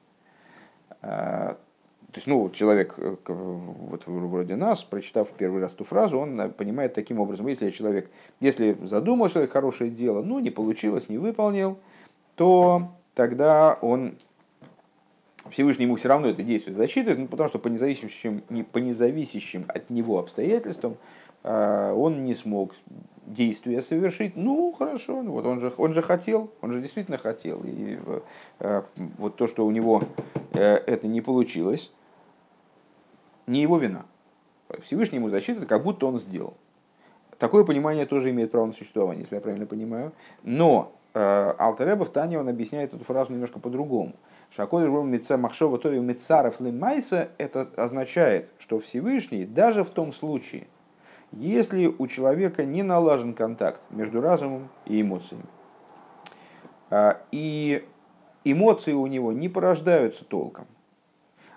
То 2.11 2.17
есть, 2.17 2.27
ну, 2.27 2.49
человек, 2.49 2.95
э, 2.97 3.15
вот 3.25 4.03
вроде 4.05 4.57
нас, 4.57 4.83
прочитав 4.83 5.29
первый 5.29 5.61
раз 5.61 5.73
эту 5.73 5.85
фразу, 5.85 6.19
он 6.19 6.39
э, 6.39 6.49
понимает 6.49 6.93
таким 6.93 7.19
образом, 7.19 7.47
если 7.47 7.69
человек, 7.69 8.09
если 8.41 8.77
задумал 8.83 9.29
человек 9.29 9.51
хорошее 9.51 9.89
дело, 9.89 10.21
ну, 10.21 10.39
не 10.39 10.49
получилось, 10.49 11.07
не 11.07 11.17
выполнил, 11.17 11.77
то 12.35 12.89
тогда 13.15 13.77
он 13.81 14.15
Всевышний 15.49 15.85
ему 15.85 15.95
все 15.95 16.09
равно 16.09 16.27
это 16.27 16.43
действие 16.43 16.75
засчитывает, 16.75 17.19
ну, 17.19 17.27
потому 17.27 17.47
что 17.47 17.59
по 17.59 17.69
независящим, 17.69 18.41
по 18.71 18.77
независящим 18.77 19.65
от 19.69 19.89
него 19.89 20.19
обстоятельствам 20.19 20.97
а, 21.43 21.93
он 21.93 22.25
не 22.25 22.35
смог 22.35 22.75
действия 23.25 23.81
совершить, 23.81 24.35
ну 24.35 24.71
хорошо, 24.77 25.21
ну, 25.21 25.31
вот 25.31 25.45
он 25.45 25.59
же, 25.59 25.71
он 25.77 25.93
же 25.93 26.01
хотел, 26.01 26.51
он 26.61 26.71
же 26.71 26.81
действительно 26.81 27.17
хотел. 27.17 27.61
И 27.63 27.97
э, 28.59 28.81
вот 29.17 29.37
то, 29.37 29.47
что 29.47 29.65
у 29.65 29.71
него 29.71 30.03
э, 30.53 30.75
это 30.75 31.07
не 31.07 31.21
получилось, 31.21 31.91
не 33.51 33.61
его 33.61 33.77
вина. 33.77 34.05
Всевышний 34.83 35.17
ему 35.17 35.29
засчитывает, 35.29 35.67
как 35.67 35.83
будто 35.83 36.05
он 36.05 36.17
сделал. 36.17 36.55
Такое 37.37 37.63
понимание 37.63 38.05
тоже 38.05 38.29
имеет 38.29 38.51
право 38.51 38.67
на 38.67 38.73
существование, 38.73 39.23
если 39.23 39.35
я 39.35 39.41
правильно 39.41 39.65
понимаю. 39.65 40.13
Но 40.43 40.93
э, 41.13 41.53
Алтереба 41.57 42.05
в 42.05 42.09
Тане 42.09 42.39
он 42.39 42.47
объясняет 42.47 42.93
эту 42.93 43.03
фразу 43.03 43.33
немножко 43.33 43.59
по-другому. 43.59 44.13
Шакодыш 44.51 44.89
Митца 44.89 45.37
Махшова 45.37 45.77
Тови 45.79 45.99
Мицаров 45.99 46.59
Лимайса 46.59 47.29
это 47.37 47.69
означает, 47.77 48.49
что 48.59 48.79
Всевышний 48.79 49.45
даже 49.45 49.83
в 49.83 49.89
том 49.89 50.11
случае, 50.13 50.67
если 51.31 51.87
у 51.87 52.07
человека 52.07 52.63
не 52.65 52.83
налажен 52.83 53.33
контакт 53.33 53.81
между 53.89 54.21
разумом 54.21 54.69
и 54.85 55.01
эмоциями. 55.01 55.45
А, 56.89 57.21
и 57.31 57.85
эмоции 58.43 58.93
у 58.93 59.07
него 59.07 59.31
не 59.31 59.47
порождаются 59.49 60.25
толком, 60.25 60.67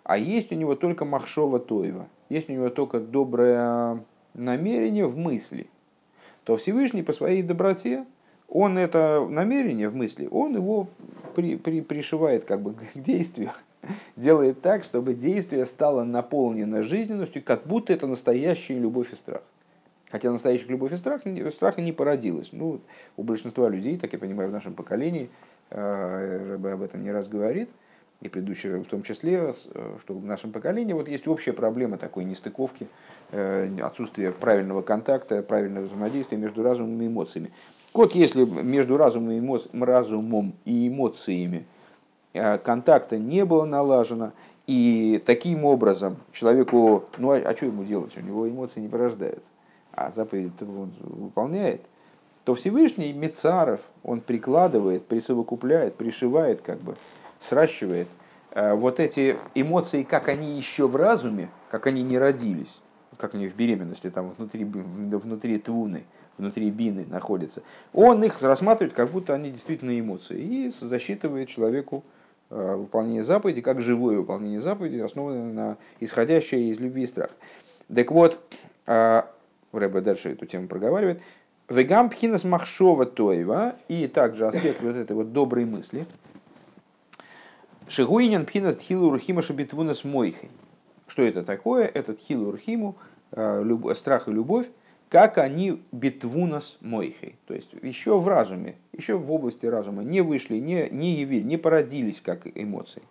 а 0.04 0.18
есть 0.18 0.52
у 0.52 0.54
него 0.54 0.76
только 0.76 1.04
махшова 1.04 1.58
тоева, 1.58 2.06
есть 2.28 2.48
у 2.48 2.52
него 2.52 2.68
только 2.68 3.00
доброе 3.00 4.04
намерение 4.34 5.06
в 5.06 5.16
мысли, 5.16 5.66
то 6.44 6.56
Всевышний 6.56 7.02
по 7.02 7.12
своей 7.12 7.42
доброте, 7.42 8.04
он 8.48 8.78
это 8.78 9.26
намерение 9.28 9.88
в 9.88 9.96
мысли, 9.96 10.28
он 10.30 10.54
его 10.54 10.88
при, 11.34 11.56
при, 11.56 11.80
пришивает 11.80 12.44
как 12.44 12.60
бы 12.60 12.74
к 12.94 12.98
действию, 12.98 13.52
делает 14.16 14.60
так, 14.60 14.84
чтобы 14.84 15.14
действие 15.14 15.64
стало 15.66 16.04
наполнено 16.04 16.82
жизненностью, 16.82 17.42
как 17.42 17.66
будто 17.66 17.92
это 17.92 18.06
настоящая 18.06 18.78
любовь 18.78 19.12
и 19.12 19.16
страх. 19.16 19.42
Хотя 20.10 20.30
настоящих 20.30 20.68
любовь 20.68 20.92
и 20.92 20.96
страх, 20.96 21.22
страха 21.52 21.80
не 21.80 21.92
породилось. 21.92 22.50
Ну, 22.52 22.80
у 23.16 23.22
большинства 23.24 23.68
людей, 23.68 23.98
так 23.98 24.12
я 24.12 24.18
понимаю, 24.18 24.48
в 24.48 24.52
нашем 24.52 24.74
поколении, 24.74 25.28
э, 25.70 26.50
Рэбе 26.50 26.70
об 26.70 26.82
этом 26.82 27.02
не 27.02 27.10
раз 27.10 27.26
говорит, 27.26 27.68
и 28.24 28.28
предыдущие 28.28 28.80
в 28.80 28.86
том 28.86 29.04
числе, 29.04 29.54
э, 29.74 29.96
что 30.00 30.14
в 30.14 30.24
нашем 30.24 30.50
поколении 30.50 30.92
вот 30.92 31.06
есть 31.06 31.28
общая 31.28 31.52
проблема 31.52 31.96
такой 31.96 32.24
нестыковки, 32.24 32.88
э, 33.30 33.70
отсутствия 33.80 34.32
правильного 34.32 34.82
контакта, 34.82 35.42
правильного 35.42 35.84
взаимодействия 35.84 36.36
между 36.36 36.64
разумом 36.64 37.00
и 37.00 37.06
эмоциями. 37.06 37.52
Вот 37.92 38.14
если 38.16 38.44
между 38.44 38.96
разумом 38.96 39.30
и, 39.30 39.38
эмо... 39.38 39.60
разумом 39.72 40.54
и 40.64 40.88
эмоциями 40.88 41.66
контакта 42.32 43.16
не 43.16 43.44
было 43.44 43.64
налажено, 43.64 44.32
и 44.66 45.22
таким 45.24 45.64
образом 45.64 46.16
человеку, 46.32 47.04
ну 47.18 47.30
а, 47.30 47.36
а 47.36 47.54
что 47.54 47.66
ему 47.66 47.84
делать, 47.84 48.16
у 48.16 48.20
него 48.20 48.48
эмоции 48.48 48.80
не 48.80 48.88
порождаются 48.88 49.50
а 49.96 50.10
заповедь 50.10 50.60
он 50.60 50.92
выполняет, 51.00 51.82
то 52.44 52.54
Всевышний 52.54 53.12
Мецаров, 53.12 53.80
он 54.02 54.20
прикладывает, 54.20 55.06
присовокупляет, 55.06 55.94
пришивает, 55.94 56.60
как 56.60 56.78
бы, 56.80 56.96
сращивает 57.44 58.08
э, 58.52 58.74
вот 58.74 59.00
эти 59.00 59.36
эмоции, 59.54 60.02
как 60.02 60.28
они 60.28 60.56
еще 60.56 60.88
в 60.88 60.96
разуме, 60.96 61.50
как 61.70 61.86
они 61.86 62.02
не 62.02 62.18
родились, 62.18 62.80
как 63.18 63.34
они 63.34 63.48
в 63.48 63.54
беременности, 63.54 64.10
там 64.10 64.30
внутри, 64.36 64.64
внутри 64.64 65.58
твуны, 65.58 66.04
внутри 66.38 66.70
бины 66.70 67.06
находятся, 67.08 67.62
он 67.92 68.24
их 68.24 68.42
рассматривает, 68.42 68.94
как 68.94 69.10
будто 69.10 69.34
они 69.34 69.50
действительно 69.50 69.98
эмоции, 69.98 70.40
и 70.40 70.72
засчитывает 70.80 71.48
человеку 71.48 72.04
э, 72.50 72.76
выполнение 72.76 73.22
заповеди, 73.22 73.60
как 73.60 73.80
живое 73.80 74.18
выполнение 74.18 74.60
заповеди, 74.60 74.98
основанное 74.98 75.52
на 75.52 75.76
исходящее 76.00 76.70
из 76.70 76.78
любви 76.78 77.02
и 77.02 77.06
страха. 77.06 77.34
Так 77.94 78.10
вот, 78.10 78.40
э, 78.86 79.22
Рэбе 79.72 80.00
дальше 80.00 80.32
эту 80.32 80.46
тему 80.46 80.68
проговаривает. 80.68 81.20
Вегам 81.68 82.10
пхинас 82.10 82.44
махшова 82.44 83.06
тоева, 83.06 83.76
и 83.88 84.06
также 84.06 84.46
аспект 84.46 84.82
вот 84.82 84.96
этой 84.96 85.16
вот 85.16 85.32
доброй 85.32 85.64
мысли. 85.64 86.06
Шигуинен 87.88 88.46
пхинас 88.46 88.76
тхилу 88.76 89.10
рухима 89.10 89.42
шабитвуна 89.42 89.94
с 89.94 90.04
мойхой. 90.04 90.50
Что 91.06 91.22
это 91.22 91.42
такое? 91.42 91.84
Это 91.86 92.14
тхилу 92.14 92.50
рухиму, 92.50 92.96
э, 93.32 93.94
страх 93.94 94.28
и 94.28 94.32
любовь, 94.32 94.68
как 95.10 95.38
они 95.38 95.82
битвунас 95.92 96.78
мойхой. 96.80 97.36
То 97.46 97.54
есть 97.54 97.72
еще 97.82 98.18
в 98.18 98.26
разуме, 98.26 98.76
еще 98.92 99.16
в 99.16 99.30
области 99.30 99.66
разума 99.66 100.02
не 100.02 100.22
вышли, 100.22 100.56
не, 100.56 100.88
не 100.90 101.12
явили, 101.12 101.44
не 101.44 101.56
породились 101.56 102.20
как 102.20 102.46
эмоции. 102.54 103.02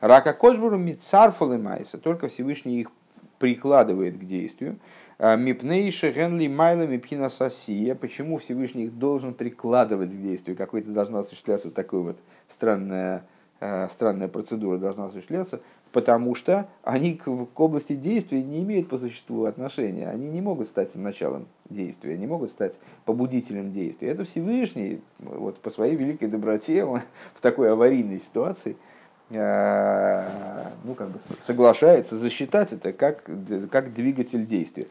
Рака 0.00 0.32
кожбуру 0.32 0.78
мицарфалы 0.78 1.58
майса, 1.58 1.98
только 1.98 2.28
Всевышний 2.28 2.80
их 2.80 2.90
прикладывает 3.38 4.16
к 4.16 4.24
действию. 4.24 4.78
А, 5.18 5.36
Мипнейши 5.36 6.10
Генли 6.12 6.48
Майла 6.48 6.86
Мипхина 6.86 7.28
Сасия. 7.28 7.94
Почему 7.94 8.38
Всевышний 8.38 8.84
их 8.84 8.98
должен 8.98 9.34
прикладывать 9.34 10.12
к 10.12 10.20
действию? 10.20 10.56
Какой-то 10.56 10.90
должна 10.90 11.20
осуществляться 11.20 11.68
вот 11.68 11.74
такой 11.74 12.00
вот 12.00 12.18
странная, 12.48 13.18
а, 13.18 13.22
странная 13.90 14.28
процедура 14.28 14.78
должна 14.78 15.06
осуществляться, 15.06 15.60
потому 15.92 16.34
что 16.34 16.68
они 16.82 17.14
к, 17.14 17.24
к 17.24 17.60
области 17.60 17.94
действия 17.94 18.42
не 18.42 18.62
имеют 18.62 18.88
по 18.88 18.98
существу 18.98 19.44
отношения. 19.44 20.08
Они 20.08 20.28
не 20.28 20.40
могут 20.40 20.66
стать 20.66 20.94
началом 20.96 21.46
действия, 21.70 22.18
не 22.18 22.26
могут 22.26 22.50
стать 22.50 22.78
побудителем 23.04 23.72
действия. 23.72 24.08
Это 24.08 24.24
Всевышний 24.24 25.00
вот, 25.18 25.58
по 25.58 25.70
своей 25.70 25.96
великой 25.96 26.28
доброте 26.28 26.84
он, 26.84 27.00
в 27.34 27.40
такой 27.40 27.72
аварийной 27.72 28.20
ситуации– 28.20 28.76
Э, 29.30 30.70
ну, 30.84 30.94
как 30.94 31.10
бы 31.10 31.18
соглашается 31.38 32.16
засчитать 32.16 32.72
это 32.72 32.92
как, 32.92 33.24
как 33.70 33.94
двигатель 33.94 34.46
действия. 34.46 34.86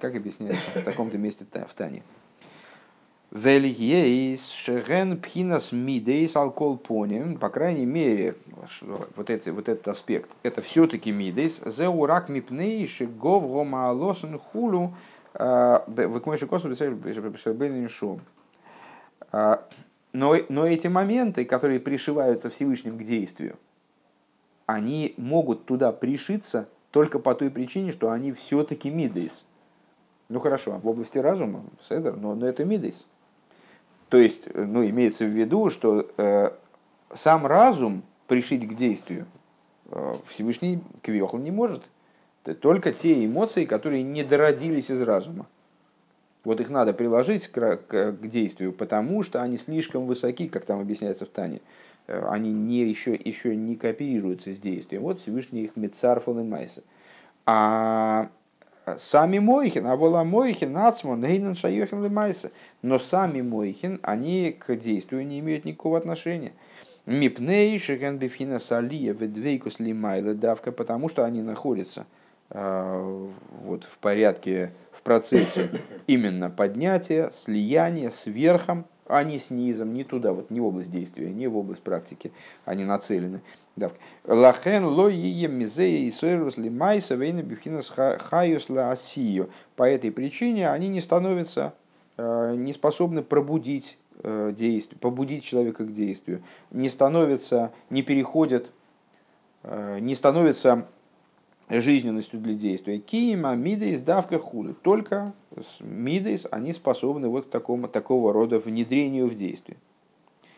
Как 0.00 0.16
объясняется 0.16 0.70
в 0.74 0.82
таком-то 0.82 1.18
месте 1.18 1.44
в 1.44 1.74
Тане. 1.74 2.02
Велиейс 3.30 4.50
шеген 4.50 5.20
пхинас 5.20 5.72
мидейс 5.72 6.36
алкол 6.36 6.78
поним, 6.78 7.38
по 7.38 7.48
крайней 7.48 7.84
мере, 7.84 8.36
вот, 9.16 9.30
это, 9.30 9.52
вот 9.52 9.68
этот 9.68 9.88
аспект, 9.88 10.30
это 10.42 10.62
все-таки 10.62 11.10
мидейс, 11.12 11.60
зеурак 11.66 12.28
мипнейши 12.28 13.06
гов 13.06 13.46
гома 13.46 13.88
алосен 13.88 14.38
хулу, 14.38 14.94
э, 15.34 15.80
в 15.86 16.22
мойши 16.24 16.46
косу 16.46 16.68
бен 16.68 17.88
шум 17.88 18.20
но, 20.16 20.34
но 20.48 20.66
эти 20.66 20.86
моменты, 20.86 21.44
которые 21.44 21.78
пришиваются 21.78 22.48
Всевышним 22.48 22.96
к 22.98 23.02
действию, 23.02 23.58
они 24.64 25.14
могут 25.18 25.66
туда 25.66 25.92
пришиться 25.92 26.68
только 26.90 27.18
по 27.18 27.34
той 27.34 27.50
причине, 27.50 27.92
что 27.92 28.10
они 28.10 28.32
все-таки 28.32 28.88
мидейс. 28.88 29.44
Ну 30.30 30.40
хорошо, 30.40 30.80
в 30.82 30.88
области 30.88 31.18
разума, 31.18 31.64
седер, 31.86 32.16
но, 32.16 32.34
но 32.34 32.48
это 32.48 32.64
мидейс. 32.64 33.06
То 34.08 34.18
есть, 34.18 34.48
ну, 34.54 34.84
имеется 34.84 35.24
в 35.24 35.30
виду, 35.30 35.70
что 35.70 36.08
э, 36.16 36.50
сам 37.12 37.46
разум 37.46 38.02
пришить 38.26 38.66
к 38.68 38.74
действию 38.74 39.26
э, 39.90 40.14
Всевышний 40.26 40.80
Квиохл 41.02 41.38
не 41.38 41.50
может. 41.50 41.82
Это 42.44 42.54
только 42.54 42.92
те 42.92 43.24
эмоции, 43.24 43.64
которые 43.64 44.02
не 44.04 44.22
дородились 44.22 44.90
из 44.90 45.02
разума. 45.02 45.46
Вот 46.44 46.60
их 46.60 46.70
надо 46.70 46.92
приложить 46.92 47.48
к, 47.48 47.76
к, 47.76 48.12
к 48.12 48.26
действию, 48.28 48.72
потому 48.72 49.24
что 49.24 49.42
они 49.42 49.56
слишком 49.56 50.06
высоки, 50.06 50.46
как 50.46 50.64
там 50.64 50.78
объясняется 50.78 51.26
в 51.26 51.28
Тане. 51.28 51.60
Э, 52.06 52.28
они 52.28 52.52
не, 52.52 52.84
еще, 52.84 53.14
еще 53.14 53.56
не 53.56 53.74
кооперируются 53.74 54.52
с 54.52 54.58
действием. 54.58 55.02
Вот 55.02 55.20
Всевышний 55.20 55.64
их 55.64 55.74
Мецарфон 55.74 56.40
и 56.40 56.44
Майса. 56.44 56.82
А 57.44 58.30
сами 58.96 59.38
Мойхин, 59.38 59.86
а 59.86 59.96
вола 59.96 60.24
Мойхин, 60.24 60.72
Нацмон, 60.72 61.20
Нейнен 61.20 61.54
Шайохин 61.54 62.04
и 62.04 62.08
Майса. 62.08 62.50
Но 62.82 62.98
сами 62.98 63.40
Мойхин, 63.40 63.98
они 64.02 64.56
к 64.58 64.76
действию 64.76 65.26
не 65.26 65.40
имеют 65.40 65.64
никакого 65.64 65.98
отношения. 65.98 66.52
Мипней, 67.04 67.78
Шеген 67.78 68.18
Бифхина 68.18 68.58
Салия, 68.58 69.12
Ведвейкус 69.12 69.78
Лимайла, 69.78 70.34
давка, 70.34 70.72
потому 70.72 71.08
что 71.08 71.24
они 71.24 71.42
находятся 71.42 72.06
вот, 72.50 73.84
в 73.84 73.98
порядке, 73.98 74.72
в 74.92 75.02
процессе 75.02 75.68
именно 76.06 76.48
поднятия, 76.48 77.30
слияния 77.32 78.10
с 78.10 78.26
верхом, 78.26 78.86
а 79.08 79.22
не 79.24 79.38
с 79.38 79.50
не 79.50 80.04
туда, 80.04 80.32
вот, 80.32 80.50
не 80.50 80.60
в 80.60 80.66
область 80.66 80.90
действия, 80.90 81.30
не 81.30 81.46
в 81.46 81.56
область 81.56 81.82
практики, 81.82 82.32
они 82.64 82.84
нацелены. 82.84 83.40
Лахен 84.24 84.84
ло 84.84 85.10
мизея 85.10 86.06
и 86.06 86.10
сойрус 86.10 86.56
лимайса 86.56 87.14
вейна 87.14 87.42
бюхинас 87.42 87.90
хаюс 87.90 88.68
ла 88.68 88.90
асию. 88.90 89.50
По 89.76 89.84
этой 89.84 90.10
причине 90.10 90.70
они 90.70 90.88
не 90.88 91.00
становятся, 91.00 91.74
э, 92.16 92.54
не 92.56 92.72
способны 92.72 93.22
пробудить 93.22 93.98
э, 94.22 94.52
действие, 94.56 94.98
побудить 94.98 95.44
человека 95.44 95.84
к 95.84 95.92
действию, 95.92 96.42
не 96.70 96.88
становятся, 96.88 97.72
не 97.90 98.02
переходят, 98.02 98.70
э, 99.62 99.98
не 100.00 100.14
становятся 100.14 100.86
жизненностью 101.68 102.40
для 102.40 102.54
действия. 102.54 102.98
Киима, 102.98 103.54
мидейс, 103.54 104.00
давка 104.00 104.38
худы. 104.38 104.74
Только 104.74 105.34
мидейс 105.80 106.46
они 106.50 106.72
способны 106.72 107.28
вот 107.28 107.46
к 107.46 107.50
такому, 107.50 107.88
такого 107.88 108.32
рода 108.32 108.58
внедрению 108.58 109.28
в 109.28 109.34
действие. 109.34 109.78